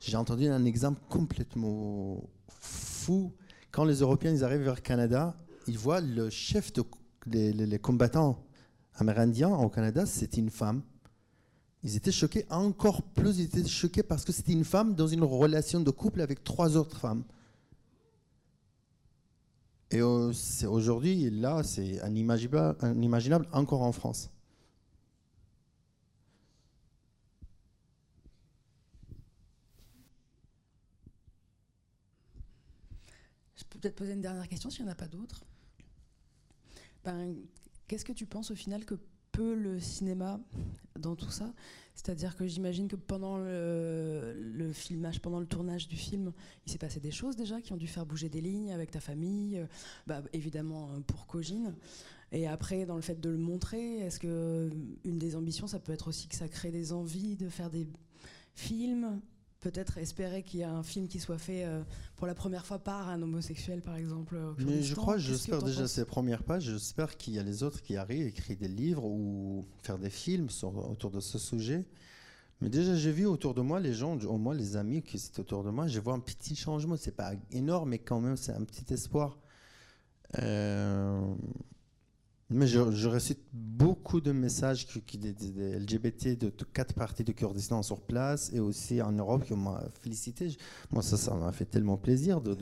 j'ai 0.00 0.16
entendu 0.16 0.48
un 0.48 0.64
exemple 0.64 1.00
complètement 1.08 2.24
fou. 2.48 3.32
Quand 3.70 3.84
les 3.84 4.00
Européens 4.00 4.32
ils 4.32 4.42
arrivent 4.42 4.62
vers 4.62 4.74
le 4.74 4.80
Canada, 4.80 5.36
ils 5.68 5.78
voient 5.78 6.00
le 6.00 6.28
chef 6.28 6.72
des 7.26 7.78
combattants 7.78 8.44
amérindiens 8.94 9.50
au 9.50 9.68
Canada, 9.68 10.06
c'est 10.06 10.36
une 10.36 10.50
femme. 10.50 10.82
Ils 11.86 11.94
étaient 11.94 12.10
choqués 12.10 12.44
encore 12.50 13.00
plus, 13.00 13.38
ils 13.38 13.44
étaient 13.44 13.64
choqués 13.64 14.02
parce 14.02 14.24
que 14.24 14.32
c'était 14.32 14.50
une 14.50 14.64
femme 14.64 14.96
dans 14.96 15.06
une 15.06 15.22
relation 15.22 15.80
de 15.80 15.90
couple 15.92 16.20
avec 16.20 16.42
trois 16.42 16.76
autres 16.76 16.98
femmes. 16.98 17.22
Et 19.92 20.02
aujourd'hui, 20.02 21.30
là, 21.30 21.62
c'est 21.62 22.00
inimaginable, 22.04 22.76
inimaginable 22.96 23.46
encore 23.52 23.82
en 23.82 23.92
France. 23.92 24.30
Je 33.54 33.62
peux 33.62 33.78
peut-être 33.78 33.94
poser 33.94 34.14
une 34.14 34.22
dernière 34.22 34.48
question 34.48 34.70
s'il 34.70 34.84
n'y 34.84 34.90
en 34.90 34.92
a 34.92 34.96
pas 34.96 35.06
d'autres. 35.06 35.44
Ben, 37.04 37.36
Qu'est-ce 37.86 38.04
que 38.04 38.12
tu 38.12 38.26
penses 38.26 38.50
au 38.50 38.56
final 38.56 38.84
que 38.84 38.96
le 39.42 39.78
cinéma 39.80 40.40
dans 40.98 41.14
tout 41.14 41.30
ça. 41.30 41.52
C'est-à-dire 41.94 42.36
que 42.36 42.46
j'imagine 42.46 42.88
que 42.88 42.96
pendant 42.96 43.38
le, 43.38 44.70
filmage, 44.72 45.20
pendant 45.20 45.40
le 45.40 45.46
tournage 45.46 45.88
du 45.88 45.96
film, 45.96 46.32
il 46.66 46.72
s'est 46.72 46.78
passé 46.78 47.00
des 47.00 47.10
choses 47.10 47.36
déjà 47.36 47.60
qui 47.60 47.72
ont 47.72 47.76
dû 47.76 47.86
faire 47.86 48.04
bouger 48.04 48.28
des 48.28 48.42
lignes 48.42 48.72
avec 48.72 48.90
ta 48.90 49.00
famille, 49.00 49.58
euh, 49.58 49.66
bah, 50.06 50.22
évidemment 50.34 50.90
euh, 50.90 51.00
pour 51.00 51.26
Cogine. 51.26 51.74
Et 52.32 52.46
après, 52.46 52.84
dans 52.84 52.96
le 52.96 53.00
fait 53.00 53.18
de 53.18 53.30
le 53.30 53.38
montrer, 53.38 53.98
est-ce 53.98 54.20
que 54.20 54.70
une 55.04 55.18
des 55.18 55.36
ambitions, 55.36 55.66
ça 55.66 55.78
peut 55.78 55.92
être 55.92 56.08
aussi 56.08 56.28
que 56.28 56.34
ça 56.34 56.48
crée 56.48 56.70
des 56.70 56.92
envies 56.92 57.36
de 57.36 57.48
faire 57.48 57.70
des 57.70 57.86
films 58.54 59.20
peut-être 59.70 59.98
espérer 59.98 60.44
qu'il 60.44 60.60
y 60.60 60.62
ait 60.62 60.66
un 60.66 60.84
film 60.84 61.08
qui 61.08 61.18
soit 61.18 61.38
fait 61.38 61.64
euh, 61.64 61.82
pour 62.16 62.28
la 62.28 62.34
première 62.34 62.64
fois 62.64 62.78
par 62.78 63.08
un 63.08 63.20
homosexuel, 63.20 63.80
par 63.82 63.96
exemple. 63.96 64.38
Mais 64.58 64.82
je 64.82 64.94
crois, 64.94 65.18
j'espère 65.18 65.60
déjà 65.62 65.88
ces 65.88 66.04
premières 66.04 66.44
pages, 66.44 66.64
j'espère 66.64 67.16
qu'il 67.16 67.34
y 67.34 67.38
a 67.40 67.42
les 67.42 67.64
autres 67.64 67.82
qui 67.82 67.96
arrivent, 67.96 68.28
écrire 68.28 68.56
des 68.56 68.68
livres 68.68 69.04
ou 69.04 69.64
faire 69.82 69.98
des 69.98 70.10
films 70.10 70.48
autour 70.62 71.10
de 71.10 71.20
ce 71.20 71.38
sujet. 71.38 71.84
Mais 72.60 72.70
déjà, 72.70 72.94
j'ai 72.94 73.10
vu 73.10 73.26
autour 73.26 73.54
de 73.54 73.60
moi 73.60 73.80
les 73.80 73.92
gens, 73.92 74.16
au 74.24 74.38
moins 74.38 74.54
les 74.54 74.76
amis 74.76 75.02
qui 75.02 75.16
étaient 75.16 75.40
autour 75.40 75.64
de 75.64 75.70
moi, 75.70 75.88
je 75.88 75.98
vois 75.98 76.14
un 76.14 76.20
petit 76.20 76.54
changement. 76.54 76.96
C'est 76.96 77.16
pas 77.16 77.32
énorme, 77.50 77.90
mais 77.90 77.98
quand 77.98 78.20
même, 78.20 78.36
c'est 78.36 78.52
un 78.52 78.64
petit 78.64 78.94
espoir. 78.94 79.36
Euh, 80.38 81.34
mais 82.48 82.66
je, 82.66 82.92
je, 82.92 83.34
beaucoup 83.52 84.20
de 84.20 84.30
messages 84.30 84.86
qui, 84.86 85.18
des, 85.18 85.34
LGBT 85.78 86.38
de, 86.38 86.50
quatre 86.72 86.94
parties 86.94 87.24
du 87.24 87.34
Kurdistan 87.34 87.82
sur 87.82 88.00
place 88.00 88.52
et 88.52 88.60
aussi 88.60 89.02
en 89.02 89.12
Europe 89.12 89.44
qui 89.44 89.54
m'ont 89.54 89.76
félicité. 90.00 90.56
Moi, 90.92 91.02
ça, 91.02 91.34
m'a 91.34 91.50
fait 91.50 91.64
tellement 91.64 91.96
plaisir 91.96 92.40
de, 92.40 92.56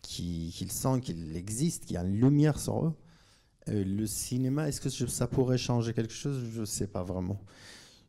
qu'ils 0.00 0.72
sentent 0.72 1.02
qu'il 1.02 1.36
existe, 1.36 1.84
qu'il 1.84 1.94
y 1.94 1.98
a 1.98 2.04
une 2.04 2.18
lumière 2.18 2.58
sur 2.58 2.86
eux. 2.86 2.94
Euh, 3.68 3.84
le 3.84 4.06
cinéma, 4.06 4.68
est-ce 4.68 4.80
que 4.80 4.88
ça 4.88 5.26
pourrait 5.26 5.58
changer 5.58 5.92
quelque 5.92 6.12
chose? 6.12 6.42
Je 6.54 6.60
ne 6.60 6.66
sais 6.66 6.86
pas 6.86 7.02
vraiment. 7.02 7.40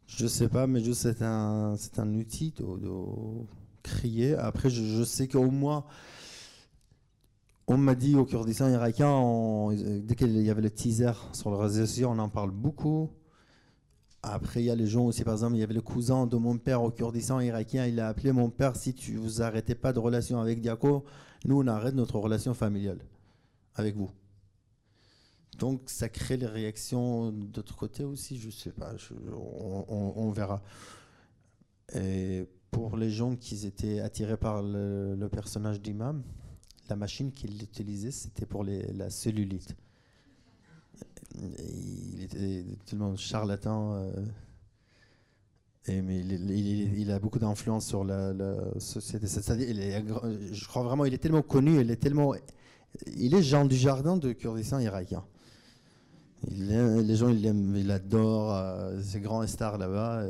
Je 0.08 0.24
ne 0.24 0.30
sais 0.30 0.48
pas, 0.48 0.68
mais 0.68 0.82
c'est 0.94 1.22
un, 1.22 1.76
un 1.98 2.16
outil 2.16 2.52
de, 2.52 2.66
crier. 3.84 4.36
Après, 4.36 4.70
je 4.70 5.04
sais 5.04 5.28
qu'au 5.28 5.52
moins 5.52 5.86
on 7.68 7.78
m'a 7.78 7.96
dit 7.96 8.16
au 8.16 8.26
Kurdistan 8.26 8.70
irakien, 8.70 9.70
dès 10.04 10.16
qu'il 10.16 10.40
y 10.42 10.50
avait 10.50 10.62
le 10.62 10.70
teaser 10.70 11.14
sur 11.34 11.50
le 11.50 11.58
réseau 11.58 11.86
social, 11.86 12.08
on 12.08 12.20
en 12.20 12.30
parle 12.30 12.52
beaucoup. 12.52 13.10
Après, 14.22 14.62
il 14.62 14.66
y 14.66 14.70
a 14.70 14.76
les 14.76 14.88
gens 14.88 15.06
aussi, 15.06 15.24
par 15.24 15.34
exemple, 15.34 15.56
il 15.56 15.60
y 15.60 15.64
avait 15.64 15.74
le 15.74 15.82
cousin 15.82 16.28
de 16.28 16.36
mon 16.36 16.58
père 16.58 16.84
au 16.84 16.92
Kurdistan 16.92 17.40
irakien, 17.40 17.86
il 17.86 18.00
a 18.00 18.08
appelé 18.08 18.32
mon 18.32 18.50
père, 18.50 18.76
si 18.76 18.94
tu 18.94 19.18
vous 19.18 19.42
arrêtez 19.42 19.76
pas 19.76 19.94
de 19.94 20.00
relation 20.00 20.40
avec 20.40 20.62
Diako, 20.62 21.06
nous 21.46 21.62
on 21.62 21.68
arrête 21.68 21.96
notre 21.96 22.18
relation 22.20 22.54
familiale 22.54 23.00
avec 23.76 23.96
vous. 23.96 24.10
Donc 25.58 25.84
ça 25.86 26.10
crée 26.10 26.38
les 26.38 26.48
réactions 26.48 27.32
d'autre 27.32 27.76
côté 27.76 28.04
aussi, 28.04 28.38
je 28.38 28.50
sais 28.50 28.72
pas, 28.72 28.94
on, 29.38 30.32
verra. 30.32 30.62
Et 31.94 32.48
pour 32.72 32.98
les 32.98 33.10
gens 33.10 33.36
qui 33.36 33.66
étaient 33.66 34.00
attirés 34.00 34.38
par 34.38 34.62
le 34.64 35.28
personnage 35.32 35.82
d'imam, 35.82 36.24
la 36.90 36.96
machine 36.96 37.32
qu'il 37.32 37.62
utilisait, 37.62 38.12
c'était 38.12 38.46
pour 38.46 38.64
la 38.64 39.10
cellulite. 39.10 39.76
Il 41.36 42.24
était 42.24 42.64
tellement 42.86 43.16
charlatan. 43.16 43.96
euh, 43.96 44.12
et 45.88 46.02
mais 46.02 46.20
il, 46.20 47.12
a 47.12 47.20
beaucoup 47.20 47.38
d'influence 47.38 47.86
sur 47.86 48.04
la, 48.04 48.34
société. 48.80 49.28
Je 49.28 50.68
crois 50.68 50.84
vraiment, 50.84 51.06
il 51.06 51.14
est 51.14 51.20
tellement 51.20 51.44
connu, 51.44 51.80
il 51.80 51.92
est 51.92 51.98
tellement, 51.98 52.34
il 53.16 53.36
est 53.36 53.44
Jean 53.44 53.66
du 53.66 53.76
Jardin 53.76 54.18
de 54.18 54.34
Kurdistan 54.34 54.80
irakien. 54.80 55.24
Les 56.50 57.16
gens, 57.16 57.30
il 57.30 57.42
l'aiment, 57.42 57.76
il 57.76 57.92
adore 57.92 58.54
euh, 58.54 59.00
ces 59.02 59.20
grands 59.20 59.46
stars 59.46 59.78
là-bas. 59.78 60.26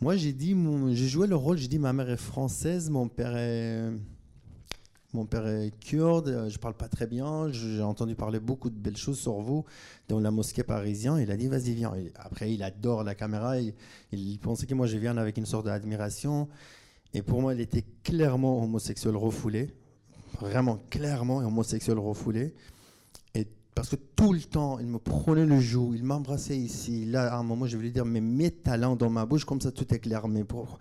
Moi, 0.00 0.16
j'ai 0.16 0.32
dit, 0.32 0.54
j'ai 0.92 1.08
joué 1.08 1.26
le 1.26 1.36
rôle. 1.36 1.56
J'ai 1.56 1.68
dit, 1.68 1.78
ma 1.78 1.92
mère 1.92 2.10
est 2.10 2.16
française, 2.16 2.90
mon 2.90 3.08
père 3.08 3.36
est, 3.36 3.90
mon 5.12 5.24
père 5.24 5.46
est 5.46 5.72
kurde. 5.80 6.28
euh, 6.28 6.48
Je 6.50 6.58
parle 6.58 6.74
pas 6.74 6.88
très 6.88 7.06
bien. 7.06 7.48
J'ai 7.50 7.80
entendu 7.82 8.14
parler 8.14 8.40
beaucoup 8.40 8.68
de 8.70 8.76
belles 8.76 8.96
choses 8.96 9.18
sur 9.18 9.40
vous 9.40 9.64
dans 10.08 10.20
la 10.20 10.30
mosquée 10.30 10.62
parisienne. 10.64 11.18
Il 11.20 11.30
a 11.30 11.36
dit, 11.36 11.46
vas-y, 11.48 11.74
viens. 11.74 11.94
Après, 12.16 12.52
il 12.52 12.62
adore 12.62 13.04
la 13.04 13.14
caméra. 13.14 13.58
Il, 13.58 13.72
il 14.12 14.38
pensait 14.38 14.66
que 14.66 14.74
moi, 14.74 14.86
je 14.86 14.98
viens 14.98 15.16
avec 15.16 15.38
une 15.38 15.46
sorte 15.46 15.66
d'admiration. 15.66 16.48
Et 17.14 17.22
pour 17.22 17.40
moi, 17.40 17.54
il 17.54 17.60
était 17.60 17.84
clairement 18.02 18.62
homosexuel 18.62 19.16
refoulé. 19.16 19.72
Vraiment, 20.40 20.80
clairement 20.90 21.36
homosexuel 21.38 21.98
refoulé. 21.98 22.52
Parce 23.74 23.88
que 23.88 23.96
tout 23.96 24.32
le 24.32 24.40
temps, 24.40 24.78
il 24.78 24.86
me 24.86 24.98
prenait 24.98 25.46
le 25.46 25.58
joug, 25.58 25.94
il 25.96 26.04
m'embrassait 26.04 26.56
ici. 26.56 27.06
Là, 27.06 27.34
à 27.34 27.38
un 27.38 27.42
moment, 27.42 27.66
je 27.66 27.76
voulais 27.76 27.90
dire, 27.90 28.04
mais 28.04 28.20
mets 28.20 28.50
ta 28.50 28.76
langue 28.76 28.98
dans 28.98 29.10
ma 29.10 29.26
bouche, 29.26 29.44
comme 29.44 29.60
ça 29.60 29.72
tout 29.72 29.92
est 29.92 29.98
clair. 29.98 30.28
Mais 30.28 30.44
pour... 30.44 30.78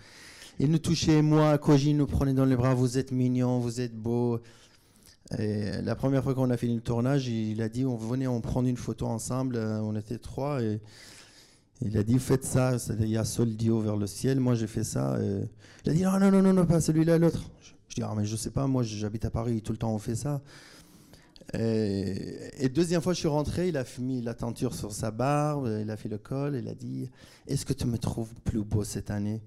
Il 0.59 0.69
nous 0.69 0.77
touchait, 0.77 1.23
moi, 1.23 1.57
Koji 1.57 1.95
nous 1.95 2.05
prenait 2.05 2.33
dans 2.33 2.45
les 2.45 2.55
bras, 2.55 2.75
vous 2.75 2.99
êtes 2.99 3.11
mignon, 3.11 3.57
vous 3.59 3.81
êtes 3.81 3.95
beau. 3.95 4.39
Et 5.39 5.81
la 5.81 5.95
première 5.95 6.23
fois 6.23 6.35
qu'on 6.35 6.51
a 6.51 6.57
fini 6.57 6.75
le 6.75 6.81
tournage, 6.81 7.27
il 7.27 7.59
a 7.63 7.69
dit, 7.69 7.85
on 7.85 7.95
venait, 7.95 8.27
on 8.27 8.41
prend 8.41 8.63
une 8.63 8.77
photo 8.77 9.07
ensemble. 9.07 9.55
Euh, 9.55 9.79
On 9.81 9.95
était 9.95 10.19
trois 10.19 10.61
et 10.61 10.79
il 11.81 11.97
a 11.97 12.03
dit, 12.03 12.19
faites 12.19 12.45
ça. 12.45 12.77
Il 12.99 13.09
y 13.09 13.17
a 13.17 13.25
Sol 13.25 13.55
Dio 13.55 13.79
vers 13.79 13.97
le 13.97 14.05
ciel. 14.05 14.39
Moi, 14.39 14.53
j'ai 14.53 14.67
fait 14.67 14.83
ça. 14.83 15.17
Il 15.83 15.89
a 15.89 15.93
dit, 15.93 16.03
non, 16.03 16.19
non, 16.19 16.43
non, 16.43 16.53
non, 16.53 16.65
pas 16.67 16.79
celui-là, 16.79 17.17
l'autre. 17.17 17.41
Je, 17.61 17.71
je 17.89 17.95
dis, 17.95 18.01
ah, 18.03 18.13
mais 18.15 18.25
je 18.25 18.35
sais 18.35 18.51
pas, 18.51 18.67
moi, 18.67 18.83
j'habite 18.83 19.25
à 19.25 19.31
Paris, 19.31 19.63
tout 19.63 19.71
le 19.71 19.79
temps 19.79 19.91
on 19.91 19.97
fait 19.99 20.15
ça. 20.15 20.41
Et, 21.53 22.65
et 22.65 22.69
deuxième 22.69 23.01
fois, 23.01 23.13
je 23.13 23.19
suis 23.19 23.27
rentré, 23.27 23.69
il 23.69 23.77
a 23.77 23.85
mis 23.99 24.21
la 24.21 24.33
tenture 24.33 24.73
sur 24.73 24.91
sa 24.91 25.11
barbe, 25.11 25.69
il 25.81 25.89
a 25.89 25.97
fait 25.97 26.09
le 26.09 26.17
col, 26.17 26.55
il 26.55 26.67
a 26.67 26.73
dit 26.73 27.09
Est-ce 27.47 27.65
que 27.65 27.73
tu 27.73 27.85
me 27.85 27.97
trouves 27.97 28.33
plus 28.43 28.63
beau 28.63 28.83
cette 28.83 29.11
année? 29.11 29.41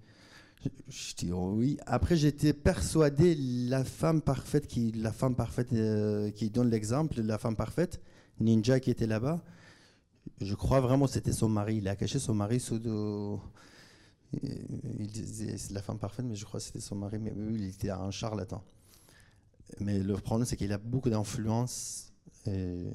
Je, 0.88 1.14
dis 1.14 1.32
oh 1.32 1.52
oui. 1.54 1.78
Après, 1.86 2.16
j'étais 2.16 2.52
persuadé 2.52 3.34
la 3.34 3.84
femme 3.84 4.20
parfaite 4.20 4.66
qui, 4.66 4.92
la 4.92 5.12
femme 5.12 5.34
parfaite 5.34 5.72
euh, 5.72 6.30
qui 6.30 6.50
donne 6.50 6.70
l'exemple, 6.70 7.20
la 7.20 7.38
femme 7.38 7.56
parfaite, 7.56 8.00
Ninja 8.40 8.80
qui 8.80 8.90
était 8.90 9.06
là-bas. 9.06 9.42
Je 10.40 10.54
crois 10.54 10.80
vraiment 10.80 11.06
c'était 11.06 11.32
son 11.32 11.48
mari. 11.48 11.76
Il 11.76 11.88
a 11.88 11.96
caché 11.96 12.18
son 12.18 12.34
mari 12.34 12.60
sous 12.60 12.78
de. 12.78 13.36
Il 14.42 15.06
disait 15.06 15.56
c'est 15.56 15.72
la 15.72 15.82
femme 15.82 15.98
parfaite, 15.98 16.26
mais 16.26 16.34
je 16.34 16.44
crois 16.44 16.60
que 16.60 16.66
c'était 16.66 16.80
son 16.80 16.96
mari. 16.96 17.18
Mais 17.18 17.32
oui, 17.36 17.54
il 17.58 17.68
était 17.68 17.90
un 17.90 18.10
charlatan. 18.10 18.62
Mais 19.80 19.98
le 19.98 20.14
problème, 20.14 20.46
c'est 20.46 20.56
qu'il 20.56 20.72
a 20.72 20.78
beaucoup 20.78 21.10
d'influence. 21.10 22.12
Et... 22.46 22.86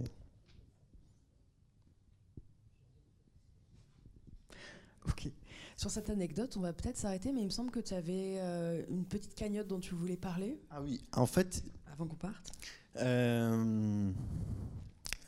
Ok. 5.07 5.29
Sur 5.77 5.89
cette 5.89 6.09
anecdote, 6.09 6.55
on 6.57 6.61
va 6.61 6.73
peut-être 6.73 6.97
s'arrêter, 6.97 7.31
mais 7.31 7.41
il 7.41 7.45
me 7.45 7.49
semble 7.49 7.71
que 7.71 7.79
tu 7.79 7.93
avais 7.93 8.35
euh, 8.39 8.83
une 8.89 9.03
petite 9.05 9.33
cagnotte 9.33 9.67
dont 9.67 9.79
tu 9.79 9.95
voulais 9.95 10.17
parler 10.17 10.59
Ah 10.69 10.81
oui, 10.81 11.01
en 11.13 11.25
fait, 11.25 11.63
avant 11.91 12.05
qu'on 12.05 12.15
parte. 12.15 12.51
euh, 12.97 14.11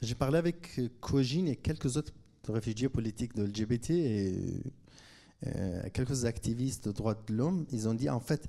j'ai 0.02 0.16
parlé 0.16 0.38
avec 0.38 0.80
Kojin 1.00 1.46
et 1.48 1.56
quelques 1.56 1.98
autres 1.98 2.14
réfugiés 2.48 2.90
politiques 2.90 3.36
de 3.36 3.44
LGBT 3.46 3.90
et 3.92 4.64
euh, 5.48 5.90
quelques 5.94 6.26
activistes 6.26 6.88
de 6.88 6.92
droits 6.92 7.16
de 7.16 7.34
l'homme. 7.34 7.66
Ils 7.72 7.88
ont 7.88 7.94
dit, 7.94 8.10
en 8.10 8.20
fait, 8.20 8.48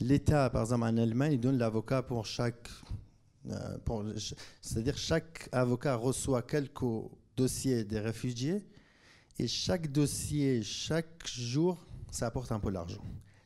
l'État, 0.00 0.50
par 0.50 0.62
exemple, 0.62 0.84
en 0.84 0.96
Allemagne, 0.96 1.32
il 1.34 1.40
donne 1.40 1.58
l'avocat 1.58 2.02
pour 2.02 2.26
chaque... 2.26 2.68
euh, 3.50 3.78
C'est-à-dire 4.60 4.96
chaque 4.96 5.48
avocat 5.52 5.96
reçoit 5.96 6.42
quelques 6.42 6.84
dossiers 7.36 7.84
des 7.84 8.00
réfugiés 8.00 8.66
et 9.38 9.46
chaque 9.46 9.92
dossier, 9.92 10.62
chaque 10.62 11.26
jour, 11.26 11.78
ça 12.10 12.26
apporte 12.26 12.50
un 12.50 12.58
peu 12.58 12.72
d'argent. 12.72 13.02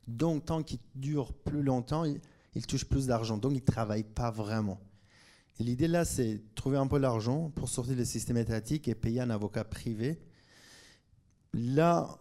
Donc, 0.09 0.46
tant 0.46 0.62
qu'il 0.62 0.78
dure 0.94 1.32
plus 1.32 1.62
longtemps, 1.62 2.05
il, 2.55 2.66
touche 2.66 2.84
plus 2.84 3.07
d'argent. 3.07 3.36
Donc, 3.36 3.53
il 3.53 3.57
ne 3.57 3.61
travaille 3.61 4.05
pas 4.05 4.30
vraiment. 4.30 4.80
L'idée 5.59 5.88
là, 5.88 6.05
c'est 6.05 6.42
trouver 6.55 6.78
un 6.78 6.86
peu 6.86 6.98
d'argent 6.98 7.50
pour 7.50 7.68
sortir 7.68 7.94
le 7.96 8.05
système 8.05 8.38
étatique 8.38 8.88
et 8.88 8.94
payer 8.94 9.20
un 9.20 9.30
avocat 9.30 9.64
privé. 9.64 10.18
Là, 11.53 12.18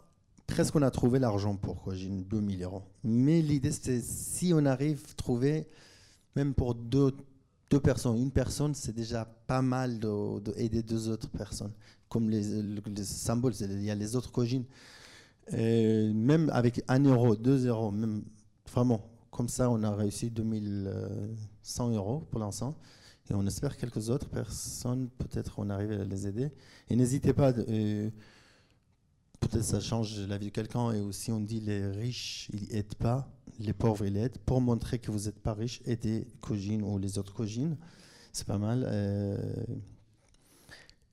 presque 0.52 0.76
on 0.76 0.82
a 0.82 0.92
trouvé 0.92 1.18
l'argent 1.18 1.56
pour 1.56 1.82
quoi 1.82 1.96
J'ai 1.96 2.08
une 2.08 2.24
2000 2.24 2.64
euros. 2.64 2.84
Mais 3.04 3.42
l'idée, 3.42 3.72
c'est 3.72 4.02
si 4.02 4.52
on 4.54 4.66
arrive 4.66 5.02
à 5.10 5.14
trouver, 5.16 5.68
même 6.36 6.54
pour 6.54 6.76
deux, 6.76 7.16
deux 7.70 7.80
personnes, 7.80 8.18
une 8.18 8.32
personne, 8.32 8.76
c'est 8.76 8.94
déjà 8.94 9.26
pas 9.26 9.62
mal 9.62 10.00
d'aider 10.00 10.84
deux 10.84 11.10
autres 11.10 11.30
personnes. 11.30 11.72
Comme 12.10 12.30
les, 12.30 12.62
les 12.62 13.04
symboles, 13.04 13.54
il 13.62 13.84
y 13.84 13.90
a 13.90 13.96
les 13.96 14.16
autres 14.16 14.32
cogines. 14.32 14.66
Euh, 15.54 16.14
même 16.14 16.50
avec 16.54 16.84
un 16.88 17.04
euro, 17.04 17.36
deux 17.36 17.66
euros, 17.68 17.92
même 17.92 18.24
vraiment, 18.72 19.10
comme 19.32 19.48
ça, 19.48 19.70
on 19.70 19.82
a 19.84 19.96
réussi 19.96 20.30
2100 20.30 21.92
euros 21.92 22.28
pour 22.30 22.40
l'instant. 22.40 22.76
Et 23.30 23.34
on 23.34 23.46
espère 23.46 23.78
quelques 23.78 24.10
autres 24.10 24.28
personnes, 24.28 25.08
peut-être 25.18 25.54
on 25.58 25.70
arrive 25.70 25.92
à 25.92 26.04
les 26.04 26.28
aider. 26.28 26.52
Et 26.90 26.96
n'hésitez 26.98 27.32
pas, 27.32 27.54
euh, 27.54 28.10
peut-être 29.42 29.64
ça 29.64 29.82
change 29.82 30.18
la 30.28 30.38
vie 30.38 30.48
de 30.48 30.52
quelqu'un. 30.52 30.92
Et 30.94 31.02
aussi, 31.02 31.32
on 31.32 31.42
dit 31.42 31.60
les 31.60 31.86
riches, 31.88 32.50
ils 32.54 32.74
aident 32.74 32.96
pas, 32.96 33.28
les 33.60 33.74
pauvres, 33.74 34.06
ils 34.06 34.16
aident. 34.18 34.38
Pour 34.46 34.62
montrer 34.62 35.00
que 35.00 35.12
vous 35.12 35.26
n'êtes 35.26 35.40
pas 35.40 35.54
riche, 35.54 35.82
aidez 35.86 36.28
Cogine 36.40 36.82
ou 36.84 36.98
les 36.98 37.18
autres 37.18 37.34
Cogines. 37.34 37.76
C'est 38.32 38.48
pas 38.48 38.58
mal. 38.58 38.86
euh. 38.88 39.38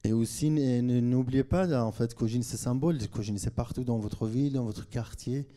Et 0.04 0.12
aussi, 0.12 0.48
n'oubliez 0.48 1.42
pas, 1.42 1.82
en 1.82 1.90
fait, 1.90 2.14
Cogine, 2.14 2.44
c'est 2.44 2.56
symbole. 2.56 2.98
Cogine, 3.08 3.36
c'est 3.36 3.50
partout 3.54 3.82
dans 3.82 3.98
votre 3.98 4.26
ville, 4.28 4.52
dans 4.52 4.64
votre 4.64 4.88
quartier. 4.88 5.48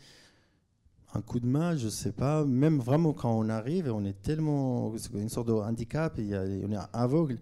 Un 1.14 1.22
coup 1.22 1.40
de 1.40 1.46
main, 1.46 1.76
je 1.78 1.90
sais 1.90 2.12
pas. 2.12 2.44
Même 2.46 2.80
vraiment, 2.80 3.14
quand 3.14 3.38
on 3.38 3.50
arrive, 3.50 3.92
on 3.94 4.04
est 4.06 4.20
tellement. 4.22 4.94
C'est 4.98 5.14
une 5.14 5.30
sorte 5.30 5.48
de 5.50 5.54
handicap, 5.54 6.18
on 6.18 6.72
est 6.72 6.78
aveugle. 6.94 7.38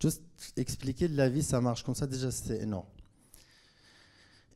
Juste 0.00 0.22
expliquer 0.56 1.06
de 1.08 1.16
la 1.16 1.28
vie, 1.28 1.42
ça 1.42 1.60
marche 1.60 1.84
comme 1.84 1.94
ça, 1.94 2.06
déjà, 2.06 2.30
c'est 2.30 2.62
énorme. 2.62 2.86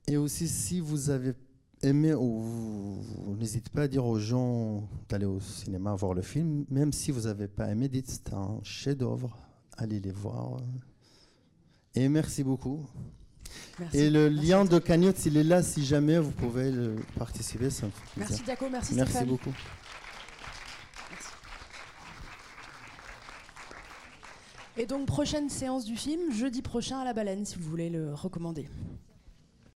Et 0.08 0.16
aussi, 0.16 0.48
si 0.48 0.80
vous 0.80 1.10
avez 1.10 1.34
aimé, 1.82 2.14
ou 2.14 2.98
n'hésitez 3.38 3.70
pas 3.70 3.82
à 3.82 3.88
dire 3.88 4.04
aux 4.06 4.18
gens 4.18 4.88
d'aller 5.08 5.26
au 5.26 5.40
cinéma 5.40 5.94
voir 5.94 6.14
le 6.14 6.22
film, 6.22 6.64
même 6.70 6.92
si 6.92 7.10
vous 7.10 7.22
n'avez 7.22 7.48
pas 7.48 7.68
aimé, 7.68 7.88
dites 7.88 8.08
c'est 8.08 8.32
un 8.32 8.60
chef-d'œuvre, 8.62 9.36
allez 9.76 10.00
les 10.00 10.12
voir. 10.12 10.58
Et 11.94 12.08
merci 12.08 12.44
beaucoup. 12.44 12.86
Merci. 13.78 13.98
Et 13.98 14.10
le 14.10 14.28
Merci 14.28 14.46
lien 14.46 14.64
de 14.64 14.78
cagnotte, 14.78 15.16
s'il 15.18 15.36
est 15.36 15.44
là, 15.44 15.62
si 15.62 15.84
jamais 15.84 16.18
vous 16.18 16.30
pouvez 16.30 16.70
le 16.70 16.96
participer, 17.18 17.70
ça 17.70 17.86
me 17.86 17.90
fait 17.90 18.02
plaisir. 18.14 18.28
Merci 18.30 18.42
Diaco, 18.44 18.66
merci, 18.70 18.94
Merci 18.94 19.10
Stéphane. 19.10 19.28
beaucoup. 19.28 19.54
Et 24.78 24.84
donc 24.84 25.06
prochaine 25.06 25.48
séance 25.48 25.84
du 25.84 25.96
film, 25.96 26.30
jeudi 26.32 26.60
prochain 26.60 26.98
à 26.98 27.04
la 27.04 27.14
baleine, 27.14 27.44
si 27.46 27.56
vous 27.56 27.68
voulez 27.68 27.88
le 27.88 28.12
recommander. 28.12 28.68